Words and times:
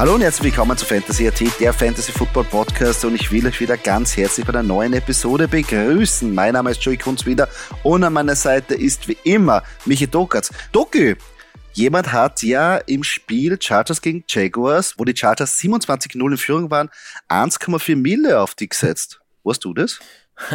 Hallo 0.00 0.14
und 0.14 0.22
herzlich 0.22 0.44
willkommen 0.44 0.78
zu 0.78 0.86
Fantasy 0.86 1.28
AT, 1.28 1.42
der 1.60 1.74
Fantasy 1.74 2.10
Football 2.10 2.44
Podcast 2.44 3.04
und 3.04 3.16
ich 3.16 3.30
will 3.30 3.46
euch 3.46 3.60
wieder 3.60 3.76
ganz 3.76 4.16
herzlich 4.16 4.46
bei 4.46 4.54
einer 4.54 4.62
neuen 4.62 4.94
Episode 4.94 5.46
begrüßen. 5.46 6.34
Mein 6.34 6.54
Name 6.54 6.70
ist 6.70 6.82
Joey 6.82 6.96
Kunz 6.96 7.26
wieder 7.26 7.50
und 7.82 8.02
an 8.02 8.14
meiner 8.14 8.34
Seite 8.34 8.74
ist 8.74 9.08
wie 9.08 9.18
immer 9.24 9.62
Michi 9.84 10.06
Dokatz. 10.06 10.54
Doki, 10.72 11.16
jemand 11.74 12.14
hat 12.14 12.42
ja 12.42 12.78
im 12.78 13.04
Spiel 13.04 13.58
Chargers 13.60 14.00
gegen 14.00 14.24
Jaguars, 14.26 14.94
wo 14.96 15.04
die 15.04 15.14
Chargers 15.14 15.58
27-0 15.58 16.30
in 16.30 16.38
Führung 16.38 16.70
waren, 16.70 16.88
1,4 17.28 17.94
Mille 17.94 18.40
auf 18.40 18.54
die 18.54 18.70
gesetzt. 18.70 19.20
Weißt 19.44 19.62
du 19.62 19.74
das? 19.74 20.00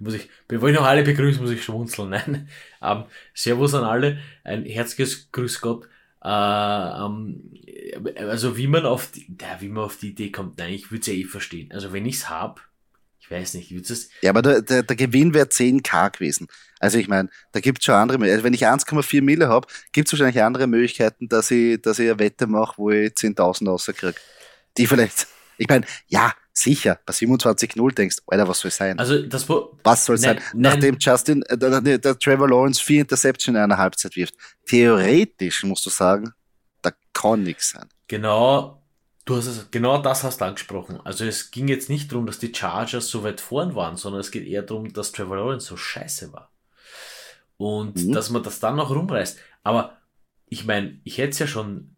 muss 0.00 0.14
ich, 0.14 0.28
bevor 0.48 0.70
ich 0.70 0.74
noch 0.74 0.86
alle 0.86 1.04
begrüße, 1.04 1.40
muss 1.40 1.52
ich 1.52 1.62
schmunzeln. 1.62 2.10
Nein. 2.10 2.48
Ähm, 2.82 3.04
servus 3.32 3.74
an 3.74 3.84
alle, 3.84 4.18
ein 4.42 4.64
herzliches 4.64 5.30
Grüß 5.30 5.60
Gott. 5.60 5.86
Äh, 6.22 6.28
ähm, 6.28 7.52
also 8.16 8.56
wie 8.56 8.66
man 8.66 8.84
auf 8.86 9.10
die, 9.10 9.26
ja, 9.40 9.60
wie 9.60 9.68
man 9.68 9.84
auf 9.84 9.96
die 9.96 10.10
Idee 10.10 10.30
kommt, 10.30 10.58
nein, 10.58 10.74
ich 10.74 10.90
würde 10.90 11.00
es 11.00 11.06
ja 11.06 11.14
eh 11.14 11.24
verstehen. 11.24 11.72
Also 11.72 11.92
wenn 11.92 12.06
ich 12.06 12.16
es 12.16 12.28
hab, 12.28 12.60
ich 13.20 13.30
weiß 13.30 13.54
nicht, 13.54 13.70
ich 13.70 13.90
es. 13.90 14.10
Ja, 14.22 14.30
aber 14.30 14.42
der, 14.42 14.62
der, 14.62 14.82
der 14.82 14.96
Gewinn 14.96 15.34
wäre 15.34 15.46
10k 15.46 16.12
gewesen. 16.12 16.48
Also 16.78 16.98
ich 16.98 17.08
meine, 17.08 17.28
da 17.52 17.60
gibt 17.60 17.78
es 17.78 17.84
schon 17.84 17.94
andere 17.94 18.18
Möglichkeiten. 18.18 18.38
Also 18.38 18.44
wenn 18.44 18.54
ich 18.54 18.66
1,4 18.66 19.22
Mille 19.22 19.48
habe, 19.48 19.68
gibt 19.92 20.08
es 20.08 20.12
wahrscheinlich 20.12 20.42
andere 20.42 20.66
Möglichkeiten, 20.66 21.28
dass 21.28 21.50
ich, 21.50 21.80
dass 21.80 21.98
ich 21.98 22.10
eine 22.10 22.18
Wette 22.18 22.46
mache, 22.46 22.74
wo 22.78 22.90
ich 22.90 23.12
10.000 23.12 23.68
rauskriege. 23.68 24.14
Die 24.76 24.86
vielleicht, 24.86 25.26
ich 25.58 25.68
meine, 25.68 25.86
ja, 26.08 26.32
sicher, 26.60 26.98
bei 27.04 27.12
27-0 27.12 27.94
denkst, 27.94 28.16
Alter, 28.26 28.48
was 28.48 28.60
soll 28.60 28.70
sein? 28.70 28.98
Also 28.98 29.22
das 29.22 29.48
Was 29.48 30.04
soll 30.04 30.18
sein? 30.18 30.36
Nein, 30.36 30.62
Nachdem 30.62 30.96
Justin, 30.98 31.42
äh, 31.42 31.56
der, 31.56 31.80
der, 31.80 31.98
der 31.98 32.18
Trevor 32.18 32.48
Lawrence 32.48 32.82
vier 32.82 33.02
Interception 33.02 33.54
in 33.56 33.62
einer 33.62 33.78
Halbzeit 33.78 34.16
wirft. 34.16 34.34
Theoretisch 34.66 35.64
musst 35.64 35.86
du 35.86 35.90
sagen, 35.90 36.32
da 36.82 36.92
kann 37.12 37.42
nichts 37.42 37.70
sein. 37.70 37.88
Genau, 38.08 38.82
du 39.24 39.36
hast 39.36 39.46
es, 39.46 39.70
genau 39.70 39.98
das 39.98 40.24
hast 40.24 40.40
du 40.40 40.44
angesprochen. 40.44 41.00
Also 41.04 41.24
es 41.24 41.50
ging 41.50 41.68
jetzt 41.68 41.88
nicht 41.88 42.10
darum, 42.10 42.26
dass 42.26 42.38
die 42.38 42.54
Chargers 42.54 43.08
so 43.08 43.22
weit 43.24 43.40
vorn 43.40 43.74
waren, 43.74 43.96
sondern 43.96 44.20
es 44.20 44.30
geht 44.30 44.46
eher 44.46 44.62
darum, 44.62 44.92
dass 44.92 45.12
Trevor 45.12 45.36
Lawrence 45.36 45.66
so 45.66 45.76
scheiße 45.76 46.32
war. 46.32 46.50
Und 47.56 47.96
mhm. 47.96 48.12
dass 48.12 48.30
man 48.30 48.42
das 48.42 48.60
dann 48.60 48.76
noch 48.76 48.90
rumreißt. 48.90 49.38
Aber 49.62 49.98
ich 50.46 50.64
meine, 50.64 51.00
ich 51.04 51.18
hätte 51.18 51.30
es 51.30 51.38
ja 51.38 51.46
schon 51.46 51.96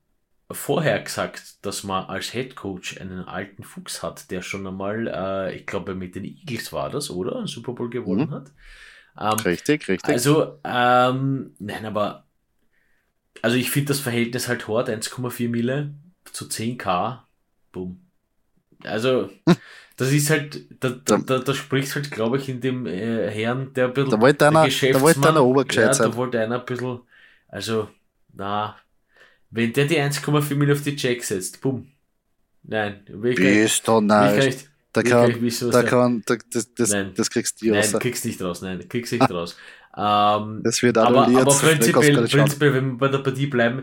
vorher 0.55 1.00
gesagt, 1.00 1.64
dass 1.64 1.84
man 1.84 2.06
als 2.06 2.33
Head 2.33 2.56
Coach 2.56 3.00
einen 3.00 3.20
alten 3.20 3.62
Fuchs 3.62 4.03
hat, 4.03 4.31
der 4.31 4.42
schon 4.42 4.67
einmal, 4.67 5.06
äh, 5.09 5.56
ich 5.56 5.67
glaube, 5.67 5.94
mit 5.94 6.14
den 6.14 6.25
Eagles 6.25 6.72
war 6.72 6.91
das, 6.91 7.11
oder? 7.11 7.36
Ein 7.36 7.47
Super 7.47 7.72
Bowl 7.72 7.91
gewonnen 7.91 8.28
mhm. 8.28 8.34
hat. 8.34 8.50
Ähm, 9.19 9.44
richtig, 9.44 9.89
richtig. 9.89 10.09
Also, 10.12 10.59
ähm, 10.64 11.55
nein, 11.59 11.84
aber, 11.84 12.25
also 13.42 13.56
ich 13.56 13.70
finde 13.70 13.89
das 13.89 14.00
Verhältnis 14.00 14.48
halt 14.48 14.69
hart, 14.69 14.89
1,4 14.89 15.48
Mille 15.48 15.94
zu 16.25 16.47
10k, 16.47 17.20
boom. 17.72 18.00
Also, 18.84 19.31
das 19.97 20.12
ist 20.12 20.31
halt, 20.31 20.66
da, 20.83 20.91
da, 20.91 21.19
da, 21.19 21.39
da 21.39 21.55
spricht 21.55 21.94
halt, 21.94 22.11
glaube 22.11 22.39
ich, 22.39 22.48
in 22.48 22.61
dem 22.61 22.87
äh, 22.87 23.31
Herrn, 23.31 23.72
der 23.75 23.87
ein 23.87 23.94
bisschen. 23.94 24.11
Da 24.11 24.20
wollte 24.20 24.47
einer, 24.47 24.66
da 24.66 25.00
wollte 25.00 25.28
einer 25.28 25.44
Obergescheit 25.44 25.87
ja, 25.87 25.94
sein. 25.94 26.11
Da 26.11 26.16
wollte 26.16 26.41
einer 26.41 26.61
ein 26.61 26.66
bisschen, 26.66 27.00
also, 27.48 27.89
na, 28.33 28.77
wenn 29.53 29.72
der 29.72 29.84
die 29.84 29.98
1,4 29.98 30.55
Mil 30.55 30.72
auf 30.72 30.83
die 30.83 30.97
Check 30.97 31.22
setzt, 31.22 31.61
bumm. 31.61 31.86
Nein, 32.64 33.00
will 33.06 33.33
ich 33.33 33.39
Bist 33.39 33.86
du 33.86 34.00
nice. 34.00 34.69
Da 34.92 35.03
kann, 35.03 35.41
da 35.70 35.83
kann, 35.83 36.22
da, 36.27 36.36
das, 36.53 36.75
das, 36.75 36.91
nein, 36.91 37.12
das 37.17 37.31
kriegst 37.31 37.62
du 37.62 37.72
raus. 37.72 37.92
Nein, 37.92 38.00
kriegst 38.00 38.25
nicht 38.27 38.42
raus, 38.42 38.61
nein, 38.61 38.89
kriegst 38.89 39.12
nicht 39.12 39.31
raus. 39.31 39.56
Ähm, 39.97 40.61
das 40.62 40.83
wird 40.83 40.98
annulliert. 40.98 41.41
Aber, 41.41 41.53
aber 41.53 41.59
prinzipiell, 41.59 42.27
prinzipiell, 42.27 42.75
wenn 42.75 42.91
wir 42.93 42.99
bei 42.99 43.09
der 43.09 43.19
Partie 43.19 43.47
bleiben, 43.47 43.82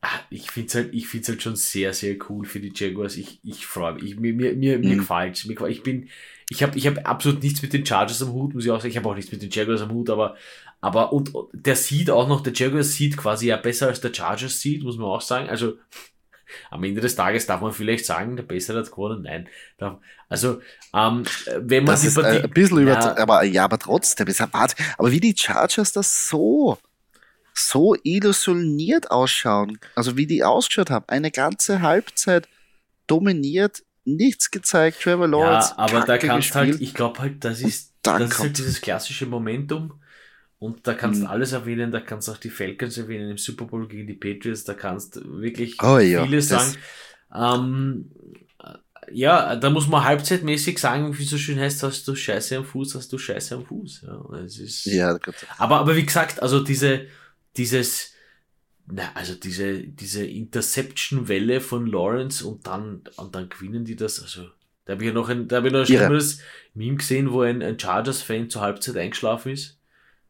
ah, 0.00 0.08
ich 0.30 0.50
finde 0.50 0.68
es 0.68 0.74
halt, 0.74 0.94
ich 0.94 1.06
find's 1.06 1.28
halt 1.28 1.42
schon 1.42 1.56
sehr, 1.56 1.92
sehr 1.92 2.16
cool 2.28 2.46
für 2.46 2.60
die 2.60 2.72
Jaguars. 2.74 3.16
Ich, 3.16 3.40
ich 3.44 3.66
freue 3.66 3.94
mich. 3.94 4.04
Ich, 4.04 4.16
mir, 4.18 4.32
mir, 4.32 4.54
mir, 4.54 4.78
mhm. 4.78 4.88
mir 4.88 4.96
gefällt 4.96 5.44
Ich 5.68 5.82
bin, 5.82 6.08
ich 6.50 6.62
habe 6.62 6.78
ich 6.78 6.86
hab 6.86 7.06
absolut 7.08 7.42
nichts 7.42 7.60
mit 7.62 7.72
den 7.72 7.84
Chargers 7.84 8.22
am 8.22 8.32
Hut, 8.32 8.54
muss 8.54 8.64
ich 8.64 8.70
auch 8.70 8.80
sagen. 8.80 8.90
Ich 8.90 8.96
habe 8.96 9.08
auch 9.08 9.14
nichts 9.14 9.30
mit 9.30 9.42
den 9.42 9.50
Jaguars 9.50 9.82
am 9.82 9.90
Hut, 9.90 10.08
aber, 10.08 10.36
aber 10.80 11.12
und, 11.12 11.34
und 11.34 11.48
der 11.52 11.76
sieht 11.76 12.10
auch 12.10 12.26
noch, 12.26 12.40
der 12.40 12.54
Jaguars 12.54 12.92
sieht 12.92 13.16
quasi 13.16 13.48
ja 13.48 13.56
besser 13.56 13.88
als 13.88 14.00
der 14.00 14.14
Chargers 14.14 14.60
sieht, 14.60 14.82
muss 14.82 14.96
man 14.96 15.08
auch 15.08 15.20
sagen. 15.20 15.48
Also 15.48 15.74
am 16.70 16.82
Ende 16.84 17.02
des 17.02 17.16
Tages 17.16 17.46
darf 17.46 17.60
man 17.60 17.72
vielleicht 17.72 18.06
sagen, 18.06 18.36
der 18.36 18.44
Bessere 18.44 18.78
hat 18.78 18.90
gewonnen. 18.90 19.22
Nein. 19.22 19.48
Also, 20.30 20.60
ähm, 20.94 21.24
wenn 21.58 21.84
man 21.84 21.92
das 21.92 22.04
ist 22.04 22.14
Partie, 22.14 22.42
ein 22.42 22.50
bisschen 22.50 22.78
über, 22.78 22.92
ja, 22.92 23.16
aber 23.18 23.42
ja, 23.44 23.64
aber 23.64 23.78
trotzdem, 23.78 24.26
ist 24.28 24.40
aber 24.40 24.68
wie 25.10 25.20
die 25.20 25.34
Chargers 25.36 25.92
das 25.92 26.28
so 26.28 26.78
so 27.54 27.96
illusioniert 28.04 29.10
ausschauen, 29.10 29.78
also 29.96 30.16
wie 30.16 30.26
die 30.26 30.44
ausgeschaut 30.44 30.90
haben, 30.90 31.06
eine 31.08 31.30
ganze 31.30 31.82
Halbzeit 31.82 32.48
dominiert, 33.06 33.82
nichts 34.16 34.50
gezeigt, 34.50 35.02
Trevor 35.02 35.28
Lawrence. 35.28 35.70
Ja, 35.70 35.78
aber 35.78 36.00
da 36.00 36.18
kannst 36.18 36.54
halt, 36.54 36.80
ich 36.80 36.94
glaube 36.94 37.20
halt, 37.20 37.44
das 37.44 37.60
ist, 37.60 37.94
das 38.02 38.30
ist 38.30 38.38
halt 38.38 38.58
dieses 38.58 38.80
klassische 38.80 39.26
Momentum. 39.26 40.00
Und 40.58 40.86
da 40.88 40.94
kannst 40.94 41.20
du 41.20 41.24
mhm. 41.26 41.30
alles 41.30 41.52
erwähnen, 41.52 41.92
da 41.92 42.00
kannst 42.00 42.26
du 42.26 42.32
auch 42.32 42.36
die 42.36 42.50
Falcons 42.50 42.98
erwähnen 42.98 43.30
im 43.30 43.38
Super 43.38 43.66
Bowl 43.66 43.86
gegen 43.86 44.08
die 44.08 44.14
Patriots, 44.14 44.64
da 44.64 44.74
kannst 44.74 45.16
du 45.16 45.40
wirklich 45.40 45.80
oh, 45.82 45.98
ja, 45.98 46.24
viele 46.24 46.42
sagen. 46.42 46.74
Ähm, 47.32 48.10
ja, 49.12 49.54
da 49.56 49.70
muss 49.70 49.86
man 49.86 50.04
halbzeitmäßig 50.04 50.78
sagen, 50.78 51.16
wie 51.16 51.24
so 51.24 51.38
schön 51.38 51.60
heißt, 51.60 51.82
hast 51.84 52.06
du 52.08 52.14
Scheiße 52.14 52.56
am 52.56 52.64
Fuß, 52.64 52.96
hast 52.96 53.12
du 53.12 53.18
Scheiße 53.18 53.54
am 53.54 53.66
Fuß. 53.66 54.06
Ja, 54.06 54.36
es 54.38 54.58
ist, 54.58 54.84
ja 54.86 55.16
aber, 55.58 55.78
aber 55.78 55.96
wie 55.96 56.04
gesagt, 56.04 56.42
also 56.42 56.60
diese, 56.60 57.06
dieses, 57.56 58.12
na, 58.90 59.10
also 59.14 59.34
diese, 59.34 59.80
diese 59.80 60.24
Interception-Welle 60.24 61.60
von 61.60 61.86
Lawrence 61.86 62.46
und 62.46 62.66
dann, 62.66 63.02
und 63.16 63.34
dann 63.34 63.48
gewinnen 63.48 63.84
die 63.84 63.96
das, 63.96 64.22
also, 64.22 64.48
da 64.84 64.94
habe 64.94 65.04
ich 65.04 65.08
ja 65.08 65.14
noch 65.14 65.28
ein, 65.28 65.48
da 65.48 65.56
habe 65.56 65.68
ich 65.68 65.72
noch 65.72 65.80
ein 65.80 65.86
schlimmeres 65.86 66.40
Meme 66.74 66.96
gesehen, 66.96 67.32
wo 67.32 67.42
ein, 67.42 67.62
ein 67.62 67.78
Chargers-Fan 67.78 68.48
zur 68.48 68.62
Halbzeit 68.62 68.96
eingeschlafen 68.96 69.52
ist 69.52 69.78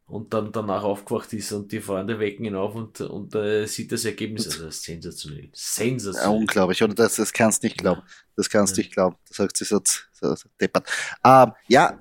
und 0.09 0.33
dann 0.33 0.51
danach 0.51 0.83
aufgewacht 0.83 1.31
ist 1.33 1.51
und 1.51 1.71
die 1.71 1.79
Freunde 1.79 2.19
wecken 2.19 2.43
ihn 2.43 2.55
auf 2.55 2.75
und, 2.75 2.99
und 2.99 3.35
äh, 3.35 3.65
sieht 3.67 3.91
das 3.91 4.03
Ergebnis. 4.05 4.47
Also 4.47 4.65
das 4.65 4.75
ist 4.75 4.83
sensationell. 4.83 5.49
Sensationell. 5.53 6.31
Ja, 6.33 6.37
unglaublich, 6.37 6.83
oder? 6.83 6.95
Das, 6.95 7.15
das 7.15 7.31
kannst 7.31 7.63
du 7.63 7.67
nicht 7.67 7.77
glauben. 7.77 8.01
Das 8.35 8.49
kannst 8.49 8.75
du 8.75 8.81
ja. 8.81 8.85
nicht 8.85 8.93
glauben. 8.93 9.15
Das 9.27 9.37
sagt 9.37 9.55
sie 9.55 9.65
so, 9.65 9.79
so, 9.85 10.35
so 10.35 10.49
deppert. 10.59 10.89
Ähm, 11.23 11.53
ja, 11.67 11.97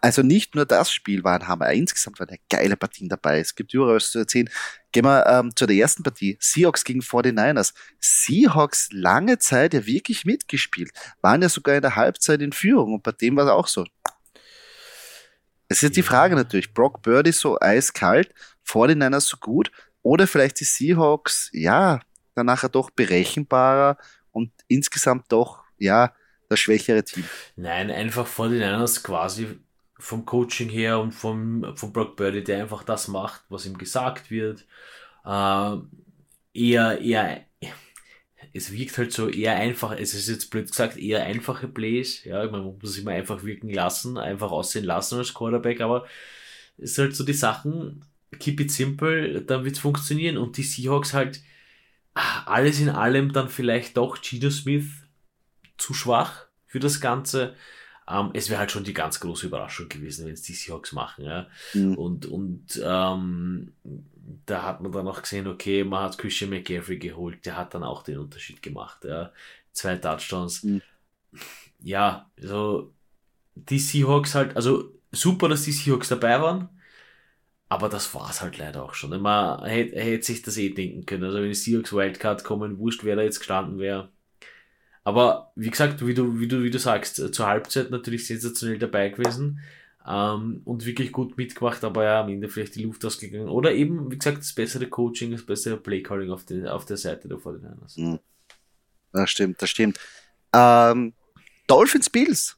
also 0.00 0.22
nicht 0.22 0.54
nur 0.54 0.64
das 0.64 0.90
Spiel 0.90 1.22
war 1.24 1.38
ein 1.38 1.48
Hammer, 1.48 1.70
insgesamt 1.72 2.18
waren 2.18 2.30
ja 2.30 2.36
geile 2.48 2.76
Partien 2.76 3.08
dabei. 3.08 3.40
Es 3.40 3.54
gibt 3.54 3.74
überall 3.74 3.96
was 3.96 4.10
zu 4.10 4.18
erzählen. 4.18 4.48
Gehen 4.92 5.04
wir 5.04 5.26
ähm, 5.26 5.54
zu 5.54 5.66
der 5.66 5.76
ersten 5.76 6.02
Partie. 6.02 6.36
Seahawks 6.40 6.84
gegen 6.84 7.00
49ers. 7.00 7.74
Seahawks 8.00 8.88
lange 8.92 9.38
Zeit 9.38 9.74
ja 9.74 9.86
wirklich 9.86 10.24
mitgespielt. 10.24 10.90
Waren 11.20 11.42
ja 11.42 11.48
sogar 11.48 11.76
in 11.76 11.82
der 11.82 11.96
Halbzeit 11.96 12.40
in 12.40 12.52
Führung 12.52 12.94
und 12.94 13.02
bei 13.02 13.12
dem 13.12 13.36
war 13.36 13.44
es 13.44 13.50
auch 13.50 13.66
so. 13.66 13.84
Es 15.68 15.78
ist 15.78 15.82
jetzt 15.82 15.96
die 15.96 16.02
Frage 16.02 16.36
natürlich, 16.36 16.72
Brock 16.72 17.02
Birdie 17.02 17.32
so 17.32 17.58
eiskalt, 17.60 18.32
49ers 18.66 19.20
so 19.20 19.36
gut 19.36 19.70
oder 20.02 20.26
vielleicht 20.26 20.60
die 20.60 20.64
Seahawks, 20.64 21.50
ja, 21.52 22.00
dann 22.34 22.46
nachher 22.46 22.68
doch 22.68 22.90
berechenbarer 22.90 23.98
und 24.30 24.52
insgesamt 24.68 25.32
doch, 25.32 25.64
ja, 25.78 26.14
das 26.48 26.60
schwächere 26.60 27.02
Team. 27.02 27.24
Nein, 27.56 27.90
einfach 27.90 28.28
49ers 28.28 29.02
quasi 29.02 29.58
vom 29.98 30.24
Coaching 30.24 30.68
her 30.68 30.98
und 31.00 31.12
vom, 31.12 31.74
vom 31.76 31.92
Brock 31.92 32.16
Birdie, 32.16 32.44
der 32.44 32.62
einfach 32.62 32.82
das 32.82 33.08
macht, 33.08 33.42
was 33.48 33.66
ihm 33.66 33.78
gesagt 33.78 34.30
wird. 34.30 34.66
Äh, 35.24 35.76
eher, 36.52 37.00
eher, 37.00 37.44
es 38.52 38.72
wirkt 38.72 38.96
halt 38.98 39.12
so 39.12 39.28
eher 39.28 39.56
einfach, 39.56 39.92
es 39.92 40.14
ist 40.14 40.28
jetzt 40.28 40.50
blöd 40.50 40.68
gesagt, 40.70 40.96
eher 40.96 41.24
einfache 41.24 41.68
Plays. 41.68 42.24
Ja, 42.24 42.48
man 42.50 42.78
muss 42.78 42.94
sich 42.94 43.04
mal 43.04 43.14
einfach 43.14 43.44
wirken 43.44 43.70
lassen, 43.70 44.18
einfach 44.18 44.50
aussehen 44.50 44.84
lassen 44.84 45.18
als 45.18 45.34
Quarterback, 45.34 45.80
aber 45.80 46.06
es 46.78 46.92
ist 46.92 46.98
halt 46.98 47.16
so 47.16 47.24
die 47.24 47.32
Sachen, 47.32 48.04
keep 48.38 48.60
it 48.60 48.70
simple, 48.70 49.42
dann 49.42 49.64
wird 49.64 49.76
es 49.76 49.80
funktionieren. 49.80 50.36
Und 50.36 50.56
die 50.56 50.62
Seahawks 50.62 51.14
halt, 51.14 51.42
ah, 52.14 52.44
alles 52.44 52.80
in 52.80 52.88
allem 52.88 53.32
dann 53.32 53.48
vielleicht 53.48 53.96
doch 53.96 54.20
Gino 54.22 54.50
Smith 54.50 54.88
zu 55.78 55.94
schwach 55.94 56.46
für 56.66 56.80
das 56.80 57.00
Ganze. 57.00 57.54
Ähm, 58.08 58.30
es 58.34 58.50
wäre 58.50 58.60
halt 58.60 58.70
schon 58.70 58.84
die 58.84 58.94
ganz 58.94 59.18
große 59.20 59.46
Überraschung 59.46 59.88
gewesen, 59.88 60.26
wenn 60.26 60.34
es 60.34 60.42
die 60.42 60.52
Seahawks 60.52 60.92
machen. 60.92 61.24
Ja? 61.24 61.48
Mhm. 61.74 61.94
Und, 61.94 62.26
und 62.26 62.80
ähm, 62.84 63.72
da 64.44 64.62
hat 64.62 64.80
man 64.80 64.92
dann 64.92 65.08
auch 65.08 65.22
gesehen, 65.22 65.46
okay, 65.46 65.84
man 65.84 66.04
hat 66.04 66.18
Christian 66.18 66.50
McCaffrey 66.50 66.98
geholt, 66.98 67.44
der 67.44 67.56
hat 67.56 67.74
dann 67.74 67.82
auch 67.82 68.02
den 68.02 68.18
Unterschied 68.18 68.62
gemacht. 68.62 69.04
Ja? 69.04 69.32
Zwei 69.72 69.96
Touchdowns. 69.96 70.62
Mhm. 70.62 70.82
Ja, 71.80 72.30
so 72.38 72.92
die 73.54 73.78
Seahawks 73.78 74.34
halt, 74.34 74.56
also 74.56 74.92
super, 75.12 75.48
dass 75.48 75.64
die 75.64 75.72
Seahawks 75.72 76.08
dabei 76.08 76.40
waren, 76.40 76.68
aber 77.68 77.88
das 77.88 78.14
war 78.14 78.30
es 78.30 78.40
halt 78.40 78.58
leider 78.58 78.84
auch 78.84 78.94
schon. 78.94 79.20
Man 79.20 79.64
hätte, 79.64 80.00
hätte 80.00 80.24
sich 80.24 80.42
das 80.42 80.56
eh 80.56 80.70
denken 80.70 81.04
können. 81.04 81.24
Also 81.24 81.38
wenn 81.38 81.48
die 81.48 81.54
Seahawks 81.54 81.92
Wildcard 81.92 82.44
kommen, 82.44 82.78
wurscht, 82.78 83.02
wer 83.02 83.16
da 83.16 83.22
jetzt 83.22 83.40
gestanden 83.40 83.78
wäre 83.78 84.10
aber 85.06 85.52
wie 85.54 85.70
gesagt, 85.70 86.04
wie 86.04 86.14
du, 86.14 86.40
wie 86.40 86.48
du, 86.48 86.64
wie 86.64 86.70
du 86.70 86.80
sagst, 86.80 87.32
zur 87.32 87.46
Halbzeit 87.46 87.92
natürlich 87.92 88.26
sensationell 88.26 88.76
dabei 88.76 89.08
gewesen. 89.10 89.60
ähm, 90.04 90.62
und 90.64 90.84
wirklich 90.84 91.12
gut 91.12 91.36
mitgemacht, 91.36 91.84
aber 91.84 92.02
ja, 92.02 92.22
am 92.22 92.28
Ende 92.28 92.48
vielleicht 92.48 92.74
die 92.74 92.82
Luft 92.82 93.04
ausgegangen. 93.04 93.48
Oder 93.48 93.72
eben, 93.72 94.10
wie 94.10 94.18
gesagt, 94.18 94.38
das 94.38 94.52
bessere 94.52 94.88
Coaching, 94.88 95.30
das 95.30 95.46
bessere 95.46 95.76
Playcalling 95.76 96.32
auf, 96.32 96.44
auf 96.66 96.86
der 96.86 96.96
Seite 96.96 97.28
der 97.28 97.38
49ers. 97.38 98.00
Mhm. 98.00 98.18
Das 99.12 99.30
stimmt, 99.30 99.62
das 99.62 99.70
stimmt. 99.70 100.00
Ähm, 100.52 101.12
Dolphins 101.68 102.10
Bills. 102.10 102.56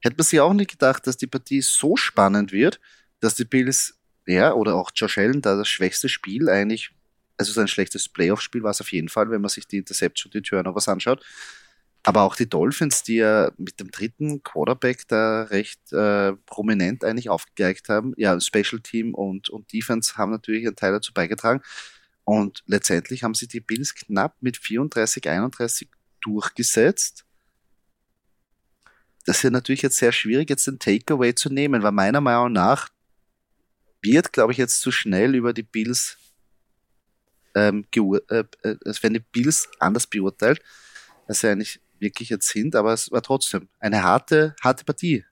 Hätte 0.00 0.16
man 0.16 0.24
sich 0.24 0.40
auch 0.40 0.54
nicht 0.54 0.72
gedacht, 0.72 1.06
dass 1.06 1.16
die 1.16 1.28
Partie 1.28 1.60
so 1.60 1.94
spannend 1.96 2.50
wird, 2.50 2.80
dass 3.20 3.36
die 3.36 3.44
Bills, 3.44 4.00
ja, 4.26 4.52
oder 4.52 4.74
auch 4.74 4.90
Josh 4.92 5.18
Allen, 5.18 5.42
da 5.42 5.56
das 5.56 5.68
schwächste 5.68 6.08
Spiel 6.08 6.48
eigentlich, 6.48 6.90
also 7.36 7.52
sein 7.52 7.68
schlechtes 7.68 8.08
Playoff-Spiel 8.08 8.64
war 8.64 8.72
es 8.72 8.80
auf 8.80 8.90
jeden 8.90 9.08
Fall, 9.08 9.30
wenn 9.30 9.40
man 9.40 9.48
sich 9.48 9.68
die 9.68 9.78
Interception, 9.78 10.32
die 10.32 10.42
Turnovers 10.42 10.88
anschaut. 10.88 11.24
Aber 12.02 12.22
auch 12.22 12.36
die 12.36 12.48
Dolphins, 12.48 13.02
die 13.02 13.16
ja 13.16 13.50
mit 13.58 13.80
dem 13.80 13.90
dritten 13.90 14.42
Quarterback 14.42 15.06
da 15.08 15.42
recht 15.42 15.92
äh, 15.92 16.32
prominent 16.46 17.04
eigentlich 17.04 17.28
aufgegeigt 17.28 17.88
haben. 17.88 18.14
Ja, 18.16 18.40
Special 18.40 18.80
Team 18.80 19.14
und, 19.14 19.50
und 19.50 19.72
Defense 19.72 20.16
haben 20.16 20.30
natürlich 20.30 20.66
einen 20.66 20.76
Teil 20.76 20.92
dazu 20.92 21.12
beigetragen. 21.12 21.60
Und 22.24 22.62
letztendlich 22.66 23.24
haben 23.24 23.34
sie 23.34 23.48
die 23.48 23.60
Bills 23.60 23.94
knapp 23.94 24.36
mit 24.40 24.56
34, 24.56 25.28
31 25.28 25.88
durchgesetzt. 26.20 27.24
Das 29.24 29.38
ist 29.38 29.42
ja 29.42 29.50
natürlich 29.50 29.82
jetzt 29.82 29.98
sehr 29.98 30.12
schwierig, 30.12 30.48
jetzt 30.48 30.66
den 30.66 30.78
Takeaway 30.78 31.34
zu 31.34 31.50
nehmen, 31.50 31.82
weil 31.82 31.92
meiner 31.92 32.20
Meinung 32.20 32.52
nach 32.52 32.88
wird, 34.02 34.32
glaube 34.32 34.52
ich, 34.52 34.58
jetzt 34.58 34.80
zu 34.80 34.92
schnell 34.92 35.34
über 35.34 35.52
die 35.52 35.62
Bills, 35.62 36.16
ähm, 37.54 37.86
äh, 37.94 38.00
äh, 38.00 38.44
werden 38.84 39.14
die 39.14 39.24
Bills 39.32 39.68
anders 39.78 40.06
beurteilt, 40.06 40.62
als 41.26 41.40
sie 41.40 41.48
eigentlich 41.48 41.80
wirklich 42.00 42.28
jetzt 42.28 42.48
sind, 42.48 42.74
aber 42.74 42.92
es 42.92 43.10
war 43.10 43.22
trotzdem 43.22 43.68
eine 43.78 44.02
harte, 44.02 44.54
harte 44.62 44.84
Partie, 44.84 45.24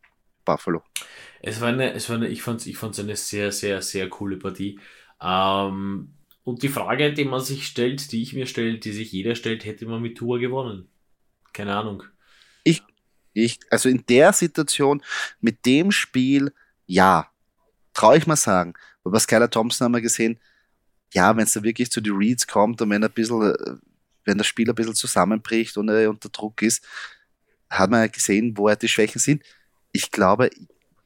Buffalo. 0.44 0.82
Es 1.40 1.60
war 1.60 1.68
eine, 1.68 1.92
es 1.92 2.08
war 2.08 2.16
eine, 2.16 2.28
ich 2.28 2.42
fand 2.42 2.60
es 2.60 2.66
ich 2.66 2.76
fand's 2.76 2.98
eine 2.98 3.16
sehr, 3.16 3.52
sehr, 3.52 3.82
sehr 3.82 4.08
coole 4.08 4.36
Partie. 4.36 4.78
Ähm, 5.20 6.12
und 6.44 6.62
die 6.62 6.68
Frage, 6.68 7.12
die 7.12 7.24
man 7.24 7.40
sich 7.40 7.66
stellt, 7.66 8.12
die 8.12 8.22
ich 8.22 8.32
mir 8.32 8.46
stelle, 8.46 8.78
die 8.78 8.92
sich 8.92 9.12
jeder 9.12 9.34
stellt, 9.34 9.64
hätte 9.64 9.86
man 9.86 10.00
mit 10.00 10.16
Tour 10.16 10.38
gewonnen? 10.38 10.88
Keine 11.52 11.76
Ahnung. 11.76 12.04
Ich, 12.64 12.82
ich, 13.32 13.58
also 13.70 13.88
in 13.88 14.04
der 14.08 14.32
Situation, 14.32 15.02
mit 15.40 15.66
dem 15.66 15.90
Spiel, 15.90 16.52
ja, 16.86 17.30
traue 17.94 18.18
ich 18.18 18.26
mal 18.26 18.36
sagen. 18.36 18.74
Aber 19.04 19.18
Skylar 19.18 19.50
Thompson 19.50 19.86
haben 19.86 19.94
wir 19.94 20.00
gesehen, 20.00 20.38
ja, 21.12 21.36
wenn 21.36 21.44
es 21.44 21.52
da 21.52 21.62
wirklich 21.62 21.90
zu 21.90 22.00
den 22.00 22.16
Reads 22.16 22.46
kommt 22.46 22.80
und 22.80 22.90
wenn 22.90 23.02
ein 23.02 23.10
bisschen, 23.10 23.54
wenn 24.26 24.38
das 24.38 24.46
Spiel 24.46 24.68
ein 24.68 24.74
bisschen 24.74 24.94
zusammenbricht 24.94 25.76
und 25.78 25.88
er 25.88 26.10
unter 26.10 26.28
Druck 26.28 26.60
ist, 26.60 26.84
hat 27.70 27.90
man 27.90 28.00
ja 28.00 28.06
gesehen, 28.08 28.56
wo 28.56 28.68
er 28.68 28.76
die 28.76 28.88
Schwächen 28.88 29.20
sind. 29.20 29.42
Ich 29.92 30.10
glaube, 30.10 30.50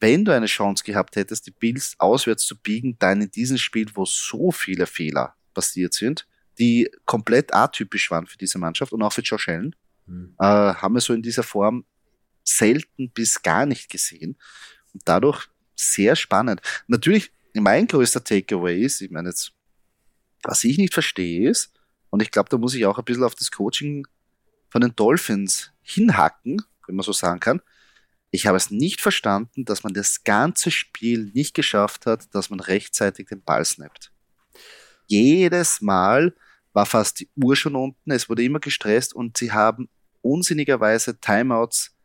wenn 0.01 0.25
du 0.25 0.35
eine 0.35 0.47
Chance 0.47 0.83
gehabt 0.83 1.17
hättest, 1.17 1.47
die 1.47 1.53
Bills 1.53 1.95
auswärts 1.99 2.45
zu 2.45 2.59
biegen, 2.59 2.97
dann 2.99 3.23
in 3.23 3.31
diesem 3.31 3.59
Spiel, 3.59 3.87
wo 3.95 4.05
so 4.05 4.51
viele 4.51 4.87
Fehler 4.87 5.35
passiert 5.55 5.95
sind, 5.95 6.27
die 6.59 6.91
komplett 7.05 7.55
atypisch 7.55 8.11
waren 8.11 8.27
für 8.27 8.39
diese 8.39 8.59
Mannschaft 8.59 8.93
und 8.93 9.03
auch 9.03 9.13
für 9.13 9.21
Josh 9.21 9.49
Allen, 9.49 9.77
mhm. 10.07 10.35
äh, 10.39 10.45
haben 10.45 10.95
wir 10.95 11.01
so 11.01 11.13
in 11.13 11.23
dieser 11.23 11.43
Form 11.43 11.85
selten 12.43 13.11
bis 13.11 13.43
gar 13.43 13.67
nicht 13.67 13.91
gesehen. 13.91 14.37
Und 14.93 15.03
dadurch 15.05 15.49
sehr 15.77 16.17
spannend. 16.17 16.61
Natürlich, 16.87 17.33
mein 17.55 17.87
größter 17.87 18.25
Takeaway 18.25 18.83
ist, 18.83 19.01
ich 19.01 19.11
meine 19.11 19.29
jetzt, 19.29 19.53
was 20.43 20.65
ich 20.65 20.79
nicht 20.79 20.95
verstehe 20.95 21.51
ist, 21.51 21.73
und 22.11 22.23
ich 22.23 22.31
glaube, 22.31 22.49
da 22.49 22.59
muss 22.59 22.75
ich 22.75 22.87
auch 22.87 22.99
ein 22.99 23.05
bisschen 23.05 23.25
auf 23.25 23.35
das 23.35 23.51
Coaching 23.51 24.07
von 24.69 24.81
den 24.81 24.95
Dolphins 24.95 25.73
hinhacken, 25.83 26.63
wenn 26.87 26.97
man 26.97 27.05
so 27.05 27.13
sagen 27.13 27.41
kann. 27.41 27.61
Ich 28.31 28.47
habe 28.47 28.57
es 28.57 28.71
nicht 28.71 29.01
verstanden, 29.01 29.65
dass 29.65 29.83
man 29.83 29.93
das 29.93 30.23
ganze 30.23 30.71
Spiel 30.71 31.31
nicht 31.35 31.55
geschafft 31.55 32.07
hat, 32.07 32.33
dass 32.35 32.51
man 32.51 32.61
rechtzeitig 32.61 33.29
den 33.29 33.43
Ball 33.43 33.65
snappt. 33.65 34.13
Jedes 35.07 35.81
Mal 35.81 36.35
war 36.73 36.87
fast 36.87 37.21
die 37.21 37.29
Uhr 37.35 37.57
schon 37.57 37.75
unten, 37.75 38.13
es 38.13 38.29
wurde 38.29 38.45
immer 38.45 38.61
gestresst 38.61 39.15
und 39.15 39.37
sie 39.37 39.51
haben 39.51 39.89
unsinnigerweise 40.23 41.19
Timeouts 41.19 41.97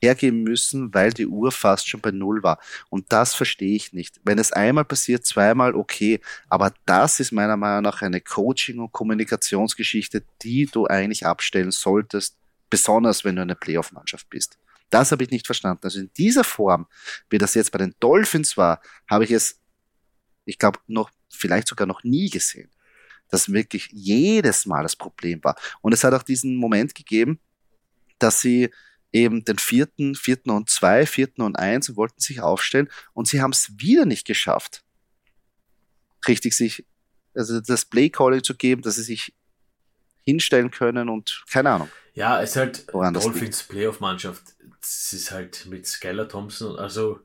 hergeben 0.00 0.42
müssen, 0.42 0.92
weil 0.94 1.12
die 1.12 1.26
Uhr 1.26 1.50
fast 1.52 1.88
schon 1.88 2.00
bei 2.00 2.10
Null 2.10 2.42
war. 2.42 2.58
Und 2.88 3.12
das 3.12 3.34
verstehe 3.34 3.74
ich 3.74 3.92
nicht. 3.92 4.20
Wenn 4.24 4.38
es 4.38 4.52
einmal 4.52 4.84
passiert, 4.84 5.26
zweimal 5.26 5.74
okay, 5.74 6.20
aber 6.48 6.72
das 6.86 7.20
ist 7.20 7.32
meiner 7.32 7.56
Meinung 7.56 7.82
nach 7.82 8.02
eine 8.02 8.20
Coaching- 8.20 8.78
und 8.78 8.92
Kommunikationsgeschichte, 8.92 10.22
die 10.42 10.66
du 10.66 10.86
eigentlich 10.86 11.26
abstellen 11.26 11.70
solltest, 11.70 12.36
besonders 12.70 13.24
wenn 13.24 13.36
du 13.36 13.42
eine 13.42 13.56
Playoff-Mannschaft 13.56 14.28
bist. 14.30 14.58
Das 14.90 15.12
habe 15.12 15.22
ich 15.24 15.30
nicht 15.30 15.46
verstanden. 15.46 15.80
Also 15.84 16.00
in 16.00 16.10
dieser 16.16 16.44
Form, 16.44 16.86
wie 17.28 17.38
das 17.38 17.54
jetzt 17.54 17.72
bei 17.72 17.78
den 17.78 17.94
Dolphins 18.00 18.56
war, 18.56 18.80
habe 19.08 19.24
ich 19.24 19.30
es, 19.30 19.60
ich 20.44 20.58
glaube, 20.58 20.78
noch, 20.86 21.10
vielleicht 21.28 21.68
sogar 21.68 21.86
noch 21.86 22.04
nie 22.04 22.30
gesehen. 22.30 22.70
Dass 23.30 23.52
wirklich 23.52 23.90
jedes 23.92 24.64
Mal 24.64 24.82
das 24.82 24.96
Problem 24.96 25.44
war. 25.44 25.56
Und 25.82 25.92
es 25.92 26.04
hat 26.04 26.14
auch 26.14 26.22
diesen 26.22 26.56
Moment 26.56 26.94
gegeben, 26.94 27.38
dass 28.18 28.40
sie 28.40 28.70
eben 29.12 29.44
den 29.44 29.58
vierten, 29.58 30.14
vierten 30.14 30.50
und 30.50 30.68
zwei, 30.68 31.06
vierten 31.06 31.42
und 31.42 31.56
eins 31.56 31.88
und 31.88 31.96
wollten 31.96 32.20
sich 32.20 32.40
aufstellen 32.40 32.88
und 33.14 33.26
sie 33.26 33.40
haben 33.40 33.52
es 33.52 33.72
wieder 33.78 34.04
nicht 34.04 34.26
geschafft, 34.26 34.82
richtig 36.26 36.54
sich, 36.54 36.86
also 37.34 37.60
das 37.60 37.84
Play 37.84 38.10
Calling 38.10 38.42
zu 38.42 38.54
geben, 38.54 38.82
dass 38.82 38.96
sie 38.96 39.02
sich 39.02 39.34
hinstellen 40.24 40.70
können 40.70 41.08
und 41.08 41.44
keine 41.50 41.70
Ahnung. 41.70 41.88
Ja, 42.14 42.42
es 42.42 42.50
ist 42.50 42.56
halt 42.56 42.92
Dolphins 42.92 43.62
Playoff-Mannschaft. 43.62 44.42
Es 44.82 45.12
ist 45.12 45.30
halt 45.30 45.66
mit 45.66 45.86
Skylar 45.86 46.28
Thompson, 46.28 46.78
also 46.78 47.20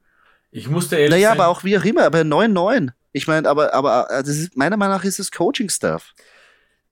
ich 0.51 0.68
musste 0.68 0.95
ehrlich 0.95 1.09
Naja, 1.09 1.30
sein, 1.30 1.39
aber 1.39 1.50
auch 1.50 1.63
wie 1.63 1.77
auch 1.77 1.83
immer, 1.83 2.03
aber 2.03 2.21
9-9. 2.21 2.91
Ich 3.12 3.27
meine, 3.27 3.50
aber, 3.50 3.74
aber 3.74 4.07
äh, 4.09 4.24
das 4.24 4.38
ist, 4.38 4.56
meiner 4.56 4.77
Meinung 4.77 4.97
nach 4.97 5.03
ist 5.03 5.19
es 5.19 5.31
Coaching-Stuff. 5.31 6.13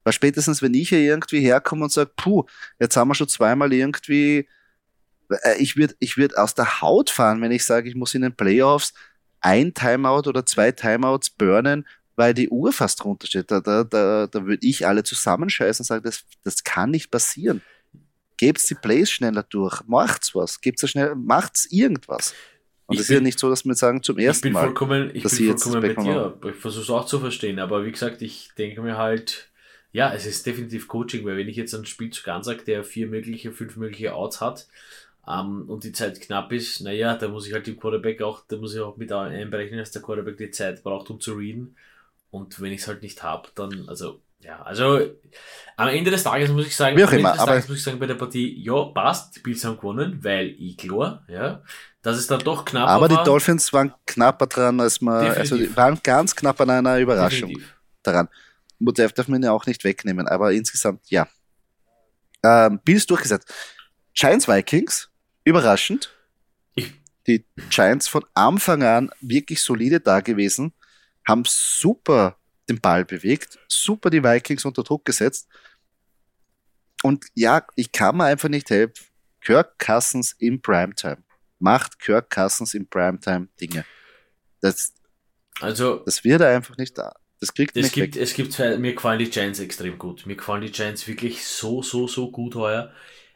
Weil 0.03 0.13
spätestens, 0.13 0.63
wenn 0.63 0.73
ich 0.73 0.89
hier 0.89 0.99
irgendwie 0.99 1.41
herkomme 1.41 1.83
und 1.83 1.91
sage, 1.91 2.11
puh, 2.15 2.45
jetzt 2.79 2.97
haben 2.97 3.09
wir 3.09 3.15
schon 3.15 3.27
zweimal 3.27 3.71
irgendwie 3.71 4.47
ich 5.57 5.77
würde 5.77 5.95
ich 5.99 6.17
würd 6.17 6.37
aus 6.37 6.55
der 6.55 6.81
Haut 6.81 7.09
fahren, 7.09 7.41
wenn 7.41 7.51
ich 7.51 7.65
sage, 7.65 7.89
ich 7.89 7.95
muss 7.95 8.15
in 8.15 8.21
den 8.21 8.35
Playoffs 8.35 8.93
ein 9.39 9.73
Timeout 9.73 10.27
oder 10.29 10.45
zwei 10.45 10.71
Timeouts 10.71 11.31
burnen, 11.31 11.85
weil 12.15 12.33
die 12.33 12.49
Uhr 12.49 12.71
fast 12.71 13.03
runtersteht. 13.03 13.49
Da, 13.49 13.59
da, 13.59 13.83
da, 13.83 14.27
da 14.27 14.45
würde 14.45 14.65
ich 14.65 14.85
alle 14.87 15.03
zusammenscheißen 15.03 15.83
und 15.83 15.87
sagen, 15.87 16.03
das, 16.03 16.23
das 16.43 16.63
kann 16.63 16.91
nicht 16.91 17.09
passieren. 17.09 17.61
Gebt's 18.37 18.67
die 18.67 18.75
Plays 18.75 19.11
schneller 19.11 19.43
durch, 19.43 19.81
macht's 19.87 20.33
was, 20.35 20.61
gebt's 20.61 20.87
schnell, 20.89 21.15
macht's 21.15 21.67
irgendwas. 21.71 22.33
Und 22.87 22.97
es 22.97 23.03
ist 23.03 23.09
ja 23.09 23.21
nicht 23.21 23.39
so, 23.39 23.49
dass 23.49 23.63
wir 23.63 23.73
sagen 23.73 24.03
zum 24.03 24.17
ersten 24.17 24.39
ich 24.39 24.41
bin 24.41 24.53
Mal. 24.53 24.65
Vollkommen, 24.65 25.11
ich 25.13 25.23
bin 25.23 25.55
vollkommen 25.57 25.81
bei 25.81 26.03
dir. 26.03 26.37
Ich 26.49 26.55
versuche 26.57 26.83
es 26.83 26.89
auch 26.89 27.05
zu 27.05 27.19
verstehen, 27.19 27.59
aber 27.59 27.85
wie 27.85 27.91
gesagt, 27.91 28.21
ich 28.21 28.49
denke 28.57 28.81
mir 28.81 28.97
halt, 28.97 29.49
ja, 29.93 30.13
es 30.13 30.25
ist 30.25 30.45
definitiv 30.45 30.87
Coaching, 30.87 31.25
weil 31.25 31.37
wenn 31.37 31.47
ich 31.47 31.55
jetzt 31.55 31.73
einen 31.73 31.85
Spielzug 31.85 32.27
ansage, 32.27 32.63
der 32.63 32.83
vier 32.83 33.07
mögliche, 33.07 33.51
fünf 33.51 33.77
mögliche 33.77 34.13
Outs 34.13 34.41
hat, 34.41 34.67
ähm, 35.27 35.69
und 35.69 35.83
die 35.83 35.91
Zeit 35.91 36.19
knapp 36.19 36.51
ist, 36.51 36.81
naja, 36.81 37.15
da 37.15 37.27
muss 37.27 37.47
ich 37.47 37.53
halt 37.53 37.67
dem 37.67 37.79
Quarterback 37.79 38.21
auch, 38.21 38.43
da 38.47 38.57
muss 38.57 38.73
ich 38.73 38.81
auch 38.81 38.97
mit 38.97 39.11
einberechnen, 39.11 39.79
dass 39.79 39.91
der 39.91 40.01
Quarterback 40.01 40.37
die 40.37 40.51
Zeit 40.51 40.83
braucht, 40.83 41.09
um 41.09 41.19
zu 41.19 41.33
readen. 41.33 41.75
Und 42.31 42.59
wenn 42.61 42.71
ich 42.71 42.81
es 42.81 42.87
halt 42.87 43.03
nicht 43.03 43.21
habe, 43.21 43.49
dann, 43.55 43.87
also, 43.87 44.21
ja, 44.39 44.61
also 44.63 44.99
am 45.77 45.89
Ende 45.89 46.09
des 46.09 46.23
Tages 46.23 46.49
muss 46.49 46.65
ich 46.65 46.75
sagen, 46.75 46.97
Wie 46.97 47.03
auch 47.03 47.11
immer, 47.11 47.39
aber 47.39 47.55
muss 47.55 47.69
ich 47.69 47.83
sagen, 47.83 47.99
bei 47.99 48.07
der 48.07 48.15
Partie, 48.15 48.63
ja, 48.63 48.85
passt, 48.85 49.35
die 49.35 49.41
Bills 49.41 49.63
haben 49.63 49.77
gewonnen, 49.77 50.19
weil 50.23 50.55
ich 50.57 50.77
klar, 50.77 51.23
ja, 51.27 51.61
dass 52.01 52.17
es 52.17 52.25
dann 52.25 52.39
doch 52.39 52.65
knapp 52.65 52.89
Aber 52.89 53.07
die 53.07 53.23
Dolphins 53.23 53.71
waren 53.73 53.93
knapper 54.07 54.47
dran, 54.47 54.79
als 54.79 55.01
man, 55.01 55.25
Definitiv. 55.25 55.39
also 55.39 55.57
die 55.57 55.75
waren 55.75 55.99
ganz 56.01 56.35
knapp 56.35 56.59
an 56.61 56.71
einer 56.71 56.97
Überraschung 56.97 57.49
Definitiv. 57.49 57.75
daran. 58.01 58.27
Darf, 58.79 59.13
darf 59.13 59.27
man 59.27 59.43
ja 59.43 59.51
auch 59.51 59.67
nicht 59.67 59.83
wegnehmen, 59.83 60.27
aber 60.27 60.51
insgesamt, 60.53 61.01
ja. 61.11 61.27
Ähm, 62.43 62.79
Bills 62.83 63.05
durchgesetzt. 63.05 63.53
Giants 64.15 64.47
Vikings, 64.47 65.10
überraschend. 65.43 66.15
Die 67.27 67.45
Giants 67.69 68.07
von 68.07 68.25
Anfang 68.33 68.81
an 68.81 69.11
wirklich 69.21 69.61
solide 69.61 69.99
da 69.99 70.21
gewesen, 70.21 70.73
haben 71.27 71.43
super 71.45 72.37
den 72.67 72.81
Ball 72.81 73.05
bewegt, 73.05 73.59
super 73.67 74.09
die 74.09 74.23
Vikings 74.23 74.65
unter 74.65 74.83
Druck 74.83 75.05
gesetzt. 75.05 75.47
Und 77.03 77.25
ja, 77.35 77.65
ich 77.75 77.91
kann 77.91 78.17
mir 78.17 78.25
einfach 78.25 78.49
nicht 78.49 78.69
helfen. 78.69 79.05
Kirk 79.41 79.77
Cousins 79.79 80.35
im 80.39 80.61
Primetime. 80.61 81.23
Macht 81.59 81.99
Kirk 81.99 82.29
Cousins 82.29 82.73
im 82.73 82.87
Primetime 82.87 83.49
Dinge. 83.59 83.85
Das, 84.61 84.93
also, 85.59 85.97
das 86.05 86.23
wird 86.23 86.41
er 86.41 86.55
einfach 86.55 86.77
nicht 86.77 86.97
da. 86.97 87.13
Das 87.39 87.53
kriegt 87.53 87.75
es 87.75 87.91
gibt, 87.91 88.15
weg. 88.15 88.21
Es 88.21 88.35
gibt 88.35 88.53
zwei, 88.53 88.77
mir 88.77 88.93
gefallen 88.93 89.17
die 89.17 89.29
Giants 89.29 89.59
extrem 89.59 89.97
gut. 89.97 90.27
Mir 90.27 90.35
gefallen 90.35 90.61
die 90.61 90.71
Giants 90.71 91.07
wirklich 91.07 91.43
so, 91.45 91.81
so, 91.81 92.07
so 92.07 92.31
gut 92.31 92.53
heuer. 92.53 92.93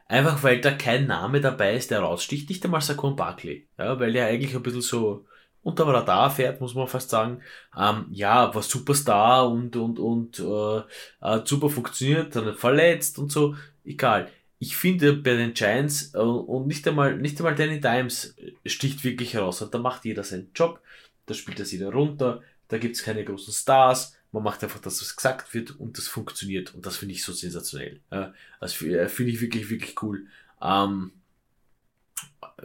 Einfach 0.07 0.43
weil 0.43 0.62
da 0.62 0.71
kein 0.71 1.07
Name 1.07 1.41
dabei 1.41 1.75
ist, 1.75 1.91
der 1.91 2.00
raussticht. 2.01 2.50
Nicht 2.50 2.63
einmal 2.63 2.81
Saquon 2.81 3.15
Barkley. 3.15 3.67
Ja, 3.77 4.00
weil 4.00 4.13
der 4.13 4.27
eigentlich 4.27 4.55
ein 4.55 4.63
bisschen 4.63 4.81
so 4.81 5.25
unter 5.63 5.83
dem 5.85 5.95
Radar 5.95 6.29
fährt, 6.29 6.62
muss 6.62 6.75
man 6.75 6.88
fast 6.88 7.09
sagen. 7.09 7.41
Ähm, 7.75 8.05
ja, 8.12 8.53
war 8.53 8.62
Superstar 8.62 9.50
und, 9.50 9.75
und, 9.75 9.97
und 9.97 10.39
äh, 10.39 10.77
äh, 11.21 11.41
super 11.43 11.69
funktioniert, 11.69 12.35
dann 12.35 12.53
verletzt 12.55 13.17
und 13.17 13.31
so. 13.31 13.55
Egal. 13.83 14.29
ich 14.59 14.75
finde 14.75 15.13
bei 15.13 15.35
den 15.35 15.53
Giants 15.53 16.13
äh, 16.13 16.19
und 16.19 16.67
nicht 16.67 16.88
einmal, 16.88 17.17
nicht 17.17 17.39
einmal 17.39 17.55
Danny 17.55 17.79
Dimes 17.79 18.35
sticht 18.65 19.03
wirklich 19.03 19.33
heraus. 19.33 19.62
Und 19.62 19.74
da 19.74 19.79
macht 19.79 20.05
jeder 20.05 20.24
seinen 20.24 20.51
Job, 20.53 20.81
da 21.25 21.33
spielt 21.33 21.59
das 21.59 21.71
jeder 21.71 21.91
runter, 21.91 22.41
da 22.67 22.77
gibt's 22.77 23.03
keine 23.03 23.24
großen 23.25 23.53
Stars, 23.53 24.14
man 24.36 24.44
macht 24.44 24.62
einfach 24.65 24.82
das, 24.82 25.00
was 25.00 25.15
gesagt 25.15 25.54
wird 25.54 25.80
und 25.80 25.98
das 25.98 26.10
funktioniert. 26.10 26.75
Und 26.75 26.86
das 26.86 26.98
finde 26.98 27.13
ich 27.13 27.24
so 27.24 27.32
sensationell. 27.32 28.01
Ja, 28.12 28.34
also 28.60 28.86
äh, 28.86 29.08
finde 29.08 29.32
ich 29.32 29.39
wirklich, 29.39 29.70
wirklich 29.70 30.04
cool. 30.04 30.27
Ähm, 30.62 31.13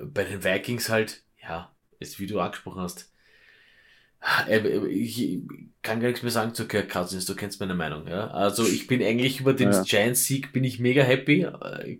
bei 0.03 0.25
den 0.25 0.43
Vikings 0.43 0.89
halt, 0.89 1.23
ja, 1.41 1.71
ist 2.01 2.19
wie 2.19 2.27
du 2.27 2.41
angesprochen 2.41 2.83
hast, 2.83 3.13
äh, 4.49 4.67
ich 4.89 5.43
kann 5.83 6.01
gar 6.01 6.09
nichts 6.09 6.25
mehr 6.25 6.33
sagen 6.33 6.55
zu 6.55 6.67
Kirk 6.67 6.91
Cousins, 6.91 7.25
du 7.25 7.37
kennst 7.37 7.61
meine 7.61 7.77
Meinung. 7.77 8.09
Ja? 8.09 8.27
Also 8.33 8.67
ich 8.67 8.89
bin 8.89 9.01
eigentlich 9.01 9.39
über 9.39 9.55
den 9.55 9.71
ja. 9.71 9.85
Giants-Sieg 9.85 10.53
bin 10.53 10.65
ich 10.65 10.81
mega 10.81 11.05
happy, 11.05 11.43
äh, 11.43 11.99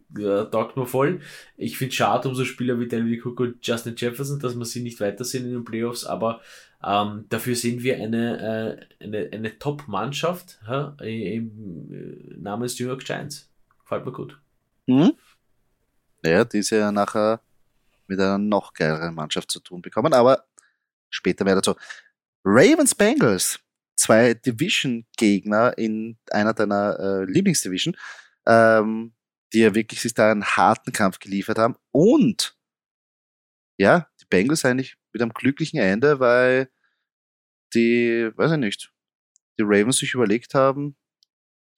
taugt 0.51 0.77
nur 0.77 0.89
voll. 0.89 1.21
Ich 1.57 1.79
finde 1.79 1.95
schade 1.95 2.29
um 2.29 2.35
so 2.35 2.45
Spieler 2.45 2.81
wie 2.81 2.89
Dalvin 2.89 3.23
Cook 3.23 3.39
und 3.39 3.65
Justin 3.65 3.95
Jefferson, 3.97 4.41
dass 4.41 4.57
wir 4.57 4.65
sie 4.65 4.83
nicht 4.83 4.99
weiter 4.99 5.25
sehen 5.25 5.45
in 5.45 5.53
den 5.53 5.65
Playoffs, 5.65 6.05
aber 6.05 6.41
ähm, 6.83 7.27
dafür 7.29 7.57
sehen 7.57 7.83
wir 7.83 7.97
eine, 7.97 8.87
äh, 9.01 9.05
eine, 9.05 9.29
eine 9.33 9.59
Top-Mannschaft 9.59 10.61
äh, 10.69 11.41
namens 12.37 12.79
New 12.81 12.87
York 12.87 13.05
Giants. 13.05 13.51
Gefällt 13.83 14.07
mir 14.07 14.13
gut. 14.13 14.41
Mhm. 14.87 15.13
Ja, 16.25 16.45
die 16.45 16.59
ist 16.59 16.71
ja 16.71 16.91
nachher 16.91 17.41
mit 18.07 18.19
einer 18.19 18.39
noch 18.39 18.73
geileren 18.73 19.15
Mannschaft 19.15 19.51
zu 19.51 19.61
tun 19.61 19.83
bekommen, 19.83 20.13
aber 20.13 20.45
später 21.11 21.45
mehr 21.45 21.55
dazu. 21.55 21.75
Ravens 22.45 22.95
Bengals, 22.95 23.61
zwei 23.97 24.35
Division-Gegner 24.35 25.77
in 25.77 26.19
einer 26.31 26.55
deiner 26.55 26.99
äh, 26.99 27.25
Lieblingsdivision, 27.25 27.97
ähm, 28.47 29.13
die 29.53 29.61
ja 29.61 29.75
wirklich 29.75 30.01
sich 30.01 30.15
da 30.15 30.31
einen 30.31 30.45
harten 30.45 30.93
Kampf 30.93 31.19
geliefert 31.19 31.59
haben. 31.59 31.77
Und 31.91 32.57
ja, 33.77 34.09
Bengals 34.31 34.65
eigentlich 34.65 34.97
mit 35.13 35.21
einem 35.21 35.33
glücklichen 35.33 35.81
Ende, 35.81 36.21
weil 36.21 36.71
die, 37.75 38.31
weiß 38.35 38.53
ich 38.53 38.59
nicht, 38.59 38.93
die 39.59 39.63
Ravens 39.65 39.99
sich 39.99 40.15
überlegt 40.15 40.55
haben, 40.55 40.97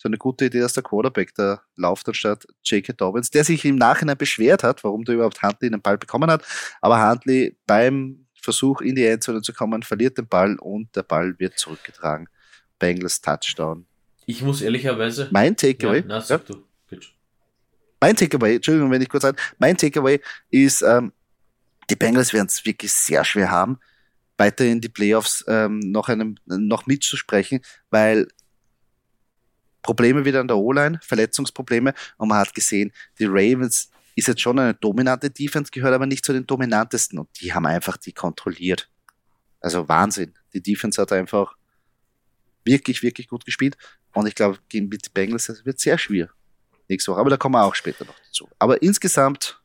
so 0.03 0.09
eine 0.09 0.19
gute 0.19 0.47
Idee, 0.47 0.61
dass 0.61 0.73
der 0.73 0.83
Quarterback 0.83 1.33
da 1.35 1.63
lauft 1.77 2.09
anstatt 2.09 2.45
J.K. 2.65 2.93
Dobbins, 2.95 3.31
der 3.31 3.45
sich 3.45 3.65
im 3.65 3.77
Nachhinein 3.77 4.17
beschwert 4.17 4.65
hat, 4.65 4.83
warum 4.83 5.05
der 5.05 5.15
überhaupt 5.15 5.43
Huntley 5.43 5.71
den 5.71 5.81
Ball 5.81 5.97
bekommen 5.97 6.29
hat. 6.29 6.45
Aber 6.81 7.09
Huntley 7.09 7.57
beim 7.67 8.27
Versuch 8.35 8.81
in 8.81 8.97
die 8.97 9.07
Endzone 9.07 9.43
zu 9.43 9.53
kommen, 9.53 9.85
verliert 9.85 10.19
den 10.19 10.27
Ball 10.27 10.57
und 10.59 10.95
der 10.97 11.05
Ball 11.05 11.39
wird 11.39 11.57
zurückgetragen. 11.57 12.29
Bengals 12.81 13.21
Touchdown. 13.21 13.87
Ich 14.27 14.43
muss 14.43 14.61
ehrlicherweise. 14.61 15.29
Mein 15.31 15.57
Takeaway. 15.57 16.01
Ja, 16.01 16.05
na, 16.07 16.19
ja. 16.19 16.41
Mein 18.01 18.17
Takeaway, 18.17 18.57
Entschuldigung, 18.57 18.91
wenn 18.91 19.03
ich 19.03 19.09
kurz 19.09 19.23
sage, 19.23 19.41
mein 19.59 19.77
Takeaway 19.77 20.21
ist, 20.51 20.83
ähm, 20.83 21.13
die 21.91 21.97
Bengals 21.97 22.33
werden 22.33 22.47
es 22.47 22.65
wirklich 22.65 22.93
sehr 22.93 23.25
schwer 23.25 23.51
haben, 23.51 23.79
weiter 24.37 24.65
in 24.65 24.81
die 24.81 24.89
Playoffs 24.89 25.45
ähm, 25.49 25.79
noch, 25.79 26.09
einem, 26.09 26.37
noch 26.47 26.87
mitzusprechen, 26.87 27.61
weil 27.91 28.29
Probleme 29.83 30.25
wieder 30.25 30.41
an 30.41 30.49
der 30.49 30.57
O-Line, 30.57 31.01
Verletzungsprobleme 31.03 31.95
und 32.17 32.29
man 32.29 32.39
hat 32.39 32.55
gesehen, 32.55 32.93
die 33.19 33.27
Ravens 33.27 33.91
ist 34.15 34.29
jetzt 34.29 34.41
schon 34.41 34.59
eine 34.59 34.75
dominante 34.75 35.31
Defense, 35.31 35.71
gehört 35.71 35.95
aber 35.95 36.07
nicht 36.07 36.25
zu 36.25 36.33
den 36.33 36.47
dominantesten 36.47 37.19
und 37.19 37.29
die 37.41 37.53
haben 37.53 37.67
einfach 37.67 37.97
die 37.97 38.13
kontrolliert. 38.13 38.91
Also 39.61 39.89
Wahnsinn. 39.89 40.35
Die 40.53 40.63
Defense 40.63 41.01
hat 41.01 41.13
einfach 41.13 41.57
wirklich, 42.65 43.03
wirklich 43.03 43.29
gut 43.29 43.45
gespielt 43.45 43.77
und 44.15 44.27
ich 44.27 44.35
glaube, 44.35 44.59
gegen 44.69 44.91
die 44.91 44.99
Bengals 45.13 45.47
das 45.47 45.65
wird 45.65 45.81
sehr 45.81 45.99
schwer 45.99 46.31
nächste 46.89 47.13
Woche, 47.13 47.21
aber 47.21 47.31
da 47.31 47.37
kommen 47.37 47.55
wir 47.55 47.65
auch 47.65 47.75
später 47.75 48.05
noch 48.05 48.19
dazu. 48.27 48.49
Aber 48.59 48.83
insgesamt, 48.83 49.61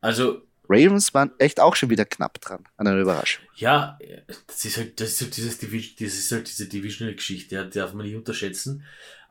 also 0.00 0.42
Ravens 0.70 1.12
waren 1.14 1.32
echt 1.38 1.58
auch 1.58 1.74
schon 1.74 1.90
wieder 1.90 2.04
knapp 2.04 2.40
dran 2.40 2.64
an 2.76 2.86
einer 2.86 3.00
Überraschung. 3.00 3.44
Ja, 3.56 3.98
das 4.46 4.64
ist 4.64 4.76
halt, 4.76 5.00
das 5.00 5.10
ist 5.12 5.22
halt, 5.22 5.36
dieses 5.36 5.58
Division, 5.58 5.96
das 5.98 6.14
ist 6.14 6.30
halt 6.30 6.48
diese 6.48 6.68
Divisional-Geschichte, 6.68 7.66
die 7.66 7.78
darf 7.78 7.92
man 7.92 8.06
nicht 8.06 8.14
unterschätzen. 8.14 8.84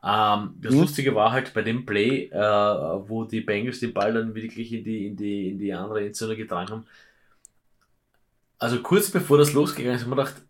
Ähm, 0.04 0.54
das 0.60 0.74
mhm. 0.74 0.80
Lustige 0.80 1.14
war 1.14 1.32
halt 1.32 1.54
bei 1.54 1.62
dem 1.62 1.86
Play, 1.86 2.26
äh, 2.26 2.38
wo 2.38 3.24
die 3.24 3.40
Bengals 3.40 3.80
den 3.80 3.94
Ball 3.94 4.12
dann 4.12 4.34
wirklich 4.34 4.70
in 4.72 4.84
die, 4.84 5.06
in 5.06 5.16
die, 5.16 5.48
in 5.48 5.58
die 5.58 5.72
andere 5.72 6.04
Endzone 6.04 6.36
getragen 6.36 6.70
haben. 6.70 6.86
Also 8.58 8.82
kurz 8.82 9.10
bevor 9.10 9.38
das 9.38 9.54
losgegangen 9.54 9.96
ist, 9.96 10.02
haben 10.02 10.10
wir 10.10 10.16
gedacht, 10.16 10.42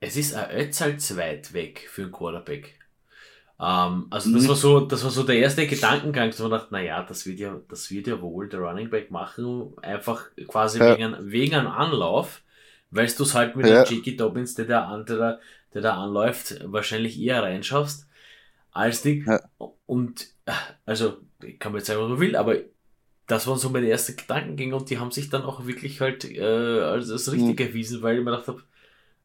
es 0.00 0.16
ist 0.16 0.34
ein 0.34 0.50
Ötzal 0.50 0.98
zu 0.98 1.16
weit 1.16 1.52
weg 1.52 1.86
für 1.88 2.02
einen 2.02 2.12
Quarterback. 2.12 2.76
Ähm, 3.62 4.06
also 4.10 4.32
das 4.32 4.42
mhm. 4.42 4.48
war 4.48 4.56
so, 4.56 4.80
das 4.80 5.04
war 5.04 5.10
so 5.12 5.22
der 5.22 5.36
erste 5.36 5.68
Gedankengang, 5.68 6.30
dass 6.30 6.40
man 6.40 6.50
dachte, 6.50 6.74
naja, 6.74 7.04
das 7.04 7.24
wird 7.26 7.38
ja, 7.38 7.60
das 7.68 7.92
wird 7.92 8.08
ja 8.08 8.20
wohl 8.20 8.48
der 8.48 8.58
Running 8.58 8.90
Back 8.90 9.12
machen, 9.12 9.72
einfach 9.82 10.26
quasi 10.48 10.80
ja. 10.80 10.98
wegen, 10.98 11.16
wegen 11.30 11.54
einem 11.54 11.68
Anlauf, 11.68 12.42
weil 12.90 13.06
du 13.06 13.22
es 13.22 13.34
halt 13.34 13.54
mit 13.54 13.66
ja. 13.66 13.84
dem 13.84 13.98
J.K. 13.98 14.16
Dobbins, 14.16 14.56
der 14.56 14.64
da, 14.64 14.98
der, 14.98 15.38
der 15.74 15.80
da 15.80 16.02
anläuft, 16.02 16.58
wahrscheinlich 16.64 17.20
eher 17.20 17.44
reinschaffst 17.44 18.08
als 18.72 19.02
Ding. 19.02 19.26
Ja. 19.26 19.40
Und 19.86 20.26
also, 20.84 21.18
ich 21.44 21.60
kann 21.60 21.70
mir 21.70 21.78
jetzt 21.78 21.86
sagen, 21.86 22.00
was 22.00 22.08
man 22.08 22.20
will, 22.20 22.34
aber 22.34 22.56
das 23.28 23.46
waren 23.46 23.58
so 23.58 23.70
meine 23.70 23.88
ersten 23.88 24.16
Gedankengänge 24.16 24.74
und 24.74 24.90
die 24.90 24.98
haben 24.98 25.12
sich 25.12 25.30
dann 25.30 25.42
auch 25.42 25.66
wirklich 25.66 26.00
halt 26.00 26.24
äh, 26.24 26.40
als, 26.40 27.10
als 27.10 27.30
richtig 27.30 27.60
mhm. 27.60 27.66
erwiesen, 27.66 28.02
weil 28.02 28.18
ich 28.18 28.24
mir 28.24 28.32
gedacht 28.32 28.48
habe, 28.48 28.62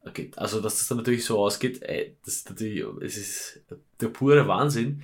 okay, 0.04 0.30
also 0.36 0.60
dass 0.60 0.78
das 0.78 0.88
dann 0.88 0.98
natürlich 0.98 1.24
so 1.24 1.38
ausgeht, 1.38 1.82
ey, 1.82 2.16
das 2.24 2.36
ist 2.36 2.50
natürlich, 2.50 2.84
es 3.02 3.16
ist 3.16 3.60
der 4.00 4.08
pure 4.08 4.46
Wahnsinn. 4.48 5.02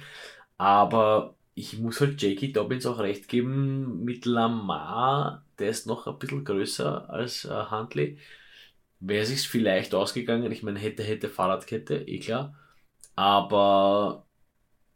Aber 0.58 1.34
ich 1.54 1.78
muss 1.78 2.00
halt 2.00 2.20
J.K. 2.22 2.48
Dobbins 2.48 2.86
auch 2.86 2.98
recht 2.98 3.28
geben, 3.28 4.04
mit 4.04 4.24
Lamar, 4.26 5.44
der 5.58 5.70
ist 5.70 5.86
noch 5.86 6.06
ein 6.06 6.18
bisschen 6.18 6.44
größer 6.44 7.08
als 7.10 7.44
äh, 7.44 7.64
Huntley. 7.70 8.18
Wäre 9.00 9.26
sich 9.26 9.48
vielleicht 9.48 9.94
ausgegangen, 9.94 10.50
ich 10.52 10.62
meine, 10.62 10.78
hätte, 10.78 11.02
hätte 11.02 11.28
Fahrradkette, 11.28 11.96
eh 12.08 12.18
klar. 12.18 12.54
Aber 13.16 14.26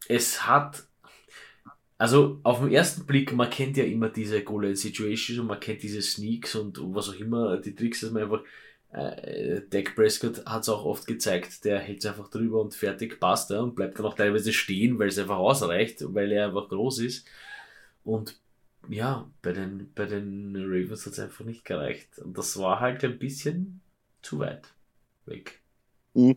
es 0.09 0.47
hat, 0.47 0.85
also 1.99 2.41
auf 2.43 2.61
den 2.61 2.73
ersten 2.73 3.07
Blick, 3.07 3.33
man 3.33 3.51
kennt 3.51 3.77
ja 3.77 3.85
immer 3.85 4.09
diese 4.09 4.43
Goal 4.43 4.75
Situations 4.75 5.39
und 5.39 5.47
man 5.47 5.61
kennt 5.61 5.83
diese 5.83 6.03
Sneaks 6.03 6.55
und 6.55 6.79
was 6.95 7.09
auch 7.11 7.15
immer, 7.15 7.59
die 7.59 7.75
Tricks, 7.75 8.01
dass 8.01 8.11
man 8.11 8.25
einfach, 8.25 8.43
äh, 8.93 9.61
Dak 9.69 9.95
Prescott 9.95 10.45
hat 10.47 10.63
es 10.63 10.69
auch 10.69 10.85
oft 10.85 11.07
gezeigt, 11.07 11.65
der 11.65 11.79
hält 11.79 11.99
es 11.99 12.07
einfach 12.07 12.29
drüber 12.29 12.61
und 12.61 12.75
fertig 12.75 13.21
passt 13.21 13.51
er 13.51 13.63
und 13.63 13.75
bleibt 13.75 13.99
dann 13.99 14.07
auch 14.07 14.15
teilweise 14.15 14.53
stehen, 14.53 14.99
weil 14.99 15.09
es 15.09 15.19
einfach 15.19 15.37
ausreicht, 15.37 16.03
weil 16.15 16.33
er 16.33 16.47
einfach 16.47 16.69
groß 16.69 17.01
ist. 17.01 17.27
Und 18.05 18.41
ja, 18.89 19.31
bei 19.43 19.53
den, 19.53 19.93
bei 19.95 20.07
den 20.07 20.57
Ravens 20.57 21.05
hat 21.05 21.13
es 21.13 21.19
einfach 21.19 21.45
nicht 21.45 21.65
gereicht. 21.65 22.19
Und 22.19 22.39
das 22.39 22.59
war 22.59 22.81
halt 22.81 23.05
ein 23.05 23.19
bisschen 23.19 23.81
zu 24.23 24.39
weit 24.39 24.73
weg. 25.27 25.61
Mhm. 26.15 26.37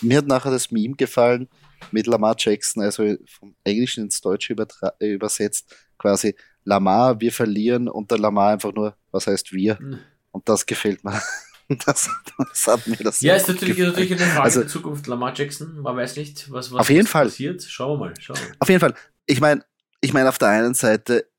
Mir 0.00 0.18
hat 0.18 0.26
nachher 0.26 0.50
das 0.50 0.70
Meme 0.70 0.94
gefallen 0.94 1.48
mit 1.90 2.06
Lamar 2.06 2.34
Jackson, 2.38 2.82
also 2.82 3.16
vom 3.26 3.54
Englischen 3.64 4.04
ins 4.04 4.20
Deutsche 4.20 4.56
übersetzt, 5.00 5.74
quasi 5.98 6.34
Lamar, 6.64 7.20
wir 7.20 7.32
verlieren 7.32 7.88
und 7.88 8.10
der 8.10 8.18
Lamar 8.18 8.52
einfach 8.52 8.72
nur, 8.72 8.96
was 9.10 9.26
heißt 9.26 9.52
wir? 9.52 9.78
Mhm. 9.80 9.98
Und 10.30 10.48
das 10.48 10.64
gefällt 10.64 11.04
mir. 11.04 11.20
Das, 11.86 12.10
das 12.36 12.66
hat 12.66 12.86
mir 12.86 12.96
das 12.96 13.20
Ja, 13.20 13.36
ist 13.36 13.48
natürlich, 13.48 13.78
ist 13.78 13.86
natürlich 13.86 14.12
eine 14.12 14.26
Frage 14.26 14.42
also, 14.42 14.60
der 14.60 14.68
Zukunft. 14.68 15.06
Lamar 15.06 15.34
Jackson, 15.34 15.80
man 15.80 15.96
weiß 15.96 16.16
nicht, 16.16 16.50
was, 16.50 16.72
was, 16.72 16.80
auf 16.80 16.90
jeden 16.90 17.06
Fall. 17.06 17.26
passiert. 17.26 17.62
Schauen 17.62 18.00
wir 18.00 18.06
mal. 18.06 18.14
Schauen 18.20 18.36
wir. 18.36 18.56
Auf 18.58 18.68
jeden 18.68 18.80
Fall. 18.80 18.94
Ich 19.26 19.40
meine, 19.40 19.64
ich 20.00 20.12
meine, 20.12 20.28
auf 20.28 20.38
der 20.38 20.48
einen 20.48 20.74
Seite, 20.74 21.30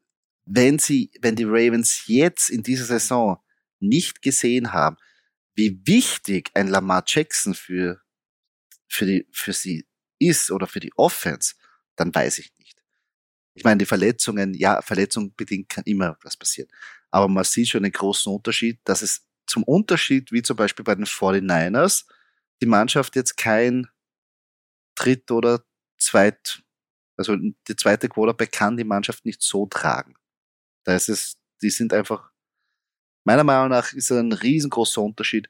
wenn 0.46 0.80
sie, 0.80 1.12
wenn 1.22 1.36
die 1.36 1.44
Ravens 1.44 2.08
jetzt 2.08 2.50
in 2.50 2.64
dieser 2.64 2.86
Saison 2.86 3.40
nicht 3.80 4.22
gesehen 4.22 4.72
haben, 4.72 4.96
wie 5.56 5.82
wichtig 5.86 6.50
ein 6.54 6.68
Lamar 6.68 7.04
Jackson 7.06 7.54
für, 7.54 8.00
für, 8.88 9.06
die, 9.06 9.28
für 9.32 9.54
sie 9.54 9.86
ist 10.18 10.50
oder 10.52 10.66
für 10.68 10.80
die 10.80 10.94
Offense, 10.96 11.56
dann 11.98 12.16
weiß 12.16 12.38
ich 12.38 12.54
nicht. 12.58 12.78
Ich 13.54 13.66
meine, 13.66 13.80
die 13.80 13.86
Verletzungen, 13.86 14.54
ja, 14.54 14.82
Verletzung 14.82 15.36
bedingt 15.36 15.68
kann 15.68 15.84
immer 15.86 16.18
was 16.24 16.38
passieren. 16.38 16.70
Aber 17.10 17.28
man 17.28 17.44
sieht 17.44 17.68
schon 17.68 17.84
den 17.84 17.92
großen 17.92 18.32
Unterschied, 18.32 18.80
dass 18.86 19.02
es 19.02 19.28
zum 19.52 19.64
Unterschied, 19.64 20.32
wie 20.32 20.42
zum 20.42 20.56
Beispiel 20.56 20.86
bei 20.86 20.96
den 20.96 21.06
49ers, 21.06 22.06
die 22.62 22.66
Mannschaft 22.66 23.18
jetzt 23.18 23.36
kein 23.36 23.90
Dritt- 24.96 25.30
oder 25.30 25.66
Zweit, 25.98 26.64
also 27.18 27.36
die 27.36 27.76
zweite 27.76 28.08
Quarterback 28.08 28.54
kann 28.54 28.78
die 28.78 28.86
Mannschaft 28.86 29.26
nicht 29.26 29.42
so 29.42 29.66
tragen. 29.66 30.16
Da 30.86 30.96
ist 30.96 31.10
es, 31.10 31.38
die 31.62 31.70
sind 31.70 31.94
einfach, 31.94 32.32
meiner 33.26 33.44
Meinung 33.44 33.70
nach 33.70 33.92
ist 33.92 34.10
ein 34.12 34.32
riesengroßer 34.32 35.02
Unterschied. 35.02 35.50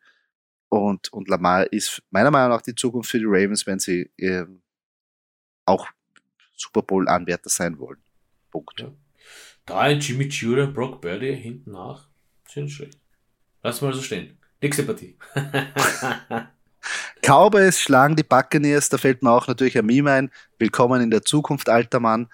Und, 0.70 1.13
und 1.13 1.27
Lamar 1.27 1.72
ist 1.72 2.01
meiner 2.10 2.31
Meinung 2.31 2.50
nach 2.50 2.62
die 2.62 2.75
Zukunft 2.75 3.12
für 3.12 3.20
die 3.20 3.25
Ravens, 3.27 3.67
wenn 3.67 3.79
sie 3.79 4.10
äh, 4.17 4.46
auch 5.65 5.88
Super 6.55 6.81
Bowl-Anwärter 6.81 7.50
sein 7.50 7.77
wollen. 7.77 8.01
Punkt. 8.50 8.79
Ja. 8.79 8.91
Da 9.65 9.89
Jimmy 9.89 10.25
Jura, 10.25 10.65
Brock 10.65 11.01
Birdie 11.01 11.36
hinten 11.36 11.72
nach. 11.72 12.10
Sind 12.48 12.70
schlecht. 12.70 13.00
Lass 13.63 13.82
mal 13.82 13.94
so 13.94 14.01
stehen. 14.01 14.38
Nächste 14.62 14.84
Partie. 14.84 15.18
Cowboys 17.22 17.80
schlagen 17.80 18.15
die 18.15 18.24
Buccaneers, 18.24 18.89
da 18.89 18.98
fällt 18.98 19.22
mir 19.22 19.32
auch 19.32 19.48
natürlich 19.48 19.77
ein 19.77 19.86
Meme 19.86 20.12
ein. 20.12 20.32
Willkommen 20.58 21.01
in 21.01 21.12
der 21.12 21.22
Zukunft, 21.22 21.70
alter 21.70 22.00
Mann. 22.00 22.27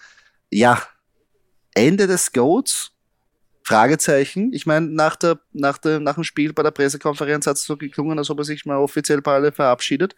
Ja, 0.50 0.81
Ende 1.74 2.07
des 2.07 2.31
Goats? 2.31 2.91
Fragezeichen. 3.63 4.53
Ich 4.53 4.65
meine, 4.65 4.88
nach, 4.88 5.17
der, 5.17 5.41
nach, 5.51 5.77
der, 5.77 6.00
nach 6.00 6.15
dem 6.15 6.24
Spiel 6.24 6.53
bei 6.53 6.63
der 6.63 6.72
Pressekonferenz 6.72 7.46
hat 7.48 7.57
es 7.57 7.65
so 7.65 7.75
geklungen, 7.75 8.17
als 8.17 8.29
ob 8.29 8.38
er 8.38 8.46
sich 8.46 8.65
mal 8.65 8.77
offiziell 8.77 9.22
bei 9.22 9.34
alle 9.34 9.51
verabschiedet. 9.51 10.15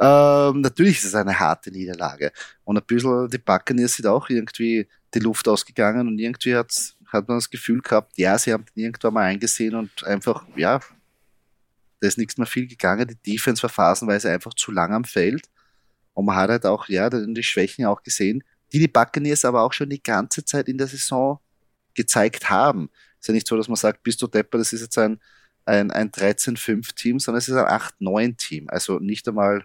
Ähm, 0.00 0.62
natürlich 0.62 0.96
ist 0.96 1.04
es 1.04 1.14
eine 1.14 1.38
harte 1.38 1.70
Niederlage. 1.70 2.32
Und 2.64 2.78
ein 2.78 2.86
bisschen 2.86 3.28
die 3.28 3.36
Buccaneers 3.36 3.96
sind 3.96 4.06
auch 4.06 4.30
irgendwie 4.30 4.88
die 5.12 5.18
Luft 5.18 5.46
ausgegangen 5.48 6.08
und 6.08 6.18
irgendwie 6.18 6.56
hat, 6.56 6.94
hat 7.08 7.28
man 7.28 7.38
das 7.38 7.50
Gefühl 7.50 7.80
gehabt, 7.80 8.12
ja, 8.16 8.38
sie 8.38 8.52
haben 8.52 8.64
den 8.66 8.84
irgendwann 8.84 9.14
mal 9.14 9.24
eingesehen 9.24 9.74
und 9.74 10.04
einfach, 10.04 10.44
ja, 10.56 10.80
da 12.00 12.06
ist 12.06 12.18
nichts 12.18 12.36
mehr 12.36 12.46
viel 12.46 12.66
gegangen. 12.66 13.08
Die 13.08 13.32
Defense 13.32 13.62
war 13.62 13.70
phasenweise 13.70 14.30
einfach 14.30 14.54
zu 14.54 14.70
lang 14.70 14.92
am 14.92 15.04
Feld. 15.04 15.48
Und 16.12 16.26
man 16.26 16.36
hat 16.36 16.50
halt 16.50 16.66
auch, 16.66 16.88
ja, 16.88 17.08
die 17.10 17.42
Schwächen 17.42 17.86
auch 17.86 18.02
gesehen, 18.02 18.44
die 18.72 18.78
die 18.78 18.88
Buccaneers 18.88 19.44
aber 19.44 19.62
auch 19.62 19.72
schon 19.72 19.90
die 19.90 20.02
ganze 20.02 20.44
Zeit 20.44 20.68
in 20.68 20.78
der 20.78 20.86
Saison 20.86 21.40
gezeigt 21.94 22.50
haben. 22.50 22.90
Es 23.14 23.24
ist 23.24 23.28
ja 23.28 23.34
nicht 23.34 23.46
so, 23.48 23.56
dass 23.56 23.68
man 23.68 23.76
sagt, 23.76 24.02
bist 24.02 24.20
du 24.22 24.26
Depper, 24.26 24.58
das 24.58 24.72
ist 24.72 24.82
jetzt 24.82 24.98
ein, 24.98 25.20
ein, 25.64 25.90
ein 25.90 26.10
13-5-Team, 26.10 27.18
sondern 27.18 27.38
es 27.38 27.48
ist 27.48 27.56
ein 27.56 27.66
8-9-Team. 27.66 28.68
Also 28.68 28.98
nicht 28.98 29.26
einmal, 29.26 29.64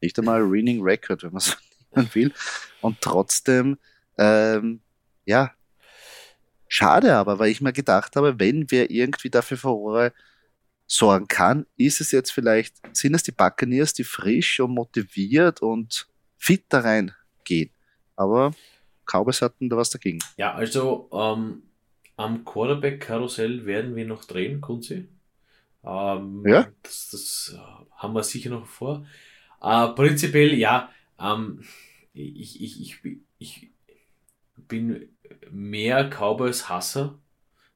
nicht 0.00 0.18
einmal 0.18 0.50
Winning 0.50 0.82
Record, 0.82 1.22
wenn 1.22 1.32
man 1.32 1.40
so 1.40 1.54
will. 2.14 2.32
Und 2.80 3.00
trotzdem, 3.00 3.78
ähm, 4.18 4.80
ja, 5.24 5.52
schade 6.68 7.14
aber, 7.14 7.38
weil 7.38 7.50
ich 7.50 7.60
mir 7.60 7.72
gedacht 7.72 8.16
habe, 8.16 8.38
wenn 8.38 8.70
wir 8.70 8.90
irgendwie 8.90 9.30
dafür 9.30 9.56
Furore 9.56 10.12
sorgen 10.86 11.26
kann, 11.26 11.66
ist 11.76 12.00
es 12.00 12.12
jetzt 12.12 12.30
vielleicht, 12.30 12.76
sind 12.96 13.14
es 13.14 13.22
die 13.22 13.32
Buccaneers, 13.32 13.92
die 13.92 14.04
frisch 14.04 14.60
und 14.60 14.72
motiviert 14.72 15.60
und 15.60 16.08
fit 16.36 16.64
da 16.68 16.80
reingehen. 16.80 17.70
Aber 18.14 18.52
Cowboys 19.04 19.42
hatten 19.42 19.68
da 19.68 19.76
was 19.76 19.90
dagegen. 19.90 20.20
Ja, 20.36 20.54
also 20.54 21.08
ähm, 21.12 21.62
am 22.16 22.44
Quarterback-Karussell 22.44 23.66
werden 23.66 23.94
wir 23.96 24.06
noch 24.06 24.24
drehen, 24.24 24.60
Kunzi. 24.60 25.08
Ähm, 25.84 26.44
ja. 26.46 26.68
Das, 26.82 27.10
das 27.10 27.56
äh, 27.56 27.84
haben 27.96 28.14
wir 28.14 28.22
sicher 28.22 28.50
noch 28.50 28.66
vor. 28.66 29.06
Äh, 29.60 29.88
prinzipiell, 29.88 30.54
ja, 30.54 30.90
ähm, 31.20 31.62
ich, 32.12 32.62
ich, 32.62 32.80
ich, 32.80 32.98
ich 33.38 33.70
bin 34.56 35.15
mehr 35.50 36.08
Cowboys-Hasser. 36.10 37.18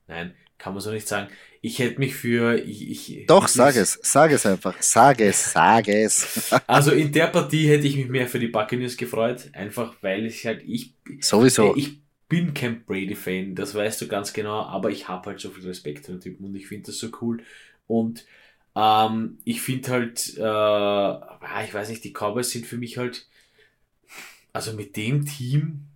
Nein, 0.07 0.35
kann 0.59 0.75
man 0.75 0.81
so 0.81 0.91
nicht 0.91 1.09
sagen. 1.09 1.29
Ich 1.63 1.79
hätte 1.79 1.99
mich 1.99 2.15
für. 2.15 2.59
Ich, 2.59 2.91
ich, 2.91 3.27
Doch, 3.27 3.47
ich, 3.47 3.53
sag 3.53 3.77
es, 3.77 3.99
sag 4.03 4.31
es 4.33 4.47
einfach. 4.47 4.75
Sag 4.81 5.21
es, 5.21 5.53
sag 5.53 5.89
es. 5.89 6.53
also 6.67 6.93
in 6.93 7.13
der 7.13 7.27
Partie 7.27 7.69
hätte 7.69 7.87
ich 7.87 7.97
mich 7.97 8.09
mehr 8.09 8.27
für 8.27 8.39
die 8.39 8.49
Buccaneers 8.49 8.97
gefreut, 8.97 9.51
einfach 9.53 9.95
weil 10.01 10.27
ich 10.27 10.47
halt. 10.47 10.63
Ich, 10.67 10.95
Sowieso. 11.21 11.77
Ich 11.77 12.01
bin 12.29 12.55
kein 12.55 12.85
Brady-Fan, 12.85 13.57
das 13.57 13.75
weißt 13.75 14.01
du 14.01 14.09
ganz 14.09 14.33
genau, 14.33 14.63
aber 14.63 14.91
ich 14.91 15.09
habe 15.09 15.31
halt 15.31 15.41
so 15.41 15.51
viel 15.51 15.67
Respekt 15.67 16.07
für 16.07 16.13
den 16.13 16.21
Typen 16.21 16.47
und 16.47 16.55
ich 16.55 16.69
finde 16.69 16.87
das 16.87 16.99
so 16.99 17.09
cool. 17.21 17.43
Und 17.89 18.25
ähm, 18.77 19.39
ich 19.45 19.61
finde 19.61 19.91
halt, 19.91 20.39
äh, 20.39 20.43
ah, 20.43 21.63
ich 21.65 21.75
weiß 21.75 21.89
nicht, 21.89 22.05
die 22.05 22.13
Cowboys 22.13 22.51
sind 22.51 22.67
für 22.67 22.79
mich 22.79 22.99
halt, 22.99 23.27
also 24.53 24.73
mit 24.73 24.97
dem 24.97 25.27
Team, 25.27 25.90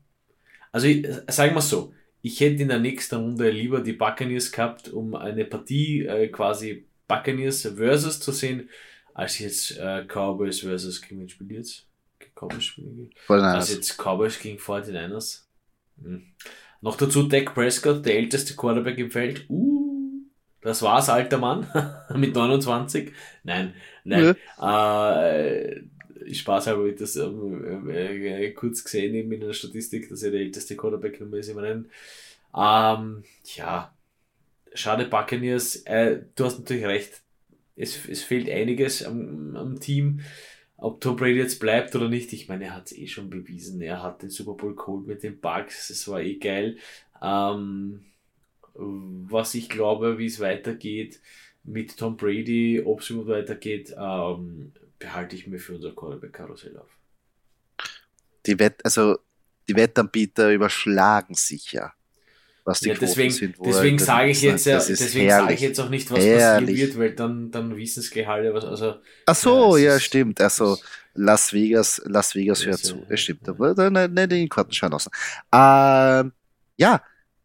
also 0.74 0.88
sagen 1.28 1.54
wir 1.54 1.60
so, 1.60 1.94
ich 2.20 2.40
hätte 2.40 2.62
in 2.62 2.68
der 2.68 2.80
nächsten 2.80 3.14
Runde 3.14 3.48
lieber 3.48 3.80
die 3.80 3.92
Buccaneers 3.92 4.50
gehabt, 4.50 4.88
um 4.88 5.14
eine 5.14 5.44
Partie 5.44 6.04
äh, 6.04 6.26
quasi 6.26 6.84
Buccaneers 7.06 7.62
versus 7.76 8.18
zu 8.18 8.32
sehen, 8.32 8.68
als 9.12 9.38
jetzt 9.38 9.78
äh, 9.78 10.04
Cowboys 10.04 10.60
versus 10.60 11.00
gegen 11.00 11.20
wen 11.20 11.28
spielt 11.28 11.52
jetzt? 11.52 11.86
Cowboys 12.34 12.64
spielen 12.64 13.08
Also 13.28 13.74
jetzt 13.74 13.96
Cowboys 13.96 14.40
gegen 14.40 14.58
49ers. 14.58 15.42
Hm. 16.02 16.24
Noch 16.80 16.96
dazu 16.96 17.22
Dak 17.22 17.54
Prescott, 17.54 18.04
der 18.04 18.16
älteste 18.16 18.56
Quarterback 18.56 18.98
im 18.98 19.12
Feld. 19.12 19.44
Uh, 19.48 20.24
das 20.60 20.82
war's, 20.82 21.08
alter 21.08 21.38
Mann. 21.38 21.68
Mit 22.16 22.34
29. 22.34 23.12
Nein, 23.44 23.74
nein. 24.02 24.34
Ja. 24.58 25.22
Äh, 25.22 25.82
Spaß 26.32 26.68
habe 26.68 26.90
ich 26.90 26.96
das 26.96 27.16
ähm, 27.16 27.90
äh, 27.90 28.50
kurz 28.52 28.84
gesehen 28.84 29.14
eben 29.14 29.32
in 29.32 29.40
der 29.40 29.52
Statistik, 29.52 30.08
dass 30.08 30.22
er 30.22 30.30
der 30.30 30.40
älteste 30.40 30.76
Quarterback 30.76 31.20
Nummer 31.20 31.36
ist 31.36 31.48
im 31.48 31.58
Rennen. 31.58 31.90
Ähm, 32.56 33.24
ja, 33.56 33.94
schade 34.74 35.06
Buccaneers. 35.06 35.76
Äh, 35.86 36.20
du 36.34 36.44
hast 36.44 36.58
natürlich 36.58 36.86
recht. 36.86 37.22
Es, 37.76 38.08
es 38.08 38.22
fehlt 38.22 38.48
einiges 38.48 39.04
am, 39.04 39.56
am 39.56 39.80
Team. 39.80 40.20
Ob 40.76 41.00
Tom 41.00 41.16
Brady 41.16 41.38
jetzt 41.38 41.60
bleibt 41.60 41.94
oder 41.96 42.08
nicht, 42.08 42.32
ich 42.32 42.48
meine, 42.48 42.66
er 42.66 42.76
hat 42.76 42.86
es 42.86 42.98
eh 42.98 43.06
schon 43.06 43.30
bewiesen. 43.30 43.80
Er 43.80 44.02
hat 44.02 44.22
den 44.22 44.30
Super 44.30 44.54
Bowl 44.54 44.74
geholt 44.74 45.06
mit 45.06 45.22
den 45.22 45.40
Bugs, 45.40 45.90
es 45.90 46.06
war 46.08 46.20
eh 46.20 46.34
geil. 46.34 46.76
Ähm, 47.22 48.04
was 48.74 49.54
ich 49.54 49.68
glaube, 49.68 50.18
wie 50.18 50.26
es 50.26 50.40
weitergeht 50.40 51.20
mit 51.62 51.96
Tom 51.96 52.16
Brady, 52.16 52.82
ob 52.84 53.00
es 53.00 53.10
überhaupt 53.10 53.30
weitergeht, 53.30 53.94
ähm, 53.98 54.72
behalte 55.04 55.36
ich 55.36 55.46
mir 55.46 55.58
für 55.58 55.74
unser 55.74 55.94
Quarterback-Karussell 55.94 56.76
auf. 56.78 56.88
Die 58.46 58.58
Wett, 58.58 58.84
also 58.84 59.18
die 59.68 59.76
Wettanbieter 59.76 60.50
überschlagen 60.50 61.34
sich 61.34 61.72
ja. 61.72 61.92
Was 62.64 62.80
die 62.80 62.88
ja, 62.88 62.94
deswegen, 62.94 63.30
sind, 63.30 63.56
deswegen 63.62 63.98
sage 63.98 64.30
ich 64.30 64.40
jetzt 64.40 64.64
ja, 64.64 64.78
deswegen 64.78 65.28
sage 65.28 65.52
ich 65.52 65.60
jetzt 65.60 65.78
auch 65.80 65.90
nicht, 65.90 66.10
was 66.10 66.18
herrlich. 66.18 66.70
passieren 66.70 66.88
wird, 66.88 66.98
weil 66.98 67.14
dann, 67.14 67.50
dann 67.50 67.76
wissen 67.76 68.00
es 68.00 68.10
gleich 68.10 68.26
alle, 68.26 68.54
was, 68.54 68.64
also. 68.64 68.94
Ach 69.26 69.34
so, 69.34 69.76
ja, 69.76 69.92
ja 69.92 70.00
stimmt. 70.00 70.40
Also, 70.40 70.78
Las 71.12 71.52
Vegas, 71.52 72.00
Las 72.06 72.34
Vegas 72.34 72.64
hört 72.64 72.78
zu. 72.78 73.04
Ja, 73.10 73.16
stimmt. 73.18 73.46
Aber 73.46 73.74
dann 73.74 73.92
nicht 73.92 74.08
in 74.08 74.28
den 74.30 74.48
Kartenschein 74.48 74.90
lassen. 74.90 75.10
Ähm, 75.52 76.32
ja, 76.78 77.02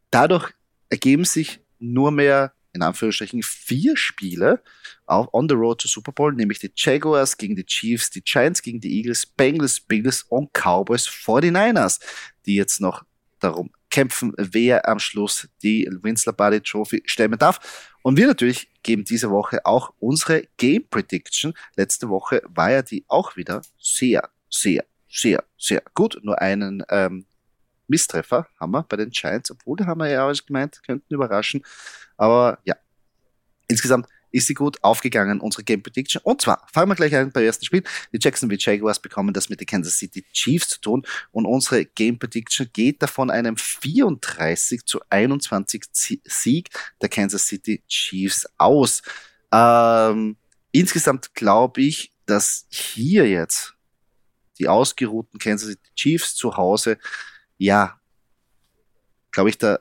dadurch 0.10 0.54
ergeben 0.90 1.26
sich 1.26 1.60
nur 1.80 2.12
mehr 2.12 2.54
in 2.80 2.84
Anführungsstrichen 2.84 3.44
vier 3.44 3.98
Spiele 3.98 4.64
auf 5.06 5.28
on 5.34 5.50
the 5.50 5.56
road 5.56 5.82
to 5.82 5.88
Super 5.88 6.14
Bowl, 6.14 6.34
nämlich 6.34 6.60
die 6.60 6.72
Jaguars 6.74 7.36
gegen 7.36 7.56
die 7.56 7.66
Chiefs, 7.66 8.10
die 8.10 8.22
Giants 8.22 8.62
gegen 8.62 8.80
die 8.80 8.98
Eagles, 8.98 9.26
Bengals, 9.26 9.82
Bills 9.82 10.24
und 10.24 10.54
Cowboys 10.54 11.06
49ers, 11.08 12.00
die 12.46 12.56
jetzt 12.56 12.80
noch 12.80 13.04
darum 13.40 13.72
kämpfen, 13.90 14.34
wer 14.38 14.88
am 14.88 15.00
Schluss 15.00 15.50
die 15.62 15.90
Winsler 16.02 16.34
Buddy 16.34 16.62
Trophy 16.62 17.02
stemmen 17.06 17.38
darf. 17.38 17.92
Und 18.02 18.18
wir 18.18 18.28
natürlich 18.28 18.70
geben 18.82 19.04
diese 19.04 19.30
Woche 19.30 19.66
auch 19.66 19.94
unsere 20.00 20.44
Game 20.58 20.88
Prediction. 20.90 21.54
Letzte 21.76 22.08
Woche 22.08 22.42
war 22.48 22.72
ja 22.72 22.82
die 22.82 23.04
auch 23.08 23.36
wieder 23.36 23.62
sehr, 23.78 24.30
sehr, 24.50 24.86
sehr, 25.10 25.44
sehr 25.58 25.84
gut. 25.96 26.18
Nur 26.24 26.40
einen 26.40 26.84
ähm, 26.90 27.26
Misstreffer 27.90 28.48
haben 28.60 28.72
wir 28.72 28.84
bei 28.84 28.98
den 28.98 29.10
Giants, 29.10 29.52
obwohl 29.52 29.78
da 29.78 29.86
haben 29.86 30.00
wir 30.00 30.10
ja 30.10 30.26
alles 30.26 30.46
gemeint, 30.46 30.82
könnten 30.86 31.14
überraschen. 31.14 31.64
Aber 32.18 32.60
ja, 32.64 32.76
insgesamt 33.68 34.08
ist 34.32 34.48
sie 34.48 34.54
gut 34.54 34.84
aufgegangen, 34.84 35.42
unsere 35.42 35.64
Game 35.64 35.82
Prediction. 35.82 36.22
Und 36.24 36.42
zwar 36.42 36.66
fangen 36.72 36.90
wir 36.90 36.96
gleich 36.96 37.16
ein 37.16 37.32
beim 37.32 37.44
ersten 37.44 37.66
Spiel. 37.66 37.84
Die 38.14 38.20
Jacksonville 38.22 38.60
Jaguars 38.62 39.00
bekommen 39.00 39.34
das 39.34 39.50
mit 39.50 39.60
den 39.60 39.68
Kansas 39.68 39.98
City 39.98 40.24
Chiefs 40.34 40.70
zu 40.70 40.82
tun 40.82 41.06
und 41.32 41.46
unsere 41.46 41.86
Game 41.86 42.20
Prediction 42.20 42.70
geht 42.72 43.02
davon 43.02 43.30
einem 43.32 43.58
34 43.58 44.86
zu 44.86 45.00
21 45.10 45.86
Sieg 46.26 46.70
der 47.02 47.10
Kansas 47.10 47.48
City 47.48 47.84
Chiefs 47.88 48.48
aus. 48.58 49.02
Ähm, 49.52 50.38
insgesamt 50.72 51.34
glaube 51.34 51.82
ich, 51.82 52.12
dass 52.26 52.68
hier 52.70 53.28
jetzt 53.28 53.74
die 54.60 54.68
ausgeruhten 54.68 55.40
Kansas 55.40 55.70
City 55.70 55.90
Chiefs 55.96 56.36
zu 56.36 56.56
Hause, 56.58 56.98
ja, 57.60 58.00
glaube 59.32 59.52
ich, 59.52 59.60
da 59.60 59.80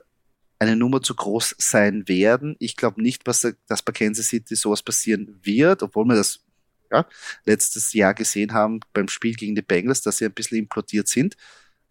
eine 0.59 0.75
Nummer 0.75 1.01
zu 1.01 1.15
groß 1.15 1.55
sein 1.57 2.07
werden. 2.07 2.55
Ich 2.59 2.75
glaube 2.75 3.01
nicht, 3.01 3.27
dass, 3.27 3.47
dass 3.65 3.81
bei 3.81 3.93
Kansas 3.93 4.27
City 4.27 4.55
sowas 4.55 4.83
passieren 4.83 5.39
wird, 5.41 5.81
obwohl 5.81 6.05
wir 6.05 6.15
das 6.15 6.45
ja, 6.91 7.07
letztes 7.45 7.93
Jahr 7.93 8.13
gesehen 8.13 8.53
haben 8.53 8.81
beim 8.93 9.07
Spiel 9.07 9.35
gegen 9.35 9.55
die 9.55 9.61
Bengals, 9.61 10.01
dass 10.01 10.17
sie 10.17 10.25
ein 10.25 10.33
bisschen 10.33 10.59
implodiert 10.59 11.07
sind. 11.07 11.37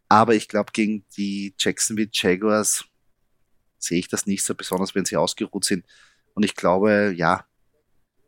Aber 0.08 0.34
ich 0.34 0.48
glaube, 0.48 0.72
gegen 0.72 1.04
die 1.16 1.54
Jacksonville 1.58 2.10
Jaguars 2.12 2.84
sehe 3.78 3.98
ich 3.98 4.08
das 4.08 4.26
nicht 4.26 4.44
so, 4.44 4.54
besonders 4.54 4.94
wenn 4.94 5.04
sie 5.04 5.16
ausgeruht 5.16 5.64
sind. 5.64 5.86
Und 6.34 6.44
ich 6.44 6.54
glaube, 6.54 7.14
ja, 7.16 7.46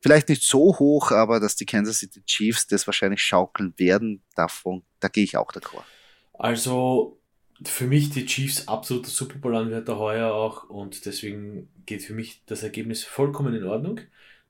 vielleicht 0.01 0.31
nicht 0.31 0.43
so 0.43 0.79
hoch, 0.79 1.11
aber 1.11 1.39
dass 1.39 1.57
die 1.57 1.67
Kansas 1.67 1.99
City 1.99 2.23
Chiefs 2.25 2.67
das 2.67 2.87
wahrscheinlich 2.87 3.23
schaukeln 3.23 3.75
werden, 3.77 4.23
davon, 4.35 4.85
da 5.01 5.09
gehe 5.09 5.25
ich 5.25 5.37
auch 5.37 5.53
d'accord. 5.53 5.85
Also 6.33 7.20
für 7.65 7.87
mich 7.87 8.11
die 8.11 8.27
Chiefs 8.27 8.69
absoluter 8.69 9.11
Super 9.11 9.39
Bowl-Anwärter 9.39 9.99
heuer 9.99 10.33
auch 10.33 10.69
und 10.71 11.05
deswegen 11.05 11.69
geht 11.87 12.03
für 12.03 12.15
mich 12.15 12.43
das 12.47 12.63
Ergebnis 12.63 13.05
vollkommen 13.05 13.55
in 13.55 13.65
Ordnung. 13.65 14.01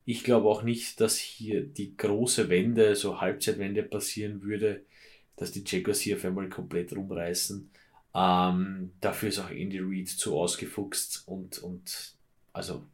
Ich 0.05 0.25
glaube 0.25 0.49
auch 0.49 0.63
nicht, 0.63 1.01
dass 1.01 1.19
hier 1.19 1.63
die 1.63 1.97
große 1.97 2.49
Wende, 2.49 2.95
so 2.95 3.21
Halbzeitwende 3.21 3.83
passieren 3.83 4.43
würde, 4.43 4.85
dass 5.37 5.53
die 5.53 5.65
Jaguars 5.67 6.01
hier 6.01 6.17
auf 6.17 6.25
einmal 6.25 6.49
komplett 6.49 6.95
rumreißen. 6.95 7.71
Ähm, 8.15 8.93
dafür 9.01 9.29
ist 9.29 9.39
auch 9.39 9.51
Andy 9.51 9.79
Reid 9.81 10.09
zu 10.09 10.39
ausgefuchst 10.39 11.25
und, 11.27 11.59
und 11.59 12.15
also 12.53 12.85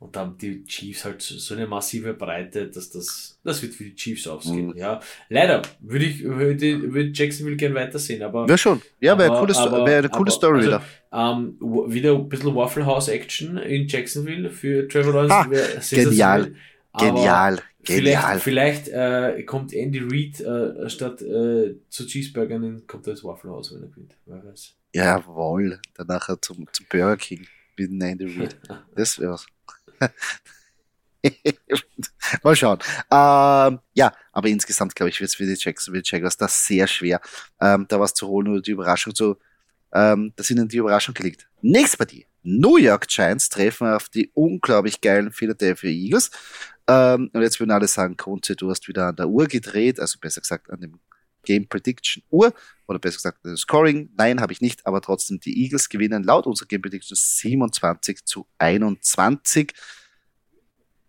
Und 0.00 0.16
da 0.16 0.20
haben 0.20 0.38
die 0.38 0.64
Chiefs 0.64 1.04
halt 1.04 1.20
so 1.20 1.54
eine 1.54 1.66
massive 1.66 2.14
Breite, 2.14 2.68
dass 2.68 2.88
das, 2.88 3.38
das 3.44 3.60
wird 3.60 3.74
für 3.74 3.84
die 3.84 3.94
Chiefs 3.94 4.26
ausgehen. 4.26 4.68
Mhm. 4.68 4.76
Ja, 4.76 4.98
leider 5.28 5.60
würde 5.80 6.06
ich, 6.06 6.24
würde, 6.24 6.94
würde 6.94 7.10
Jacksonville 7.12 7.56
gern 7.56 7.74
weitersehen, 7.74 8.22
aber. 8.22 8.46
Ja, 8.48 8.56
schon. 8.56 8.80
Ja, 9.00 9.18
wäre 9.18 9.30
eine 9.30 9.54
coole, 9.54 9.86
wär 9.86 9.98
eine 9.98 10.08
coole 10.08 10.22
aber, 10.22 10.30
Story 10.30 10.58
also, 10.60 10.68
wieder. 10.68 10.82
Ähm, 11.12 11.58
wieder 11.92 12.14
ein 12.14 12.28
bisschen 12.30 12.54
Waffle 12.54 12.86
House 12.86 13.08
Action 13.08 13.58
in 13.58 13.86
Jacksonville 13.88 14.48
für 14.48 14.88
Trevor 14.88 15.26
Lawrence. 15.26 15.94
Genial. 15.94 16.54
Genial. 16.98 17.58
Genial. 17.82 18.40
Vielleicht, 18.40 18.88
vielleicht 18.88 18.88
äh, 18.88 19.42
kommt 19.42 19.74
Andy 19.74 20.00
Reid 20.00 20.40
äh, 20.40 20.88
statt 20.88 21.20
äh, 21.20 21.76
zu 21.90 22.06
Cheeseburgern, 22.06 22.86
kommt 22.86 23.06
er 23.06 23.12
ins 23.12 23.24
Waffle 23.24 23.50
House, 23.50 23.74
wenn 23.74 23.82
er 23.82 23.88
gewinnt. 23.88 24.16
Wer 24.24 24.44
weiß. 24.44 24.74
Jawohl. 24.94 25.78
Danach 25.94 26.28
zum, 26.40 26.66
zum 26.72 26.86
Burger 26.88 27.18
King 27.18 27.46
mit 27.76 27.90
Andy 28.02 28.38
Reid. 28.38 28.56
Das 28.94 29.18
wär's. 29.18 29.46
Mal 32.42 32.56
schauen. 32.56 32.78
Ähm, 33.10 33.80
ja, 33.92 34.12
aber 34.32 34.48
insgesamt, 34.48 34.94
glaube 34.94 35.10
ich, 35.10 35.20
wird 35.20 35.28
es 35.28 35.34
für 35.34 35.44
die 35.44 35.56
Jacksonville 35.56 36.02
Jaguars 36.04 36.36
das 36.36 36.66
sehr 36.66 36.86
schwer, 36.86 37.20
ähm, 37.60 37.86
da 37.88 38.00
was 38.00 38.14
zu 38.14 38.28
holen 38.28 38.48
oder 38.48 38.62
die 38.62 38.70
Überraschung 38.70 39.14
zu, 39.14 39.36
ähm, 39.92 40.32
dass 40.36 40.50
ihnen 40.50 40.68
die 40.68 40.78
Überraschung 40.78 41.14
gelingt. 41.14 41.46
Nächste 41.60 41.98
Partie. 41.98 42.26
New 42.42 42.78
York 42.78 43.06
Giants 43.08 43.50
treffen 43.50 43.88
auf 43.88 44.08
die 44.08 44.30
unglaublich 44.32 45.02
geilen 45.02 45.30
Philadelphia 45.30 45.90
Eagles. 45.90 46.30
Ähm, 46.88 47.30
und 47.32 47.42
jetzt 47.42 47.60
würden 47.60 47.70
alle 47.70 47.86
sagen, 47.86 48.16
Kunze, 48.16 48.56
du 48.56 48.70
hast 48.70 48.88
wieder 48.88 49.08
an 49.08 49.16
der 49.16 49.28
Uhr 49.28 49.46
gedreht, 49.46 50.00
also 50.00 50.18
besser 50.18 50.40
gesagt 50.40 50.70
an 50.70 50.80
dem 50.80 51.00
Game 51.50 51.66
Prediction 51.66 52.22
Uhr 52.30 52.54
oder 52.86 53.00
besser 53.00 53.16
gesagt 53.16 53.44
an 53.44 53.56
Scoring. 53.56 54.10
Nein, 54.16 54.40
habe 54.40 54.52
ich 54.52 54.60
nicht, 54.60 54.86
aber 54.86 55.00
trotzdem 55.00 55.40
die 55.40 55.64
Eagles 55.64 55.88
gewinnen 55.88 56.22
laut 56.22 56.46
unserer 56.46 56.68
Game 56.68 56.80
Prediction 56.80 57.16
27 57.16 58.24
zu 58.24 58.46
21. 58.58 59.72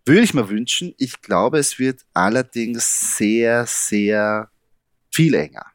Würde 0.04 0.22
ich 0.22 0.34
mir 0.34 0.48
wünschen. 0.48 0.94
Ich 0.98 1.22
glaube, 1.22 1.58
es 1.58 1.78
wird 1.78 2.04
allerdings 2.12 3.16
sehr, 3.16 3.66
sehr 3.66 4.50
viel 5.12 5.34
enger. 5.34 5.66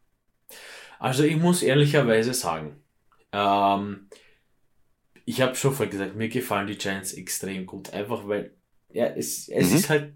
Also 0.99 1.23
ich 1.23 1.37
muss 1.37 1.61
ehrlicherweise 1.61 2.33
sagen, 2.33 2.75
ähm, 3.31 4.09
ich 5.23 5.39
habe 5.39 5.55
schon 5.55 5.73
vorher 5.73 5.91
gesagt, 5.91 6.15
mir 6.17 6.27
gefallen 6.27 6.67
die 6.67 6.77
Giants 6.77 7.13
extrem 7.13 7.65
gut, 7.65 7.93
einfach 7.93 8.27
weil 8.27 8.51
ja, 8.91 9.05
es, 9.05 9.47
es 9.47 9.69
mhm. 9.69 9.75
ist 9.77 9.89
halt, 9.89 10.13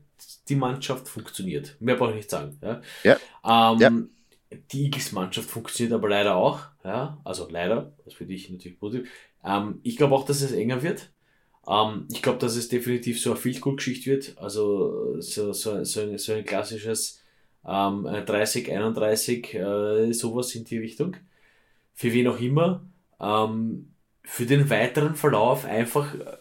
die 0.49 0.55
Mannschaft 0.55 1.07
funktioniert. 1.07 1.77
Mehr 1.79 1.95
brauche 1.95 2.09
ich 2.11 2.17
nicht 2.17 2.29
sagen. 2.29 2.59
Ja. 2.61 2.81
ja. 3.03 3.73
Ähm, 3.73 3.79
ja. 3.79 3.91
Die 4.71 4.85
Eagles-Mannschaft 4.85 5.49
funktioniert 5.49 5.93
aber 5.93 6.09
leider 6.09 6.35
auch. 6.35 6.59
Ja. 6.83 7.19
Also 7.23 7.47
leider, 7.49 7.93
das 8.03 8.13
für 8.13 8.25
dich 8.25 8.49
natürlich 8.49 8.79
positiv. 8.79 9.09
Ähm, 9.43 9.79
ich 9.83 9.97
glaube 9.97 10.15
auch, 10.15 10.25
dass 10.25 10.41
es 10.41 10.51
enger 10.51 10.83
wird. 10.83 11.11
Ähm, 11.67 12.07
ich 12.11 12.21
glaube, 12.21 12.39
dass 12.39 12.55
es 12.55 12.69
definitiv 12.69 13.21
so 13.21 13.31
eine 13.31 13.39
Field-Goal-Geschichte 13.39 14.11
wird. 14.11 14.37
Also 14.37 15.19
so, 15.21 15.53
so, 15.53 15.83
so, 15.83 16.01
ein, 16.01 16.17
so 16.17 16.33
ein 16.33 16.45
klassisches 16.45 17.21
ähm, 17.65 18.03
30, 18.03 18.71
31, 18.71 19.53
äh, 19.53 20.11
sowas 20.13 20.53
in 20.55 20.65
die 20.65 20.79
Richtung. 20.79 21.15
Für 21.93 22.11
wen 22.13 22.27
auch 22.27 22.39
immer. 22.39 22.85
Ähm, 23.19 23.93
für 24.23 24.45
den 24.45 24.69
weiteren 24.69 25.15
Verlauf 25.15 25.65
einfach 25.65 26.13
äh, 26.15 26.37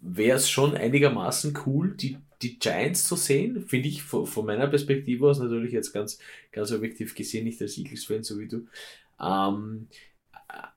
wäre 0.00 0.36
es 0.36 0.50
schon 0.50 0.76
einigermaßen 0.76 1.58
cool, 1.66 1.96
die, 1.96 2.18
die 2.42 2.58
Giants 2.58 3.06
zu 3.06 3.16
sehen, 3.16 3.66
finde 3.66 3.88
ich 3.88 4.02
von, 4.02 4.26
von, 4.26 4.46
meiner 4.46 4.66
Perspektive 4.66 5.28
aus 5.28 5.38
natürlich 5.38 5.72
jetzt 5.72 5.92
ganz, 5.92 6.18
ganz 6.50 6.72
objektiv 6.72 7.14
gesehen, 7.14 7.44
nicht 7.44 7.60
als 7.62 7.78
Eagles-Fan, 7.78 8.24
so 8.24 8.38
wie 8.38 8.48
du. 8.48 8.66
Ähm, 9.20 9.88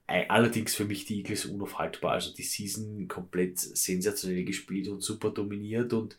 äh, 0.08 0.26
allerdings 0.28 0.76
für 0.76 0.86
mich 0.86 1.06
die 1.06 1.18
Eagles 1.18 1.46
unaufhaltbar. 1.46 2.14
Also 2.14 2.34
die 2.34 2.44
Season 2.44 3.08
komplett 3.08 3.60
sensationell 3.60 4.44
gespielt 4.44 4.88
und 4.88 5.02
super 5.02 5.32
dominiert 5.32 5.94
und 5.94 6.18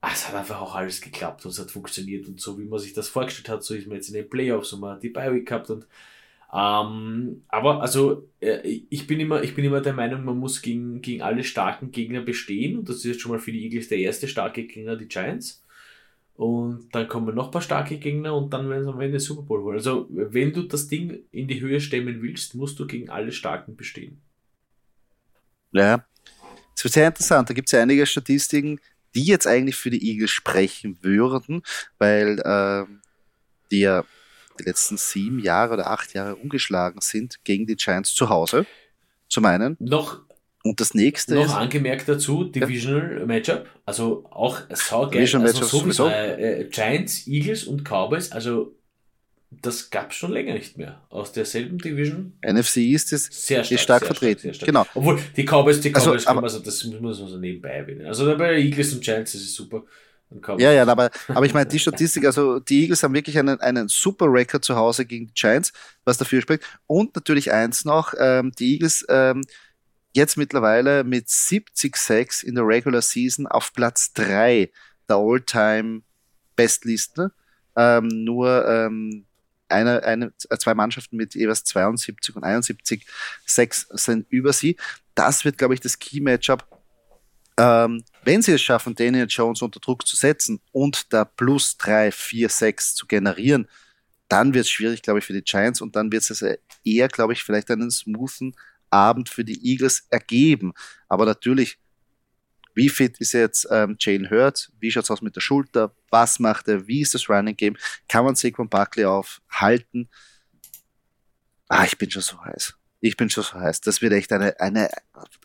ah, 0.00 0.10
es 0.12 0.28
hat 0.28 0.34
einfach 0.34 0.60
auch 0.60 0.74
alles 0.74 1.00
geklappt 1.00 1.44
und 1.44 1.52
es 1.52 1.58
hat 1.58 1.70
funktioniert 1.70 2.28
und 2.28 2.40
so 2.40 2.58
wie 2.58 2.64
man 2.64 2.78
sich 2.78 2.92
das 2.92 3.08
vorgestellt 3.08 3.48
hat, 3.48 3.64
so 3.64 3.74
ist 3.74 3.86
man 3.86 3.96
jetzt 3.96 4.08
in 4.08 4.14
den 4.14 4.28
Playoffs 4.28 4.72
und 4.72 4.80
man 4.80 4.96
hat 4.96 5.02
die 5.02 5.08
Bi-Week 5.08 5.46
gehabt 5.46 5.70
und 5.70 5.86
ähm, 6.54 7.42
aber 7.48 7.82
also 7.82 8.28
äh, 8.38 8.60
ich 8.88 9.08
bin 9.08 9.18
immer, 9.18 9.42
ich 9.42 9.56
bin 9.56 9.64
immer 9.64 9.80
der 9.80 9.92
Meinung, 9.92 10.24
man 10.24 10.38
muss 10.38 10.62
gegen, 10.62 11.02
gegen 11.02 11.20
alle 11.20 11.42
starken 11.42 11.90
Gegner 11.90 12.20
bestehen 12.20 12.78
und 12.78 12.88
das 12.88 12.98
ist 12.98 13.04
jetzt 13.04 13.20
schon 13.22 13.32
mal 13.32 13.40
für 13.40 13.50
die 13.50 13.64
Eagles 13.64 13.88
der 13.88 13.98
erste 13.98 14.28
starke 14.28 14.64
Gegner, 14.64 14.96
die 14.96 15.08
Giants. 15.08 15.64
Und 16.36 16.92
dann 16.92 17.08
kommen 17.08 17.34
noch 17.34 17.46
ein 17.46 17.50
paar 17.50 17.62
starke 17.62 17.98
Gegner 17.98 18.34
und 18.34 18.52
dann 18.52 18.68
werden 18.68 18.84
sie 18.84 18.90
am 18.90 19.00
Ende 19.00 19.20
Super 19.20 19.42
Bowl 19.42 19.62
holen. 19.62 19.76
Also, 19.76 20.08
wenn 20.10 20.52
du 20.52 20.62
das 20.62 20.88
Ding 20.88 21.24
in 21.30 21.46
die 21.46 21.60
Höhe 21.60 21.80
stemmen 21.80 22.22
willst, 22.22 22.54
musst 22.54 22.78
du 22.78 22.86
gegen 22.86 23.08
alle 23.08 23.30
Starken 23.30 23.76
bestehen. 23.76 24.20
Ja, 25.72 26.04
es 26.76 26.84
wird 26.84 26.94
sehr 26.94 27.06
interessant. 27.06 27.50
Da 27.50 27.54
gibt 27.54 27.68
es 27.68 27.72
ja 27.72 27.82
einige 27.82 28.06
Statistiken, 28.06 28.80
die 29.14 29.24
jetzt 29.24 29.46
eigentlich 29.46 29.76
für 29.76 29.90
die 29.90 30.08
Eagles 30.08 30.30
sprechen 30.30 30.98
würden, 31.02 31.62
weil 31.98 32.40
äh, 32.40 32.84
die 33.70 34.02
die 34.58 34.64
letzten 34.64 34.96
sieben 34.96 35.38
Jahre 35.38 35.74
oder 35.74 35.90
acht 35.90 36.14
Jahre 36.14 36.36
umgeschlagen 36.36 37.00
sind 37.00 37.44
gegen 37.44 37.66
die 37.66 37.76
Giants 37.76 38.14
zu 38.14 38.28
Hause. 38.28 38.66
Zum 39.28 39.44
einen. 39.44 39.76
Noch 39.80 40.20
und 40.66 40.80
das 40.80 40.94
nächste 40.94 41.34
Noch 41.34 41.44
ist, 41.44 41.52
angemerkt 41.52 42.08
dazu, 42.08 42.44
Divisional 42.44 43.18
ja. 43.18 43.26
Matchup, 43.26 43.66
also 43.84 44.24
auch 44.30 44.60
saugeil. 44.70 45.20
Divisional 45.20 45.48
also 45.48 45.64
so 45.64 45.78
sowieso. 45.80 46.08
Äh, 46.08 46.62
äh, 46.62 46.64
Giants, 46.70 47.26
Eagles 47.26 47.64
und 47.64 47.84
Cowboys, 47.84 48.32
also 48.32 48.74
das 49.50 49.90
gab 49.90 50.10
es 50.10 50.16
schon 50.16 50.32
länger 50.32 50.54
nicht 50.54 50.78
mehr. 50.78 51.02
Aus 51.10 51.32
derselben 51.32 51.76
Division. 51.76 52.32
NFC 52.42 52.78
ist 52.78 53.08
sehr 53.08 53.62
stark, 53.62 53.70
ist 53.70 53.80
stark 53.82 54.00
sehr 54.00 54.06
vertreten. 54.06 54.40
Stark, 54.40 54.56
stark. 54.56 54.66
Genau. 54.66 54.86
Obwohl 54.94 55.20
die 55.36 55.44
Cowboys, 55.44 55.80
die 55.80 55.94
also, 55.94 56.10
Cowboys, 56.10 56.26
also, 56.26 56.30
aber, 56.30 56.42
also 56.44 56.58
das 56.60 56.84
muss 56.84 57.00
man 57.18 57.28
so 57.28 57.38
nebenbei 57.38 57.68
erwähnen. 57.68 58.06
Also 58.06 58.36
bei 58.36 58.58
Eagles 58.58 58.94
und 58.94 59.02
Giants 59.02 59.34
ist 59.34 59.44
es 59.44 59.54
super. 59.54 59.84
Ja, 60.58 60.72
ja, 60.72 60.86
aber, 60.86 61.10
aber 61.28 61.46
ich 61.46 61.54
meine, 61.54 61.68
die 61.68 61.78
Statistik, 61.78 62.24
also 62.24 62.58
die 62.58 62.82
Eagles 62.82 63.02
haben 63.02 63.14
wirklich 63.14 63.38
einen, 63.38 63.60
einen 63.60 63.88
super 63.88 64.26
Record 64.26 64.64
zu 64.64 64.74
Hause 64.74 65.04
gegen 65.04 65.28
die 65.28 65.34
Giants, 65.34 65.72
was 66.04 66.18
dafür 66.18 66.42
spricht. 66.42 66.64
Und 66.86 67.14
natürlich 67.14 67.52
eins 67.52 67.84
noch, 67.84 68.14
ähm, 68.18 68.50
die 68.58 68.72
Eagles 68.72 69.04
ähm, 69.08 69.42
jetzt 70.12 70.36
mittlerweile 70.36 71.04
mit 71.04 71.28
70 71.28 71.96
Sacks 71.96 72.42
in 72.42 72.54
der 72.54 72.66
Regular 72.66 73.02
Season 73.02 73.46
auf 73.46 73.72
Platz 73.72 74.12
3 74.14 74.70
der 75.08 75.16
All-Time 75.16 76.02
Bestliste. 76.56 77.32
Ähm, 77.76 78.08
nur 78.24 78.66
ähm, 78.66 79.26
eine, 79.68 80.02
eine, 80.04 80.32
zwei 80.38 80.74
Mannschaften 80.74 81.16
mit 81.16 81.34
jeweils 81.34 81.64
72 81.64 82.36
und 82.36 82.44
71 82.44 83.06
Sacks 83.44 83.86
sind 83.90 84.26
über 84.30 84.52
sie. 84.52 84.76
Das 85.14 85.44
wird, 85.44 85.58
glaube 85.58 85.74
ich, 85.74 85.80
das 85.80 85.98
Key-Matchup. 85.98 86.66
Ähm, 87.56 88.04
wenn 88.24 88.42
sie 88.42 88.52
es 88.52 88.62
schaffen, 88.62 88.94
Daniel 88.94 89.26
Jones 89.28 89.62
unter 89.62 89.78
Druck 89.78 90.06
zu 90.06 90.16
setzen 90.16 90.60
und 90.72 91.12
da 91.12 91.24
plus 91.24 91.76
3, 91.76 92.10
4, 92.10 92.48
6 92.48 92.94
zu 92.94 93.06
generieren, 93.06 93.68
dann 94.28 94.54
wird 94.54 94.64
es 94.64 94.70
schwierig, 94.70 95.02
glaube 95.02 95.20
ich, 95.20 95.24
für 95.24 95.32
die 95.32 95.42
Giants 95.42 95.80
und 95.80 95.94
dann 95.94 96.10
wird 96.10 96.28
es 96.28 96.44
eher, 96.84 97.08
glaube 97.08 97.34
ich, 97.34 97.44
vielleicht 97.44 97.70
einen 97.70 97.90
smoothen 97.90 98.54
Abend 98.90 99.28
für 99.28 99.44
die 99.44 99.64
Eagles 99.64 100.06
ergeben. 100.10 100.72
Aber 101.08 101.26
natürlich, 101.26 101.78
wie 102.74 102.88
fit 102.88 103.18
ist 103.18 103.32
jetzt 103.32 103.68
ähm, 103.70 103.96
Jalen 104.00 104.30
Hurt? 104.30 104.72
Wie 104.80 104.90
schaut 104.90 105.04
es 105.04 105.10
aus 105.10 105.22
mit 105.22 105.36
der 105.36 105.40
Schulter? 105.40 105.94
Was 106.10 106.40
macht 106.40 106.66
er? 106.68 106.86
Wie 106.88 107.02
ist 107.02 107.14
das 107.14 107.28
Running 107.28 107.56
Game? 107.56 107.76
Kann 108.08 108.24
man 108.24 108.34
Saquon 108.34 108.68
Buckley 108.68 109.04
aufhalten? 109.04 110.08
Ah, 111.68 111.84
ich 111.84 111.96
bin 111.96 112.10
schon 112.10 112.22
so 112.22 112.42
heiß. 112.44 112.74
Ich 113.00 113.16
bin 113.16 113.30
schon 113.30 113.44
so 113.44 113.54
heiß. 113.54 113.80
Das 113.82 114.00
wird 114.00 114.12
echt 114.12 114.32
eine, 114.32 114.58
eine, 114.58 114.90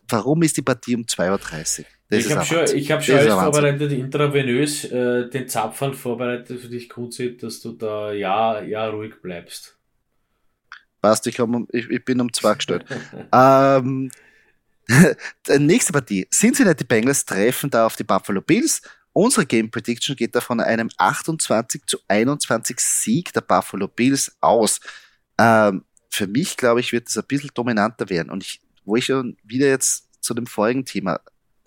warum 0.08 0.42
ist 0.44 0.58
die 0.58 0.62
Partie 0.62 0.96
um 0.96 1.04
2.30 1.04 1.82
Uhr? 1.82 1.86
Das 2.10 2.26
ich 2.26 2.36
habe 2.36 2.44
schon, 2.44 2.76
ich 2.76 2.92
hab 2.92 3.04
schon 3.04 3.20
alles 3.20 3.34
vorbereitet, 3.34 3.92
intravenös, 3.92 4.86
äh, 4.86 5.30
den 5.30 5.48
Zapfhahn 5.48 5.94
vorbereitet 5.94 6.60
für 6.60 6.68
dich, 6.68 6.90
Kunzi, 6.90 7.38
dass 7.38 7.62
du 7.62 7.74
da 7.74 8.12
ja, 8.12 8.62
ja 8.62 8.88
ruhig 8.88 9.22
bleibst. 9.22 9.78
Passt, 11.02 11.28
ich, 11.28 11.40
um, 11.40 11.68
ich, 11.72 11.88
ich 11.88 12.04
bin 12.04 12.20
um 12.20 12.34
zwei 12.34 12.56
gestellt. 12.56 12.86
ähm, 13.32 14.10
nächste 15.60 15.94
Partie. 15.94 16.28
Cincinnati 16.34 16.84
Bengals 16.84 17.26
treffen 17.26 17.70
da 17.70 17.86
auf 17.86 17.96
die 17.96 18.04
Buffalo 18.04 18.42
Bills. 18.42 18.82
Unsere 19.14 19.46
Game 19.46 19.70
Prediction 19.70 20.16
geht 20.16 20.34
da 20.34 20.42
von 20.42 20.60
einem 20.60 20.90
28 20.98 21.86
zu 21.86 22.00
21 22.08 22.80
Sieg 22.80 23.34
der 23.34 23.42
Buffalo 23.42 23.88
Bills 23.88 24.36
aus. 24.42 24.80
Ähm, 25.38 25.86
für 26.10 26.26
mich, 26.26 26.58
glaube 26.58 26.80
ich, 26.80 26.92
wird 26.92 27.08
es 27.08 27.18
ein 27.18 27.24
bisschen 27.28 27.52
dominanter 27.54 28.10
werden. 28.10 28.32
Und 28.32 28.44
ich, 28.44 28.62
wo 28.84 28.96
ich 28.96 29.06
schon 29.06 29.38
wieder 29.44 29.68
jetzt 29.68 30.08
zu 30.22 30.34
dem 30.34 30.48
vorigen 30.48 30.86
Thema 30.86 31.20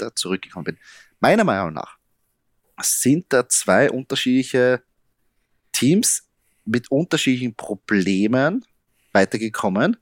da 0.05 0.15
zurückgekommen 0.15 0.65
bin. 0.65 0.79
Meiner 1.21 1.45
Meinung 1.45 1.73
nach 1.73 1.99
sind 2.81 3.27
da 3.29 3.49
zwei 3.49 3.91
unterschiedliche 3.91 4.83
Teams 5.73 6.29
mit 6.65 6.91
unterschiedlichen 6.91 7.55
Problemen 7.55 8.65
weitergekommen. 9.13 9.97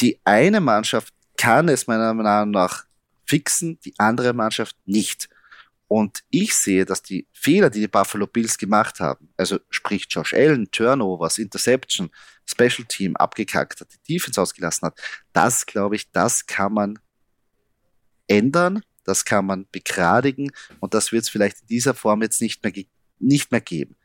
Die 0.00 0.20
eine 0.24 0.60
Mannschaft 0.60 1.12
kann 1.36 1.68
es 1.68 1.86
meiner 1.86 2.14
Meinung 2.14 2.50
nach 2.50 2.84
fixen, 3.26 3.78
die 3.80 3.94
andere 3.98 4.32
Mannschaft 4.32 4.76
nicht. 4.86 5.28
Und 5.86 6.24
ich 6.30 6.54
sehe, 6.54 6.84
dass 6.84 7.02
die 7.02 7.26
Fehler, 7.32 7.70
die 7.70 7.80
die 7.80 7.88
Buffalo 7.88 8.26
Bills 8.26 8.56
gemacht 8.56 9.00
haben, 9.00 9.28
also 9.36 9.60
sprich 9.70 10.06
Josh 10.08 10.32
Allen, 10.32 10.70
Turnovers, 10.70 11.38
Interception, 11.38 12.10
Special 12.46 12.84
Team 12.88 13.16
abgekackt 13.16 13.80
hat, 13.80 13.88
die 13.92 14.14
Defense 14.14 14.40
ausgelassen 14.40 14.86
hat, 14.86 14.98
das 15.32 15.66
glaube 15.66 15.96
ich, 15.96 16.10
das 16.10 16.46
kann 16.46 16.72
man 16.72 16.98
ändern. 18.26 18.82
Das 19.04 19.24
kann 19.24 19.46
man 19.46 19.66
begradigen 19.70 20.50
und 20.80 20.94
das 20.94 21.12
wird 21.12 21.24
es 21.24 21.28
vielleicht 21.28 21.60
in 21.62 21.66
dieser 21.68 21.94
Form 21.94 22.22
jetzt 22.22 22.40
nicht 22.40 22.62
mehr, 22.62 22.72
nicht 23.18 23.52
mehr 23.52 23.60
geben. 23.60 23.96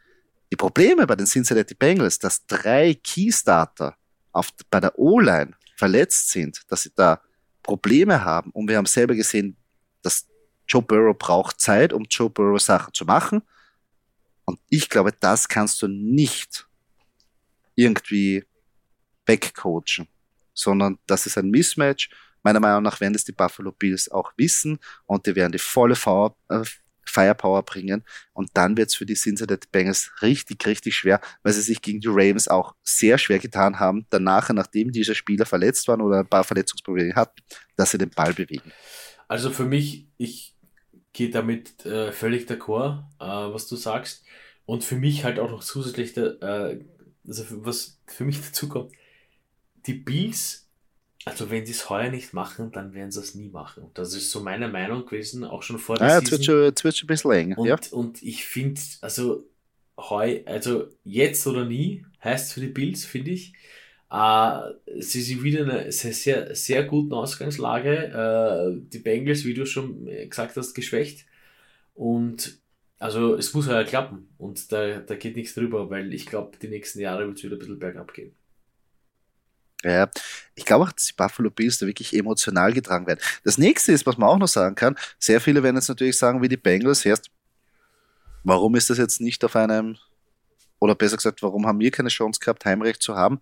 Die 0.52 0.56
Probleme 0.56 1.06
bei 1.08 1.16
den 1.16 1.28
Cincinnati 1.28 1.76
Bengals, 1.76 2.20
dass 2.20 2.46
drei 2.46 2.96
Keystarter 2.96 3.96
auf, 4.32 4.50
bei 4.70 4.80
der 4.80 4.98
O-Line 4.98 5.54
verletzt 5.76 6.30
sind, 6.30 6.62
dass 6.68 6.84
sie 6.84 6.92
da 6.96 7.22
Probleme 7.64 8.24
haben 8.24 8.52
und 8.52 8.68
wir 8.68 8.78
haben 8.78 8.86
selber 8.86 9.16
gesehen, 9.16 9.56
dass 10.02 10.28
Joe 10.68 10.82
Burrow 10.82 11.18
braucht 11.18 11.60
Zeit, 11.60 11.94
um 11.94 12.06
Joe 12.10 12.30
Burrow 12.30 12.62
Sachen 12.62 12.94
zu 12.94 13.06
machen. 13.06 13.42
Und 14.46 14.60
ich 14.70 14.90
glaube, 14.90 15.12
das 15.20 15.48
kannst 15.48 15.82
du 15.82 15.88
nicht 15.88 16.68
irgendwie 17.76 18.44
wegcoachen, 19.26 20.08
sondern 20.54 21.00
das 21.06 21.26
ist 21.26 21.38
ein 21.38 21.50
Mismatch. 21.50 22.10
Meiner 22.44 22.60
Meinung 22.60 22.84
nach 22.84 23.00
werden 23.00 23.14
das 23.14 23.26
die 23.26 23.32
Buffalo 23.32 23.72
Bills 23.72 24.10
auch 24.10 24.32
wissen 24.38 24.80
und 25.06 25.26
die 25.26 25.36
werden 25.36 25.52
die 25.52 25.60
volle 25.60 25.96
äh, 26.50 26.64
Firepower 27.06 27.64
bringen 27.64 28.04
und 28.34 28.50
dann 28.54 28.78
wird 28.78 28.90
es 28.90 28.96
für 28.96 29.06
die 29.06 29.16
Cincinnati 29.16 29.68
Bengals 29.72 30.12
richtig, 30.22 30.66
richtig 30.66 30.96
schwer, 30.96 31.20
weil 31.44 31.54
sie 31.54 31.62
sich 31.62 31.82
gegen 31.82 32.00
die 32.00 32.08
Ravens 32.08 32.48
auch 32.48 32.76
sehr 32.84 33.18
schwer 33.18 33.40
getan 33.40 33.80
haben, 33.80 34.06
danach, 34.10 34.50
nachdem 34.50 34.92
diese 34.92 35.16
Spieler 35.16 35.46
verletzt 35.46 35.88
waren 35.88 36.02
oder 36.02 36.20
ein 36.20 36.28
paar 36.28 36.44
Verletzungsprobleme 36.44 37.16
hatten, 37.16 37.42
dass 37.76 37.92
sie 37.92 37.98
den 37.98 38.12
Ball 38.12 38.34
bewegen. 38.34 38.72
Also 39.28 39.50
für 39.50 39.66
mich, 39.66 40.08
ich 40.18 40.56
gehe 41.14 41.30
damit 41.30 41.86
äh, 41.86 42.12
völlig 42.12 42.50
d'accord, 42.50 43.04
äh, 43.20 43.54
was 43.54 43.68
du 43.68 43.76
sagst. 43.76 44.24
Und 44.66 44.84
für 44.84 44.96
mich 44.96 45.24
halt 45.24 45.40
auch 45.40 45.50
noch 45.50 45.64
zusätzlich, 45.64 46.14
der, 46.14 46.42
äh, 46.42 46.80
also 47.28 47.44
was 47.66 48.00
für 48.08 48.24
mich 48.24 48.42
dazu 48.46 48.70
kommt, 48.70 48.92
die 49.86 49.94
Bills, 49.94 50.69
also 51.26 51.52
wenn 51.52 51.66
sie 51.66 51.74
es 51.74 51.90
heuer 51.90 52.10
nicht 52.10 52.34
machen, 52.34 52.72
dann 52.72 52.94
werden 52.94 53.12
sie 53.12 53.20
es 53.20 53.36
nie 53.36 53.50
machen. 53.50 53.84
Und 53.84 53.98
das 53.98 54.14
ist 54.14 54.32
so 54.32 54.40
meine 54.42 54.68
Meinung 54.68 55.06
gewesen, 55.06 55.44
auch 55.44 55.64
schon 55.64 55.80
vor 55.80 55.98
der 55.98 56.08
ja, 56.08 56.20
Season. 56.22 56.42
Ja, 56.42 56.64
jetzt 56.66 56.84
wird 56.84 56.98
schon 56.98 57.06
ein 57.06 57.08
bisschen 57.08 57.32
länger. 57.32 57.58
Und, 57.58 57.68
ja. 57.68 57.78
und 57.92 58.24
ich 58.24 58.46
finde, 58.46 58.80
also 59.02 59.46
heu, 59.98 60.42
also 60.46 60.88
jetzt 61.04 61.46
oder 61.46 61.66
nie 61.66 62.06
heißt 62.24 62.54
für 62.54 62.62
die 62.62 62.68
Bills, 62.68 63.06
finde 63.06 63.32
ich. 63.32 63.54
Äh, 64.12 64.60
sie 65.00 65.22
sind 65.22 65.44
wieder 65.44 65.62
in 65.62 65.70
einer 65.70 65.92
sehr, 65.92 66.14
sehr, 66.14 66.56
sehr 66.56 66.84
guten 66.84 67.14
Ausgangslage. 67.14 68.78
Äh, 68.78 68.82
die 68.92 69.00
Bengals, 69.00 69.46
wie 69.46 69.54
du 69.54 69.66
schon 69.66 70.06
gesagt 70.06 70.56
hast, 70.56 70.74
geschwächt. 70.74 71.26
Und 71.94 72.60
also 72.98 73.36
es 73.36 73.54
muss 73.54 73.68
ja 73.68 73.84
klappen 73.84 74.30
und 74.38 74.72
da, 74.72 75.00
da 75.00 75.16
geht 75.16 75.36
nichts 75.38 75.54
drüber, 75.54 75.90
weil 75.90 76.14
ich 76.14 76.26
glaube, 76.26 76.58
die 76.62 76.68
nächsten 76.68 77.00
Jahre 77.00 77.26
wird 77.28 77.38
es 77.38 77.44
wieder 77.44 77.56
ein 77.56 77.60
bisschen 77.60 77.80
bergab 77.80 78.14
gehen. 78.14 78.34
Ja, 79.84 80.10
ich 80.56 80.66
glaube 80.66 80.86
auch, 80.86 80.92
dass 80.92 81.06
die 81.06 81.14
Buffalo 81.14 81.50
Bills 81.50 81.78
da 81.78 81.88
wirklich 81.88 82.14
emotional 82.14 82.74
getragen 82.74 83.08
werden. 83.08 83.20
Das 83.46 83.58
nächste 83.58 83.94
ist, 83.94 84.06
was 84.06 84.18
man 84.18 84.28
auch 84.28 84.38
noch 84.38 84.48
sagen 84.48 84.76
kann, 84.76 84.98
sehr 85.18 85.40
viele 85.40 85.64
werden 85.64 85.78
jetzt 85.78 85.88
natürlich 85.88 86.18
sagen, 86.18 86.42
wie 86.42 86.50
die 86.50 86.58
Bengals, 86.58 87.06
erst, 87.06 87.32
warum 88.44 88.76
ist 88.76 88.90
das 88.90 88.98
jetzt 88.98 89.22
nicht 89.22 89.44
auf 89.46 89.56
einem, 89.56 89.98
oder 90.80 90.96
besser 90.96 91.16
gesagt, 91.16 91.42
warum 91.44 91.66
haben 91.66 91.80
wir 91.80 91.92
keine 91.92 92.10
Chance 92.10 92.42
gehabt, 92.42 92.66
Heimrecht 92.66 93.02
zu 93.02 93.16
haben? 93.16 93.40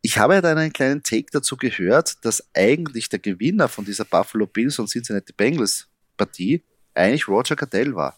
Ich 0.00 0.16
habe 0.16 0.34
ja 0.34 0.40
dann 0.40 0.56
einen 0.56 0.72
kleinen 0.72 1.02
Take 1.02 1.26
dazu 1.32 1.56
gehört, 1.56 2.24
dass 2.24 2.48
eigentlich 2.54 3.10
der 3.10 3.18
Gewinner 3.18 3.68
von 3.68 3.84
dieser 3.84 4.04
Buffalo 4.06 4.46
Bills 4.46 4.78
und 4.78 4.88
Cincinnati 4.88 5.34
Bengals 5.34 5.88
Partie 6.16 6.62
eigentlich 6.94 7.28
Roger 7.28 7.56
Cadell 7.56 7.94
war. 7.94 8.16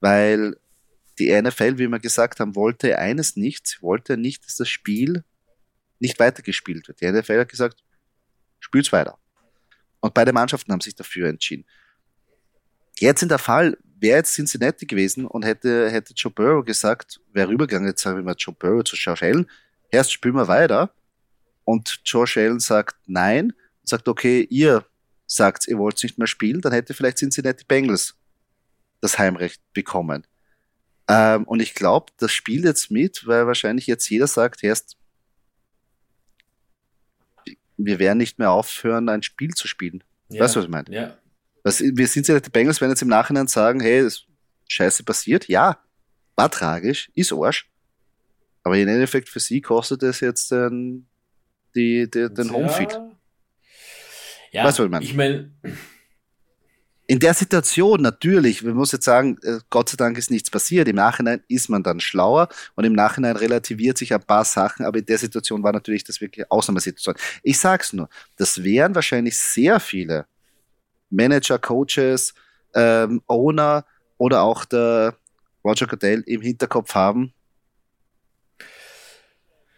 Weil 0.00 0.56
die 1.18 1.30
NFL, 1.40 1.78
wie 1.78 1.88
wir 1.88 2.00
gesagt 2.00 2.40
haben, 2.40 2.54
wollte 2.54 2.98
eines 2.98 3.36
nicht, 3.36 3.78
wollte 3.80 4.16
nicht, 4.16 4.44
dass 4.44 4.56
das 4.56 4.68
Spiel 4.68 5.24
nicht 6.02 6.18
weitergespielt 6.18 6.86
wird. 6.88 7.00
Die 7.00 7.10
NFL 7.10 7.40
hat 7.40 7.48
gesagt, 7.48 7.82
spielt's 8.60 8.92
weiter. 8.92 9.18
Und 10.00 10.12
beide 10.12 10.32
Mannschaften 10.32 10.72
haben 10.72 10.80
sich 10.80 10.94
dafür 10.94 11.28
entschieden. 11.28 11.64
Jetzt 12.98 13.22
in 13.22 13.28
der 13.28 13.38
Fall, 13.38 13.78
wäre 13.98 14.18
jetzt 14.18 14.34
Cincinnati 14.34 14.84
gewesen 14.84 15.26
und 15.26 15.44
hätte, 15.44 15.90
hätte 15.90 16.12
Joe 16.14 16.32
Burrow 16.32 16.64
gesagt, 16.64 17.20
wäre 17.32 17.48
rübergegangen, 17.48 17.88
jetzt 17.88 18.02
sagen 18.02 18.16
wir 18.16 18.24
mal 18.24 18.34
Joe 18.36 18.54
Burrow 18.54 18.82
zu 18.84 18.96
Josh 18.96 19.22
Allen, 19.22 19.48
erst 19.90 20.12
spielen 20.12 20.34
wir 20.34 20.48
weiter. 20.48 20.92
Und 21.64 22.00
Josh 22.04 22.36
Allen 22.36 22.58
sagt 22.58 22.96
nein, 23.06 23.52
sagt, 23.84 24.08
okay, 24.08 24.46
ihr 24.50 24.84
sagt, 25.26 25.68
ihr 25.68 25.78
wollt 25.78 26.02
nicht 26.02 26.18
mehr 26.18 26.26
spielen, 26.26 26.60
dann 26.60 26.72
hätte 26.72 26.94
vielleicht 26.94 27.18
Cincinnati 27.18 27.64
Bengals 27.64 28.16
das 29.00 29.18
Heimrecht 29.18 29.62
bekommen. 29.72 30.26
Ähm, 31.08 31.44
und 31.44 31.60
ich 31.60 31.74
glaube, 31.74 32.12
das 32.18 32.32
spielt 32.32 32.64
jetzt 32.64 32.90
mit, 32.90 33.26
weil 33.26 33.46
wahrscheinlich 33.46 33.86
jetzt 33.86 34.08
jeder 34.10 34.26
sagt, 34.26 34.64
erst 34.64 34.96
wir 37.76 37.98
werden 37.98 38.18
nicht 38.18 38.38
mehr 38.38 38.50
aufhören, 38.50 39.08
ein 39.08 39.22
Spiel 39.22 39.50
zu 39.54 39.66
spielen. 39.68 40.04
Ja, 40.28 40.42
weißt 40.42 40.54
du, 40.54 40.60
was 40.60 40.64
ich 40.64 40.70
meine? 40.70 40.90
Ja. 40.90 41.16
Was, 41.62 41.80
wir 41.80 42.06
sind 42.06 42.28
ja 42.28 42.40
die 42.40 42.50
Bengals, 42.50 42.80
werden 42.80 42.92
jetzt 42.92 43.02
im 43.02 43.08
Nachhinein 43.08 43.46
sagen, 43.46 43.80
hey, 43.80 44.02
das 44.02 44.24
Scheiße 44.68 45.04
passiert. 45.04 45.48
Ja, 45.48 45.78
war 46.36 46.50
tragisch, 46.50 47.10
ist 47.14 47.32
Arsch. 47.32 47.70
Aber 48.64 48.76
im 48.76 48.88
Endeffekt 48.88 49.28
für 49.28 49.40
sie 49.40 49.60
kostet 49.60 50.02
es 50.02 50.20
jetzt 50.20 50.50
den, 50.50 51.06
die, 51.74 52.10
die, 52.10 52.32
den 52.32 52.52
Homefeed. 52.52 52.98
Ja, 54.52 54.64
weißt 54.64 54.78
du, 54.78 54.90
was 54.90 55.02
ich 55.02 55.14
meine? 55.14 55.50
Ich 55.62 55.62
meine, 55.62 55.76
in 57.06 57.18
der 57.18 57.34
Situation 57.34 58.00
natürlich, 58.00 58.64
wir 58.64 58.74
muss 58.74 58.92
jetzt 58.92 59.04
sagen, 59.04 59.36
äh, 59.42 59.58
Gott 59.70 59.88
sei 59.88 59.96
Dank 59.96 60.16
ist 60.16 60.30
nichts 60.30 60.50
passiert. 60.50 60.88
Im 60.88 60.96
Nachhinein 60.96 61.42
ist 61.48 61.68
man 61.68 61.82
dann 61.82 62.00
schlauer 62.00 62.48
und 62.74 62.84
im 62.84 62.92
Nachhinein 62.92 63.36
relativiert 63.36 63.98
sich 63.98 64.14
ein 64.14 64.22
paar 64.22 64.44
Sachen, 64.44 64.86
aber 64.86 64.98
in 64.98 65.06
der 65.06 65.18
Situation 65.18 65.62
war 65.62 65.72
natürlich 65.72 66.04
das 66.04 66.20
wirklich 66.20 66.50
Ausnahmesituation. 66.50 67.16
Ich 67.42 67.58
sag's 67.58 67.92
nur, 67.92 68.08
das 68.36 68.62
wären 68.62 68.94
wahrscheinlich 68.94 69.38
sehr 69.38 69.80
viele 69.80 70.26
Manager, 71.10 71.58
Coaches, 71.58 72.34
ähm, 72.74 73.20
Owner 73.26 73.84
oder 74.16 74.42
auch 74.42 74.64
der 74.64 75.16
Roger 75.64 75.86
Goodell 75.86 76.22
im 76.26 76.40
Hinterkopf 76.40 76.94
haben. 76.94 77.32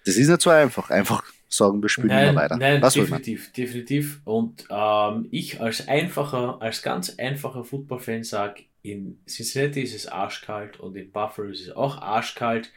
Das 0.05 0.17
ist 0.17 0.29
nicht 0.29 0.43
so 0.43 0.51
einfach. 0.51 0.91
Einfach 0.91 1.25
sagen, 1.57 1.83
wir 1.83 1.89
spielen 1.89 2.09
nein, 2.09 2.29
immer 2.31 2.43
weiter. 2.43 2.57
Nein, 2.57 2.83
Was 2.83 2.95
definitiv, 2.95 3.53
definitiv. 3.53 4.21
Und 4.25 4.67
ähm, 4.71 5.29
ich 5.31 5.61
als 5.61 5.89
einfacher, 5.89 6.61
als 6.61 6.83
ganz 6.83 7.19
einfacher 7.19 7.65
Football-Fan 7.65 8.25
sage, 8.25 8.65
in 8.83 9.19
Cincinnati 9.27 9.83
ist 9.83 9.95
es 9.95 10.07
arschkalt 10.07 10.79
und 10.79 10.95
in 10.97 11.11
Buffalo 11.11 11.49
ist 11.49 11.63
es 11.63 11.71
auch 11.71 12.03
arschkalt 12.03 12.71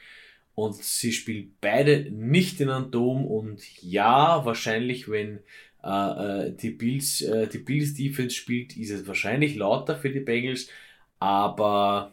und 0.55 0.75
sie 0.75 1.11
spielen 1.11 1.55
beide 1.61 2.09
nicht 2.09 2.61
in 2.61 2.69
einem 2.69 2.89
Dom 2.89 3.25
und 3.25 3.61
ja, 3.81 4.45
wahrscheinlich, 4.45 5.09
wenn 5.09 5.39
äh, 5.83 6.47
äh, 6.47 6.51
die 6.51 6.71
Bills, 6.71 7.21
äh, 7.21 7.47
die 7.47 7.59
Bills 7.59 7.93
Defense 7.93 8.35
spielt, 8.35 8.75
ist 8.77 8.89
es 8.91 9.05
wahrscheinlich 9.05 9.55
lauter 9.55 9.97
für 9.97 10.09
die 10.09 10.19
Bengals, 10.19 10.69
aber 11.19 12.11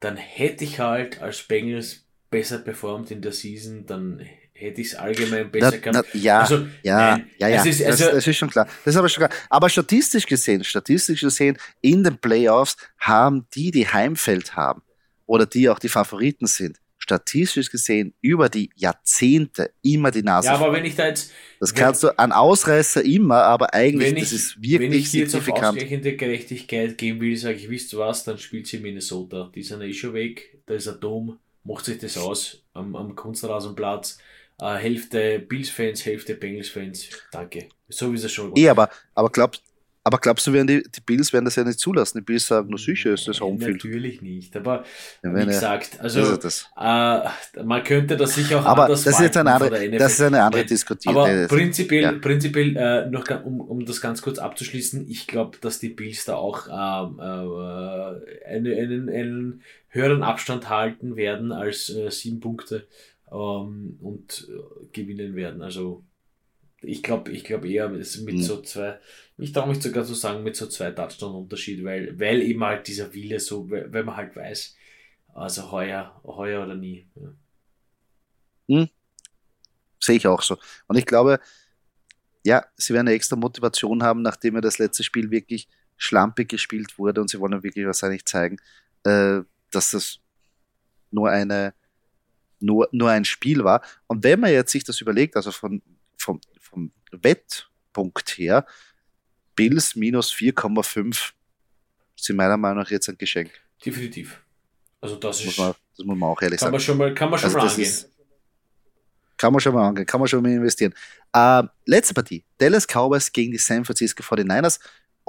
dann 0.00 0.16
hätte 0.16 0.64
ich 0.64 0.80
halt 0.80 1.22
als 1.22 1.42
Bengals 1.42 2.04
besser 2.30 2.58
performt 2.58 3.10
in 3.10 3.22
der 3.22 3.32
Season, 3.32 3.86
dann 3.86 4.26
hätte 4.60 4.80
ich 4.80 4.88
es 4.88 4.94
allgemein 4.94 5.50
besser 5.50 5.78
gehabt. 5.78 6.14
ja, 6.14 6.40
also, 6.40 6.66
ja, 6.82 7.16
nein, 7.16 7.30
ja, 7.38 7.48
ja, 7.48 7.64
ist, 7.64 7.82
also, 7.82 8.04
das, 8.04 8.14
das, 8.14 8.26
ist 8.26 8.36
schon 8.36 8.50
klar. 8.50 8.66
Das 8.84 8.94
ist 8.94 8.98
aber 8.98 9.08
schon 9.08 9.26
klar. 9.26 9.38
Aber 9.48 9.68
statistisch 9.68 10.26
gesehen, 10.26 10.62
statistisch 10.62 11.20
gesehen, 11.20 11.56
in 11.80 12.04
den 12.04 12.18
Playoffs 12.18 12.76
haben 12.98 13.46
die, 13.54 13.70
die 13.70 13.88
Heimfeld 13.88 14.54
haben 14.56 14.82
oder 15.26 15.46
die 15.46 15.68
auch 15.68 15.78
die 15.78 15.88
Favoriten 15.88 16.46
sind, 16.46 16.78
statistisch 16.98 17.70
gesehen 17.70 18.12
über 18.20 18.48
die 18.48 18.70
Jahrzehnte 18.76 19.70
immer 19.82 20.10
die 20.10 20.22
Nase. 20.22 20.48
Ja, 20.48 20.54
aber 20.54 20.72
wenn 20.72 20.84
ich 20.84 20.94
da 20.94 21.06
jetzt. 21.06 21.32
Das 21.58 21.74
kannst 21.74 22.02
du 22.02 22.18
an 22.18 22.32
Ausreißer 22.32 23.04
immer, 23.04 23.42
aber 23.42 23.72
eigentlich, 23.72 24.12
ich, 24.12 24.20
das 24.20 24.32
ist 24.32 24.62
wirklich 24.62 24.80
Wenn 24.80 24.92
ich 24.92 25.12
jetzt 25.12 25.34
auf 25.34 25.48
ausgleichende 25.48 26.16
Gerechtigkeit 26.16 26.98
gehen 26.98 27.20
will, 27.20 27.36
sage 27.36 27.56
ich, 27.56 27.70
wisst 27.70 27.92
du 27.92 27.98
was, 27.98 28.24
dann 28.24 28.38
spielt 28.38 28.66
sie 28.66 28.78
Minnesota. 28.78 29.50
Die 29.54 29.62
sind 29.62 29.80
eh 29.80 29.92
schon 29.92 30.14
weg, 30.14 30.58
da 30.66 30.74
ist 30.74 30.88
ein 30.88 31.00
Dom, 31.00 31.38
macht 31.64 31.84
sich 31.84 31.98
das 31.98 32.16
aus 32.16 32.62
am, 32.74 32.94
am 32.96 33.14
Kunstrasenplatz 33.14 34.18
äh, 34.60 34.76
Hälfte 34.76 35.38
Bills-Fans, 35.40 36.04
Hälfte 36.04 36.34
Bengals-Fans. 36.34 37.08
Danke. 37.32 37.68
So 37.88 38.12
wie 38.12 38.16
es 38.16 38.32
schon 38.32 38.50
war. 38.50 38.58
Eh, 38.58 38.68
aber, 38.68 38.88
aber 39.14 39.30
glaubst 39.30 39.62
aber 40.02 40.16
glaubst 40.16 40.46
du, 40.46 40.52
werden 40.54 40.66
die, 40.66 40.82
die 40.82 41.00
Bills 41.02 41.30
werden 41.32 41.44
das 41.44 41.56
ja 41.56 41.64
nicht 41.64 41.78
zulassen? 41.78 42.18
Die 42.18 42.24
Bills 42.24 42.46
sagen, 42.46 42.70
nur 42.70 42.78
sicher 42.78 43.12
ist 43.12 43.28
das 43.28 43.40
Homefield. 43.40 43.84
Natürlich 43.84 44.22
nicht, 44.22 44.56
aber 44.56 44.84
ja, 45.22 45.36
wie 45.36 45.44
gesagt, 45.44 46.00
also 46.00 46.20
äh, 46.20 47.62
man 47.62 47.84
könnte 47.84 48.16
das 48.16 48.34
sicher 48.34 48.60
auch 48.60 48.64
aber 48.64 48.84
anders 48.84 49.04
das 49.04 49.14
ist 49.14 49.20
jetzt 49.20 49.36
eine 49.36 49.52
andere, 49.52 49.90
Das 49.90 50.14
ist 50.14 50.22
eine 50.22 50.42
andere 50.42 50.64
Diskussion. 50.64 51.14
Aber 51.14 51.46
prinzipiell, 51.48 52.02
ja. 52.02 52.12
prinzipiell 52.12 52.76
äh, 52.76 53.10
noch 53.10 53.26
um, 53.44 53.60
um 53.60 53.84
das 53.84 54.00
ganz 54.00 54.22
kurz 54.22 54.38
abzuschließen, 54.38 55.06
ich 55.06 55.26
glaube, 55.26 55.58
dass 55.60 55.78
die 55.80 55.90
Bills 55.90 56.24
da 56.24 56.36
auch 56.36 56.66
ähm, 56.68 57.18
äh, 57.18 58.46
einen, 58.48 58.78
einen, 58.78 59.08
einen 59.10 59.62
höheren 59.88 60.22
Abstand 60.22 60.70
halten 60.70 61.16
werden 61.16 61.52
als 61.52 61.90
äh, 61.90 62.10
sieben 62.10 62.40
Punkte 62.40 62.86
ähm, 63.32 63.98
und 64.00 64.48
äh, 64.48 64.86
gewinnen 64.92 65.34
werden. 65.34 65.62
Also 65.62 66.04
ich 66.82 67.02
glaube 67.02 67.30
ich 67.32 67.44
glaube 67.44 67.70
eher 67.70 67.88
mit 67.88 68.22
mhm. 68.22 68.42
so 68.42 68.62
zwei, 68.62 68.98
ich 69.36 69.52
traue 69.52 69.68
mich 69.68 69.82
sogar 69.82 70.04
zu 70.04 70.14
sagen, 70.14 70.42
mit 70.42 70.56
so 70.56 70.66
zwei 70.66 70.90
Touchdown-Unterschied, 70.90 71.84
weil, 71.84 72.18
weil 72.18 72.42
eben 72.42 72.64
halt 72.64 72.86
dieser 72.86 73.12
Wille 73.12 73.38
so, 73.38 73.70
wenn 73.70 74.06
man 74.06 74.16
halt 74.16 74.34
weiß, 74.34 74.76
also 75.34 75.70
heuer, 75.70 76.20
heuer 76.24 76.64
oder 76.64 76.74
nie. 76.74 77.08
Ja. 77.14 77.32
Hm. 78.68 78.88
Sehe 79.98 80.16
ich 80.16 80.26
auch 80.26 80.42
so. 80.42 80.56
Und 80.86 80.96
ich 80.96 81.06
glaube, 81.06 81.40
ja, 82.44 82.64
sie 82.76 82.94
werden 82.94 83.08
eine 83.08 83.16
extra 83.16 83.36
Motivation 83.36 84.02
haben, 84.02 84.22
nachdem 84.22 84.54
ja 84.54 84.60
das 84.60 84.78
letzte 84.78 85.04
Spiel 85.04 85.30
wirklich 85.30 85.68
schlampig 85.96 86.48
gespielt 86.48 86.98
wurde 86.98 87.20
und 87.20 87.28
sie 87.28 87.38
wollen 87.38 87.62
wirklich 87.62 87.84
wahrscheinlich 87.84 88.24
zeigen, 88.24 88.56
äh, 89.04 89.40
dass 89.70 89.90
das 89.90 90.20
nur 91.10 91.28
eine 91.28 91.74
nur, 92.60 92.88
nur 92.92 93.10
ein 93.10 93.24
Spiel 93.24 93.64
war. 93.64 93.82
Und 94.06 94.22
wenn 94.24 94.40
man 94.40 94.52
jetzt 94.52 94.70
sich 94.72 94.84
das 94.84 95.00
überlegt, 95.00 95.36
also 95.36 95.50
von, 95.50 95.82
vom, 96.16 96.40
vom 96.60 96.92
Wettpunkt 97.10 98.30
her, 98.38 98.66
Bills 99.56 99.96
minus 99.96 100.32
4,5 100.32 101.32
sind 102.16 102.36
meiner 102.36 102.56
Meinung 102.56 102.82
nach 102.82 102.90
jetzt 102.90 103.08
ein 103.08 103.18
Geschenk. 103.18 103.50
Definitiv. 103.84 104.40
Also 105.00 105.16
das, 105.16 105.38
das 105.38 105.40
ist. 105.40 105.46
Muss 105.46 105.58
man, 105.58 105.74
das 105.96 106.06
muss 106.06 106.18
man 106.18 106.28
auch 106.28 106.42
ehrlich 106.42 106.58
kann 106.60 106.66
sagen. 106.66 106.72
Man 106.72 106.80
schon 106.80 106.98
mal, 106.98 107.14
kann 107.14 107.30
man 107.30 107.38
schon 107.38 107.46
Also 107.46 107.58
mal 107.58 107.68
angehen. 107.68 107.82
ist- 107.84 108.10
Kann 109.38 109.52
man 109.52 109.60
schon 109.60 109.74
mal 109.74 109.88
angehen, 109.88 110.06
kann 110.06 110.20
man 110.20 110.28
schon 110.28 110.42
mal 110.42 110.52
investieren. 110.52 110.94
Äh, 111.32 111.62
letzte 111.86 112.12
Partie. 112.14 112.44
Dallas 112.58 112.86
Cowboys 112.86 113.32
gegen 113.32 113.52
die 113.52 113.58
San 113.58 113.84
Francisco 113.84 114.22
49ers. 114.22 114.78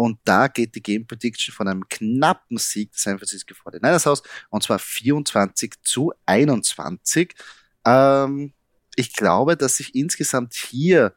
Und 0.02 0.18
da 0.24 0.48
geht 0.48 0.74
die 0.74 0.82
Game 0.82 1.06
Prediction 1.06 1.54
von 1.54 1.68
einem 1.68 1.88
knappen 1.88 2.58
Sieg 2.58 2.90
der 2.92 3.00
San 3.00 3.20
Francisco 3.20 3.54
49ers 3.54 4.10
aus. 4.10 4.24
Und 4.50 4.64
zwar 4.64 4.80
24 4.80 5.76
zu 5.84 6.12
21. 6.26 7.36
Ähm, 7.86 8.52
ich 8.96 9.14
glaube, 9.14 9.56
dass 9.56 9.78
sich 9.78 9.94
insgesamt 9.94 10.56
hier 10.56 11.14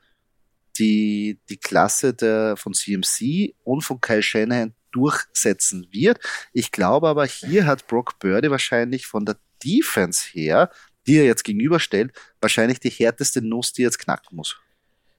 die, 0.77 1.40
die 1.49 1.57
Klasse 1.57 2.12
der, 2.12 2.59
von 2.59 2.75
CMC 2.75 3.55
und 3.64 3.81
von 3.81 4.03
Kyle 4.03 4.23
Shanahan 4.23 4.75
durchsetzen 4.92 5.88
wird. 5.90 6.18
Ich 6.53 6.70
glaube 6.70 7.09
aber, 7.09 7.25
hier 7.25 7.64
hat 7.64 7.87
Brock 7.87 8.18
Purdy 8.18 8.51
wahrscheinlich 8.51 9.07
von 9.07 9.25
der 9.25 9.38
Defense 9.64 10.29
her, 10.31 10.70
die 11.07 11.16
er 11.16 11.25
jetzt 11.25 11.44
gegenüberstellt, 11.44 12.12
wahrscheinlich 12.38 12.81
die 12.81 12.90
härteste 12.90 13.40
Nuss, 13.40 13.73
die 13.73 13.81
er 13.81 13.87
jetzt 13.87 13.99
knacken 13.99 14.37
muss. 14.37 14.59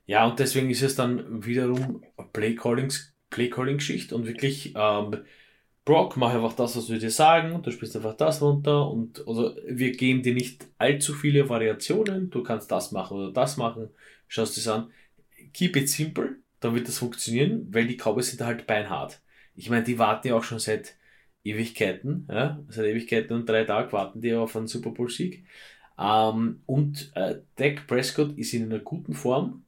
Ja, 0.05 0.27
und 0.27 0.37
deswegen 0.37 0.69
ist 0.69 0.83
es 0.83 0.95
dann 0.95 1.43
wiederum 1.43 2.03
Playcallings, 2.31 3.14
Playcalling-Geschichte 3.29 4.15
und 4.15 4.25
wirklich, 4.27 4.73
ähm, 4.75 5.17
Brock, 5.85 6.17
mach 6.17 6.33
einfach 6.33 6.53
das, 6.53 6.75
was 6.75 6.89
wir 6.89 6.97
dir 6.97 7.11
sagen, 7.11 7.61
du 7.61 7.71
spielst 7.71 7.95
einfach 7.95 8.15
das 8.15 8.41
runter 8.41 8.89
und 8.89 9.27
also 9.27 9.55
wir 9.67 9.91
geben 9.91 10.23
dir 10.23 10.33
nicht 10.33 10.67
allzu 10.79 11.13
viele 11.13 11.47
Variationen, 11.47 12.31
du 12.31 12.41
kannst 12.41 12.71
das 12.71 12.91
machen 12.91 13.17
oder 13.17 13.31
das 13.31 13.57
machen, 13.57 13.89
schaust 14.27 14.57
es 14.57 14.67
an. 14.67 14.91
Keep 15.53 15.75
it 15.77 15.89
simple, 15.89 16.37
dann 16.59 16.73
wird 16.75 16.87
das 16.87 16.97
funktionieren, 16.97 17.67
weil 17.71 17.87
die 17.87 17.97
Cowboys 17.97 18.31
sind 18.31 18.41
halt 18.41 18.65
beinhart. 18.65 19.21
Ich 19.55 19.69
meine, 19.69 19.83
die 19.83 19.99
warten 19.99 20.27
ja 20.27 20.35
auch 20.35 20.43
schon 20.43 20.59
seit 20.59 20.95
Ewigkeiten, 21.43 22.27
ja, 22.29 22.59
seit 22.69 22.85
Ewigkeiten 22.87 23.35
und 23.35 23.47
drei 23.47 23.63
Tagen 23.63 23.91
warten 23.91 24.21
die 24.21 24.33
auf 24.33 24.55
einen 24.55 24.67
Super 24.67 24.89
Bowl-Sieg. 24.91 25.45
Ähm, 25.99 26.61
und 26.65 27.11
äh, 27.15 27.41
Dak 27.55 27.87
Prescott 27.87 28.37
ist 28.37 28.53
in 28.53 28.63
einer 28.65 28.79
guten 28.79 29.13
Form. 29.13 29.64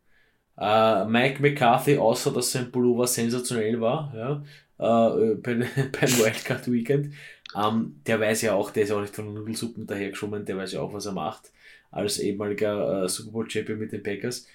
Äh, 0.58 1.06
Mike 1.06 1.42
McCarthy, 1.42 1.98
außer 1.98 2.34
dass 2.34 2.52
sein 2.52 2.72
Pullover 2.72 3.06
sensationell 3.08 3.80
war, 3.80 4.12
ja, 4.16 4.44
äh, 4.80 5.36
beim, 5.36 5.60
beim 5.76 6.10
Wildcard 6.18 6.72
Weekend, 6.72 7.14
ähm, 7.56 8.02
der 8.06 8.20
weiß 8.20 8.42
ja 8.42 8.54
auch, 8.54 8.72
der 8.72 8.84
ist 8.84 8.92
auch 8.92 9.02
nicht 9.02 9.16
von 9.16 9.34
Nudelsuppen 9.34 9.86
dahergeschoben, 9.86 10.46
der 10.46 10.58
weiß 10.58 10.74
ja 10.74 10.82
auch, 10.82 10.94
was 10.94 11.06
er 11.06 11.14
macht, 11.14 11.52
als 11.92 12.20
ehemaliger 12.20 13.04
äh, 13.04 13.10
Super 13.10 13.32
Bowl 13.32 13.50
Champion 13.50 13.80
mit 13.80 13.92
den 13.92 14.04
Packers. 14.04 14.48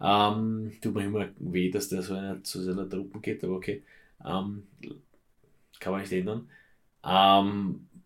Ähm, 0.00 0.72
tut 0.80 0.94
mir 0.94 1.04
immer 1.04 1.28
weh, 1.38 1.70
dass 1.70 1.88
der 1.88 2.02
so 2.02 2.14
einer 2.14 2.42
zu 2.44 2.62
seiner 2.62 2.88
Truppen 2.88 3.20
geht, 3.20 3.42
aber 3.42 3.56
okay. 3.56 3.82
Ähm, 4.24 4.64
kann 5.80 5.92
man 5.92 6.02
nicht 6.02 6.12
ändern. 6.12 6.48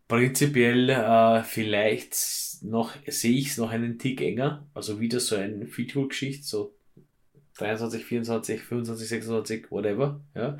Prinzipiell 0.07 1.43
vielleicht 1.45 2.15
noch 2.63 2.93
sehe 3.07 3.39
ich 3.39 3.49
es 3.49 3.57
noch 3.57 3.71
einen 3.71 3.99
Tick 3.99 4.21
enger, 4.21 4.67
also 4.75 5.01
wieder 5.01 5.21
so 5.21 5.37
ein 5.37 5.67
Feature-Geschichte, 5.67 6.47
so 6.47 6.75
23, 7.59 8.05
24, 8.05 8.61
25, 8.61 9.09
26, 9.09 9.71
whatever. 9.71 10.21
Ja. 10.35 10.59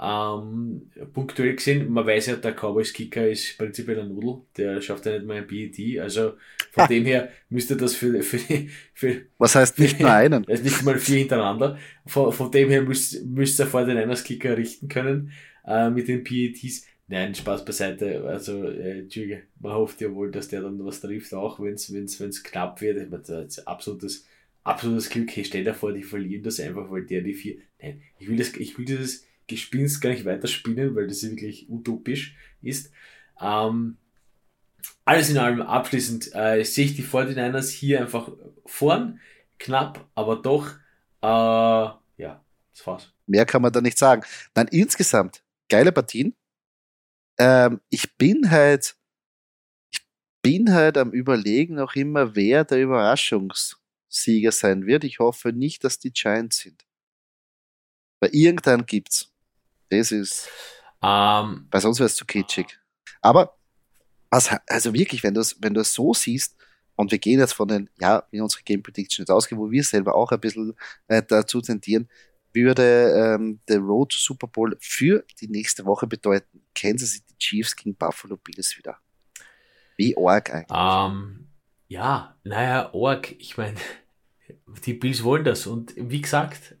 Ähm, 0.00 0.90
punktuell 1.12 1.54
gesehen, 1.54 1.92
man 1.92 2.04
weiß 2.04 2.26
ja, 2.26 2.36
der 2.36 2.52
Cowboys 2.52 2.92
Kicker 2.92 3.28
ist 3.28 3.56
prinzipiell 3.56 4.00
ein 4.00 4.08
Nudel, 4.08 4.42
der 4.56 4.80
schafft 4.80 5.06
ja 5.06 5.12
nicht 5.12 5.24
mal 5.24 5.36
ein 5.36 5.46
PET, 5.46 6.00
also 6.00 6.32
von 6.72 6.88
dem 6.88 7.04
her 7.04 7.28
müsste 7.48 7.76
das 7.76 7.94
für, 7.94 8.20
für, 8.24 8.40
für 8.92 9.22
Was 9.38 9.54
heißt 9.54 9.78
nicht 9.78 10.00
nur 10.00 10.10
einen? 10.10 10.42
er 10.48 10.54
ist 10.54 10.64
nicht 10.64 10.82
mal 10.82 10.98
vier 10.98 11.18
hintereinander. 11.18 11.78
Von, 12.06 12.32
von 12.32 12.50
dem 12.50 12.70
her 12.70 12.82
müsst, 12.82 13.24
müsst 13.24 13.60
ihr 13.60 13.66
vor 13.66 13.84
den 13.84 13.96
Niners 13.96 14.24
Kicker 14.24 14.56
richten 14.56 14.88
können 14.88 15.30
äh, 15.64 15.90
mit 15.90 16.08
den 16.08 16.24
PETs. 16.24 16.86
Nein, 17.06 17.34
Spaß 17.34 17.64
beiseite. 17.64 18.24
Also, 18.26 18.64
äh, 18.64 19.06
man 19.60 19.74
hofft 19.74 20.00
ja 20.00 20.12
wohl, 20.12 20.30
dass 20.32 20.48
der 20.48 20.62
dann 20.62 20.84
was 20.84 21.00
trifft, 21.00 21.34
auch 21.34 21.60
wenn 21.60 21.74
es 21.74 21.92
wenn's, 21.92 22.18
wenn's 22.18 22.42
knapp 22.42 22.80
wird. 22.80 22.96
Ich 22.98 23.10
meine, 23.10 23.22
das 23.22 23.58
ist 23.58 23.68
absolutes, 23.68 24.26
absolutes 24.64 25.10
Glück. 25.10 25.30
Hey, 25.34 25.44
stell 25.44 25.64
dir 25.64 25.74
vor, 25.74 25.92
die 25.92 26.02
verlieren 26.02 26.42
das 26.42 26.58
einfach, 26.58 26.90
weil 26.90 27.04
der 27.04 27.20
die 27.20 27.34
vier. 27.34 27.58
Nein, 27.80 28.02
ich 28.18 28.28
will, 28.28 28.36
das, 28.36 28.54
ich 28.54 28.76
will 28.76 28.86
dieses 28.86 29.26
Gespinst 29.46 30.00
gar 30.00 30.10
nicht 30.10 30.24
weiter 30.24 30.48
spinnen, 30.48 30.96
weil 30.96 31.06
das 31.06 31.22
wirklich 31.22 31.68
utopisch 31.68 32.36
ist. 32.62 32.90
Ähm, 33.40 33.98
alles 35.04 35.30
in 35.30 35.38
allem 35.38 35.62
abschließend 35.62 36.34
äh, 36.34 36.64
sehe 36.64 36.86
ich 36.86 36.96
die 36.96 37.04
49ers 37.04 37.70
hier 37.70 38.00
einfach 38.00 38.30
vorn, 38.66 39.20
knapp, 39.58 40.08
aber 40.14 40.36
doch, 40.36 40.70
äh, 41.22 41.26
ja, 41.26 42.44
das 42.72 42.86
war's. 42.86 43.12
Mehr 43.26 43.46
kann 43.46 43.62
man 43.62 43.72
da 43.72 43.80
nicht 43.80 43.98
sagen. 43.98 44.22
Nein, 44.54 44.68
insgesamt 44.70 45.42
geile 45.68 45.92
Partien. 45.92 46.34
Ähm, 47.38 47.80
ich 47.88 48.16
bin 48.16 48.50
halt, 48.50 48.96
ich 49.90 50.00
bin 50.42 50.72
halt 50.72 50.98
am 50.98 51.10
Überlegen 51.12 51.74
noch 51.74 51.96
immer, 51.96 52.34
wer 52.36 52.64
der 52.64 52.78
Überraschungssieger 54.14 54.52
sein 54.52 54.86
wird. 54.86 55.04
Ich 55.04 55.18
hoffe 55.18 55.52
nicht, 55.52 55.84
dass 55.84 55.98
die 55.98 56.12
Giants 56.12 56.58
sind. 56.58 56.84
Weil 58.20 58.30
irgendeinen 58.34 58.86
gibt's. 58.86 59.30
Das 59.90 60.12
ist, 60.12 60.48
Ähm, 61.02 61.68
weil 61.70 61.80
sonst 61.82 61.98
wäre 61.98 62.06
es 62.06 62.14
zu 62.14 62.24
kitschig. 62.24 62.78
Aber, 63.20 63.58
was, 64.30 64.50
also 64.66 64.94
wirklich, 64.94 65.22
wenn 65.22 65.34
du 65.34 65.40
es 65.40 65.56
wenn 65.60 65.74
so 65.84 66.14
siehst, 66.14 66.56
und 66.96 67.10
wir 67.10 67.18
gehen 67.18 67.40
jetzt 67.40 67.52
von 67.52 67.68
den, 67.68 67.90
ja, 68.00 68.24
wie 68.30 68.40
unsere 68.40 68.62
Game 68.62 68.82
Prediction 68.82 69.22
jetzt 69.24 69.30
ausgeht, 69.30 69.58
wo 69.58 69.70
wir 69.70 69.82
selber 69.82 70.14
auch 70.14 70.30
ein 70.30 70.40
bisschen 70.40 70.74
äh, 71.08 71.22
dazu 71.22 71.60
tendieren, 71.60 72.08
würde 72.54 73.34
ähm, 73.34 73.60
der 73.68 73.80
Road 73.80 74.12
to 74.12 74.18
Super 74.18 74.46
Bowl 74.46 74.76
für 74.80 75.24
die 75.40 75.48
nächste 75.48 75.84
Woche 75.84 76.06
bedeuten, 76.06 76.64
Kansas 76.74 77.10
City 77.10 77.34
Chiefs 77.38 77.76
gegen 77.76 77.96
Buffalo 77.96 78.36
Bills 78.36 78.78
wieder. 78.78 78.96
Wie 79.96 80.16
arg 80.16 80.54
eigentlich. 80.54 80.68
ähm, 80.70 81.48
ja, 81.88 82.36
naja, 82.44 82.94
Org, 82.94 83.32
ich 83.32 83.56
meine, 83.56 83.76
die 84.86 84.94
Bills 84.94 85.22
wollen 85.24 85.44
das 85.44 85.66
und 85.66 85.94
wie 85.96 86.20
gesagt, 86.20 86.76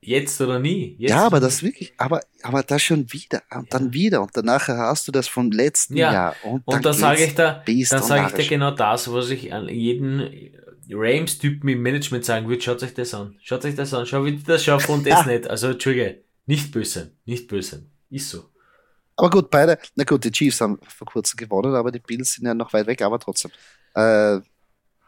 jetzt 0.00 0.40
oder 0.40 0.58
nie. 0.58 0.96
Jetzt 0.98 1.10
ja, 1.10 1.26
aber 1.26 1.40
das 1.40 1.62
wirklich, 1.62 1.94
aber, 1.96 2.20
aber 2.42 2.62
das 2.62 2.82
schon 2.82 3.10
wieder 3.12 3.42
und 3.50 3.72
Ja. 3.72 3.78
dann 3.78 3.92
wieder 3.92 4.22
und 4.22 4.30
danach 4.34 4.68
hast 4.68 5.08
du 5.08 5.12
das 5.12 5.28
vom 5.28 5.50
letzten 5.50 5.96
Ja, 5.96 6.12
Jahr 6.12 6.36
und, 6.44 6.66
Und 6.66 6.84
dann 6.84 6.92
sage 6.92 7.24
ich 7.24 7.34
da, 7.34 7.62
dann 7.90 8.02
sage 8.02 8.26
ich 8.28 8.32
dir 8.34 8.46
genau 8.56 8.70
das, 8.70 9.10
was 9.12 9.30
ich 9.30 9.52
an 9.52 9.68
jeden 9.68 10.52
Rams-Typen 10.90 11.68
im 11.68 11.82
Management 11.82 12.24
sagen 12.24 12.48
würde, 12.48 12.60
schaut 12.62 12.82
euch 12.82 12.94
das 12.94 13.14
an. 13.14 13.38
Schaut 13.42 13.64
euch 13.64 13.74
das 13.74 13.94
an, 13.94 14.04
schau, 14.06 14.24
wie 14.24 14.36
das 14.36 14.62
schaffen 14.64 14.90
und 14.92 15.06
das 15.06 15.24
nicht. 15.26 15.48
Also, 15.48 15.68
Entschuldige, 15.68 16.22
nicht 16.46 16.72
böse, 16.72 17.12
nicht 17.24 17.48
böse. 17.48 17.86
Ist 18.10 18.28
so. 18.30 18.44
Aber 19.16 19.30
gut, 19.30 19.50
beide, 19.50 19.78
na 19.94 20.04
gut, 20.04 20.24
die 20.24 20.30
Chiefs 20.32 20.60
haben 20.60 20.78
vor 20.88 21.06
kurzem 21.06 21.36
gewonnen, 21.36 21.74
aber 21.74 21.90
die 21.92 22.00
Bills 22.00 22.32
sind 22.32 22.46
ja 22.46 22.54
noch 22.54 22.72
weit 22.72 22.86
weg, 22.86 23.00
aber 23.02 23.18
trotzdem. 23.18 23.50
Äh, 23.94 24.40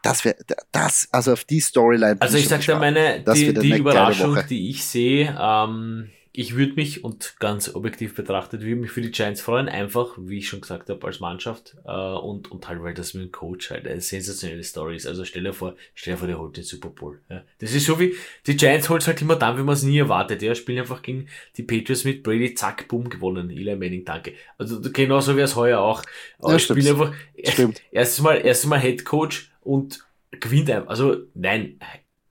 das 0.07 0.23
wäre, 0.23 0.37
das, 0.71 1.09
also 1.11 1.33
auf 1.33 1.43
die 1.43 1.59
Storyline. 1.59 2.21
Also 2.21 2.37
ich 2.37 2.43
schon 2.43 2.49
sag 2.51 2.57
gespannt. 2.59 2.79
meine, 2.79 3.23
die, 3.33 3.53
die 3.53 3.77
Überraschung, 3.77 4.37
die 4.49 4.69
ich 4.69 4.85
sehe, 4.85 5.37
ähm, 5.37 6.09
ich 6.39 6.55
würde 6.55 6.73
mich, 6.73 7.03
und 7.03 7.35
ganz 7.39 7.73
objektiv 7.73 8.13
betrachtet, 8.13 8.61
würde 8.61 8.75
mich 8.75 8.91
für 8.91 9.01
die 9.01 9.09
Giants 9.09 9.41
freuen, 9.41 9.67
einfach, 9.67 10.13
wie 10.19 10.37
ich 10.37 10.47
schon 10.47 10.61
gesagt 10.61 10.87
habe, 10.87 11.03
als 11.05 11.19
Mannschaft, 11.19 11.75
äh, 11.83 11.91
und, 11.91 12.51
und 12.51 12.67
halt, 12.67 12.83
weil 12.83 12.93
das 12.93 13.15
mit 13.15 13.23
dem 13.23 13.31
Coach 13.31 13.71
halt 13.71 13.87
eine 13.87 14.01
sensationelle 14.01 14.63
Story 14.63 14.95
ist. 14.95 15.07
Also 15.07 15.25
stell 15.25 15.43
dir 15.43 15.51
vor, 15.51 15.75
stell 15.95 16.13
dir 16.13 16.19
vor, 16.19 16.27
der 16.27 16.37
holt 16.37 16.55
den 16.55 16.63
Super 16.63 16.89
Bowl. 16.89 17.19
Ja. 17.27 17.41
Das 17.57 17.73
ist 17.73 17.87
so 17.87 17.99
wie, 17.99 18.13
die 18.45 18.55
Giants 18.55 18.87
holt 18.87 19.07
halt 19.07 19.19
immer 19.19 19.35
dann, 19.35 19.57
wenn 19.57 19.65
man 19.65 19.73
es 19.73 19.81
nie 19.81 19.97
erwartet. 19.97 20.43
Ja, 20.43 20.53
spielen 20.53 20.77
einfach 20.77 21.01
gegen 21.01 21.27
die 21.57 21.63
Patriots 21.63 22.03
mit 22.03 22.21
Brady, 22.21 22.53
zack, 22.53 22.87
boom, 22.87 23.09
gewonnen. 23.09 23.49
Eli 23.49 23.75
Manning, 23.75 24.05
danke. 24.05 24.33
Also 24.59 24.79
genauso 24.79 25.35
wäre 25.35 25.45
es 25.45 25.55
heuer 25.55 25.79
auch. 25.79 26.03
Aber 26.37 26.51
Ja, 26.51 26.59
spielen 26.59 26.87
einfach, 26.87 27.13
Stimmt. 27.45 27.81
erstes 27.91 28.21
Mal, 28.21 28.45
erstes 28.45 28.69
Mal 28.69 28.79
Head 28.79 29.05
Coach 29.05 29.49
und 29.67 30.05
gewinnt 30.31 30.69
einfach. 30.69 30.89
Also, 30.89 31.17
nein, 31.33 31.79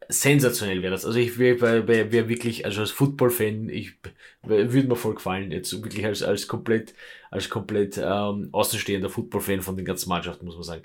sensationell 0.09 0.83
wäre 0.83 0.93
das. 0.93 1.05
Also 1.05 1.19
ich 1.19 1.39
wäre 1.39 1.89
wär, 1.89 2.29
wirklich, 2.29 2.65
also 2.65 2.81
als 2.81 2.91
Football-Fan, 2.93 3.69
ich 3.69 3.95
würde 4.43 4.89
mir 4.89 4.97
voll 4.97 5.15
gefallen, 5.15 5.51
jetzt 5.51 5.73
wirklich 5.83 6.05
als, 6.07 6.23
als 6.23 6.47
komplett, 6.49 6.95
als 7.31 7.49
komplett 7.51 7.99
ähm, 7.99 8.49
außenstehender 8.53 9.11
Football-Fan 9.11 9.63
von 9.63 9.77
den 9.77 9.85
ganzen 9.85 10.09
Mannschaften, 10.09 10.45
muss 10.47 10.55
man 10.55 10.63
sagen. 10.65 10.83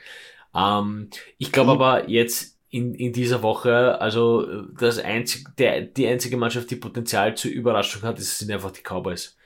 Ähm, 0.56 1.10
ich 1.38 1.52
glaube 1.52 1.72
Mhm. 1.72 1.82
aber 1.82 2.10
jetzt 2.10 2.60
in, 2.70 2.96
in 2.96 3.14
dieser 3.14 3.44
Woche, 3.44 4.00
also 4.02 4.64
das 4.72 4.98
einzig, 5.00 5.46
der, 5.58 5.82
die 5.82 6.08
einzige 6.08 6.38
Mannschaft, 6.38 6.72
die 6.72 6.76
Potenzial 6.78 7.36
zur 7.36 7.52
Überraschung 7.52 8.04
hat, 8.04 8.18
das 8.18 8.40
sind 8.40 8.52
einfach 8.52 8.72
die 8.72 8.82
Cowboys. 8.82 9.38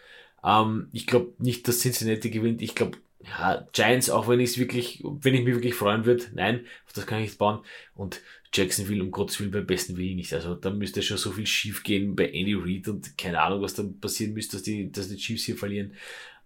Ähm, 0.43 0.89
ich 0.93 1.07
glaube 1.07 1.33
nicht, 1.39 1.67
dass 1.67 1.79
Cincinnati 1.81 2.29
gewinnt. 2.29 2.61
Ich 2.61 2.75
glaube, 2.75 2.97
ja, 3.27 3.67
Giants, 3.73 4.09
auch 4.09 4.27
wenn 4.27 4.39
ich 4.39 4.51
es 4.51 4.57
wirklich, 4.57 5.03
wenn 5.03 5.33
ich 5.33 5.43
mich 5.43 5.55
wirklich 5.55 5.73
freuen 5.73 6.05
würde, 6.05 6.25
nein, 6.33 6.65
auf 6.85 6.93
das 6.93 7.07
kann 7.07 7.19
ich 7.19 7.29
nicht 7.29 7.37
bauen. 7.37 7.61
Und 7.95 8.21
Jacksonville, 8.53 9.03
um 9.03 9.11
Gottes 9.11 9.39
Willen, 9.39 9.51
beim 9.51 9.65
besten 9.65 9.97
Willen 9.97 10.15
nicht. 10.15 10.33
Also 10.33 10.55
da 10.55 10.69
müsste 10.69 11.01
schon 11.01 11.17
so 11.17 11.31
viel 11.31 11.47
schief 11.47 11.83
gehen 11.83 12.15
bei 12.15 12.29
Andy 12.29 12.53
Reid 12.53 12.87
und 12.87 13.17
keine 13.17 13.41
Ahnung, 13.41 13.61
was 13.61 13.73
dann 13.73 13.99
passieren 13.99 14.33
müsste, 14.33 14.57
dass 14.57 14.63
die, 14.63 14.91
dass 14.91 15.09
die 15.09 15.17
Chiefs 15.17 15.43
hier 15.45 15.57
verlieren. 15.57 15.93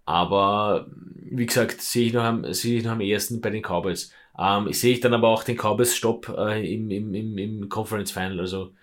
Aber 0.05 0.89
wie 1.15 1.45
gesagt, 1.45 1.81
sehe 1.81 2.07
ich 2.07 2.13
noch 2.13 2.23
am, 2.23 2.51
sehe 2.53 2.79
ich 2.79 2.83
noch 2.83 2.93
am 2.93 3.01
ersten 3.01 3.41
bei 3.41 3.51
den 3.51 3.61
Cowboys. 3.61 4.11
Ähm, 4.37 4.71
sehe 4.73 4.93
ich 4.93 5.01
dann 5.01 5.13
aber 5.13 5.27
auch 5.27 5.43
den 5.43 5.57
Cowboys 5.57 5.95
Stopp 5.95 6.29
äh, 6.29 6.73
im, 6.73 6.89
im, 6.89 7.13
im, 7.13 7.37
im 7.37 7.69
Conference 7.69 8.11
Final. 8.11 8.39
Also 8.39 8.73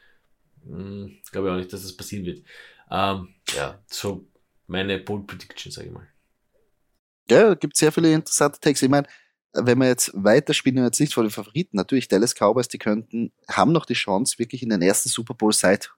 hm, 0.64 1.16
glaube 1.32 1.48
ich 1.48 1.52
auch 1.52 1.58
nicht, 1.58 1.72
dass 1.72 1.82
das 1.82 1.96
passieren 1.96 2.26
wird. 2.26 2.44
Ähm, 2.90 3.28
ja, 3.56 3.82
so 3.86 4.26
meine 4.66 4.98
Bold 4.98 5.26
Prediction, 5.26 5.72
sage 5.72 5.88
ich 5.88 5.94
mal. 5.94 6.06
Ja, 7.28 7.54
gibt 7.54 7.76
sehr 7.76 7.92
viele 7.92 8.12
interessante 8.12 8.60
Takes. 8.60 8.82
Ich 8.82 8.88
meine, 8.88 9.08
wenn 9.52 9.78
wir 9.78 9.88
jetzt 9.88 10.10
weiterspielen, 10.14 10.84
jetzt 10.84 11.00
nicht 11.00 11.14
vor 11.14 11.24
den 11.24 11.30
Favoriten, 11.30 11.76
natürlich 11.76 12.08
Dallas 12.08 12.34
Cowboys, 12.34 12.68
die 12.68 12.78
könnten, 12.78 13.32
haben 13.48 13.72
noch 13.72 13.86
die 13.86 13.94
Chance, 13.94 14.38
wirklich 14.38 14.62
in 14.62 14.68
den 14.68 14.82
ersten 14.82 15.08
Super 15.08 15.34
Bowl 15.34 15.52
seit 15.52 15.92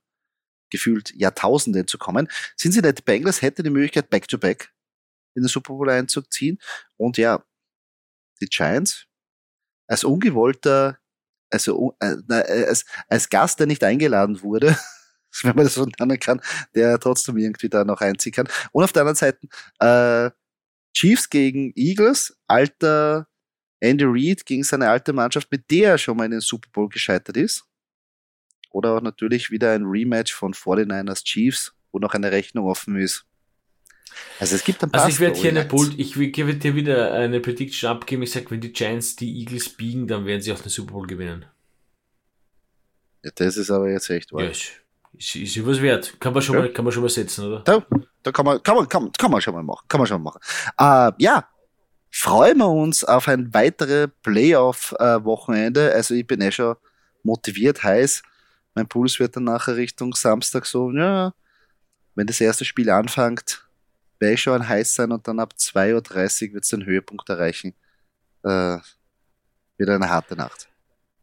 gefühlt 0.71 1.15
Jahrtausenden 1.15 1.87
zu 1.87 1.99
kommen. 1.99 2.29
Cincinnati 2.59 3.03
Bengals 3.03 3.43
hätte 3.43 3.63
die 3.63 3.71
Möglichkeit, 3.71 4.11
Back-to-Back 4.11 4.73
in 5.35 5.43
den 5.43 5.49
Super 5.49 5.75
Bowl 5.75 5.89
einzuziehen. 5.91 6.59
Und 6.97 7.19
ja, 7.19 7.43
die 8.41 8.47
Giants 8.47 9.07
als 9.87 10.05
ungewollter, 10.05 10.99
also 11.51 11.97
äh, 12.01 12.17
als, 12.31 12.85
als 13.09 13.29
Gast, 13.29 13.59
der 13.59 13.67
nicht 13.67 13.83
eingeladen 13.83 14.43
wurde, 14.43 14.79
wenn 15.43 15.57
man 15.57 15.65
das 15.65 15.75
so 15.75 15.87
nennen 15.87 16.21
kann, 16.21 16.41
der 16.75 16.99
trotzdem 16.99 17.39
irgendwie 17.39 17.69
da 17.69 17.85
noch 17.85 18.01
einziehen 18.01 18.33
kann. 18.33 18.49
Und 18.73 18.85
auf 18.85 18.93
der 18.93 19.03
anderen 19.03 19.17
Seite 19.17 19.47
äh, 19.81 20.31
Chiefs 20.95 21.31
gegen 21.31 21.73
Eagles, 21.77 22.37
alter 22.47 23.29
Andy 23.81 24.05
Reid 24.07 24.45
gegen 24.45 24.65
seine 24.65 24.89
alte 24.89 25.13
Mannschaft, 25.13 25.51
mit 25.51 25.71
der 25.71 25.93
er 25.93 25.99
schon 25.99 26.17
mal 26.17 26.25
in 26.25 26.33
den 26.33 26.41
Super 26.41 26.69
Bowl 26.73 26.89
gescheitert 26.89 27.37
ist. 27.37 27.65
Oder 28.71 28.97
auch 28.97 29.01
natürlich 29.01 29.51
wieder 29.51 29.73
ein 29.73 29.85
Rematch 29.85 30.33
von 30.33 30.53
49ers 30.53 31.25
Chiefs, 31.25 31.75
wo 31.93 31.99
noch 31.99 32.15
eine 32.15 32.33
Rechnung 32.33 32.67
offen 32.67 32.97
ist. 32.97 33.25
Also 34.41 34.57
es 34.57 34.65
gibt 34.65 34.83
ein 34.83 34.91
paar 34.91 35.05
Also 35.05 35.15
ich 35.15 35.21
werde 35.21 35.39
hier 35.39 35.51
eine 35.51 35.65
Bold, 35.65 35.99
ich 35.99 36.19
werde 36.19 36.55
dir 36.57 36.75
wieder 36.75 37.13
eine 37.13 37.41
Prediction 37.41 37.91
abgeben. 37.91 38.23
Ich 38.23 38.33
sage, 38.33 38.51
wenn 38.51 38.61
die 38.61 38.73
Giants 38.73 39.17
die 39.17 39.41
Eagles 39.41 39.69
biegen, 39.69 40.07
dann 40.07 40.27
werden 40.27 40.41
sie 40.41 40.53
auch 40.53 40.61
den 40.61 40.71
Super 40.71 40.93
Bowl 40.93 41.07
gewinnen. 41.07 41.47
Ja, 43.25 43.31
das 43.35 43.57
ist 43.57 43.71
aber 43.71 43.91
jetzt 43.91 44.11
echt 44.11 44.33
wahr. 44.33 44.45
Ja, 44.45 44.51
ist, 44.51 44.73
ist, 45.13 45.37
ist 45.37 45.67
was 45.67 45.83
wert. 45.83 46.21
Kann 46.21 46.33
man 46.33 46.43
schon, 46.43 46.57
ja. 46.57 46.63
mal, 46.63 46.73
kann 46.73 46.85
man 46.85 46.93
schon 46.93 47.03
mal 47.03 47.09
setzen, 47.09 47.47
oder? 47.47 47.61
Da, 47.61 47.87
da 48.23 48.33
kann, 48.33 48.45
man, 48.45 48.63
kann, 48.63 48.77
man, 48.77 48.89
kann, 48.89 49.13
kann 49.13 49.31
man 49.31 49.41
schon 49.41 49.55
mal 49.55 49.63
machen. 49.63 49.85
Kann 49.89 50.01
man 50.01 50.07
schon 50.07 50.23
mal 50.23 50.33
machen. 50.33 50.41
Uh, 50.81 51.15
ja, 51.19 51.49
freuen 52.11 52.59
wir 52.59 52.69
uns 52.69 53.05
auf 53.05 53.29
ein 53.29 53.53
weitere 53.55 54.09
Playoff-Wochenende. 54.09 55.93
Also 55.93 56.15
ich 56.15 56.27
bin 56.27 56.41
eh 56.41 56.51
schon 56.51 56.77
motiviert, 57.23 57.83
heiß. 57.83 58.23
Mein 58.75 58.89
Puls 58.89 59.19
wird 59.19 59.37
dann 59.37 59.45
nachher 59.45 59.77
Richtung 59.77 60.15
Samstag 60.15 60.67
so, 60.67 60.91
ja, 60.93 61.33
wenn 62.15 62.27
das 62.27 62.41
erste 62.41 62.65
Spiel 62.65 62.91
anfängt, 62.91 63.69
werde 64.19 64.35
ich 64.35 64.43
schon 64.43 64.69
heiß 64.69 64.95
sein 64.95 65.13
und 65.13 65.27
dann 65.27 65.41
ab 65.41 65.55
2.30 65.57 66.49
Uhr 66.49 66.55
wird 66.55 66.65
es 66.65 66.71
den 66.71 66.85
Höhepunkt 66.85 67.29
erreichen. 67.29 67.75
Äh, 68.43 68.79
wieder 69.77 69.95
eine 69.95 70.09
harte 70.09 70.37
Nacht 70.37 70.69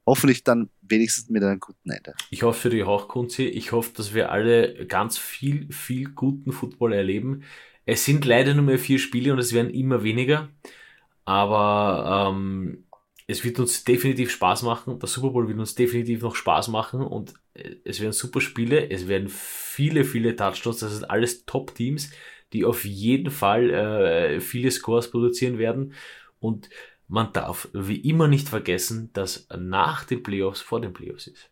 hoffentlich 0.06 0.44
dann 0.44 0.70
wenigstens 0.82 1.30
mit 1.30 1.44
einem 1.44 1.60
guten 1.60 1.90
Ende. 1.90 2.14
Ich 2.30 2.44
hoffe 2.44 2.62
für 2.62 2.70
die 2.70 2.84
Hauchkunzi, 2.84 3.44
ich 3.44 3.72
hoffe, 3.72 3.92
dass 3.96 4.14
wir 4.14 4.32
alle 4.32 4.86
ganz 4.86 5.18
viel, 5.18 5.72
viel 5.72 6.10
guten 6.10 6.52
Football 6.52 6.94
erleben. 6.94 7.44
Es 7.86 8.06
sind 8.06 8.26
leider 8.26 8.54
nur 8.54 8.66
mehr 8.66 8.80
vier 8.80 9.00
Spiele 9.00 9.34
und 9.34 9.40
es 9.40 9.54
werden 9.54 9.72
immer 9.72 10.04
weniger, 10.04 10.50
aber 11.24 12.32
ähm, 12.32 12.86
es 13.28 13.44
wird 13.44 13.60
uns 13.60 13.84
definitiv 13.84 14.32
Spaß 14.32 14.64
machen. 14.64 15.00
Der 15.00 15.08
Super 15.08 15.30
Bowl 15.30 15.48
wird 15.48 15.58
uns 15.58 15.76
definitiv 15.76 16.22
noch 16.22 16.36
Spaß 16.36 16.68
machen 16.70 17.02
und 17.02 17.34
äh, 17.54 17.76
es 17.84 18.00
werden 18.00 18.14
super 18.14 18.42
Spiele, 18.42 18.90
es 18.90 19.08
werden 19.08 19.30
viele, 19.30 20.04
viele 20.04 20.36
Touchdowns, 20.36 20.80
das 20.80 20.94
sind 20.94 21.10
alles 21.10 21.46
Top-Teams, 21.46 22.12
die 22.54 22.66
auf 22.66 22.86
jeden 22.86 23.32
Fall 23.32 23.70
äh, 23.72 24.40
viele 24.40 24.70
Scores 24.72 25.10
produzieren 25.10 25.58
werden 25.58 25.94
und 26.40 26.70
man 27.08 27.34
darf 27.34 27.70
wie 27.74 28.00
immer 28.00 28.28
nicht 28.28 28.50
vergessen, 28.50 29.12
dass 29.14 29.48
nach 29.56 30.06
den 30.06 30.24
Playoffs 30.24 30.62
vor 30.62 30.82
den 30.82 30.94
Playoffs 30.94 31.28
ist. 31.28 31.52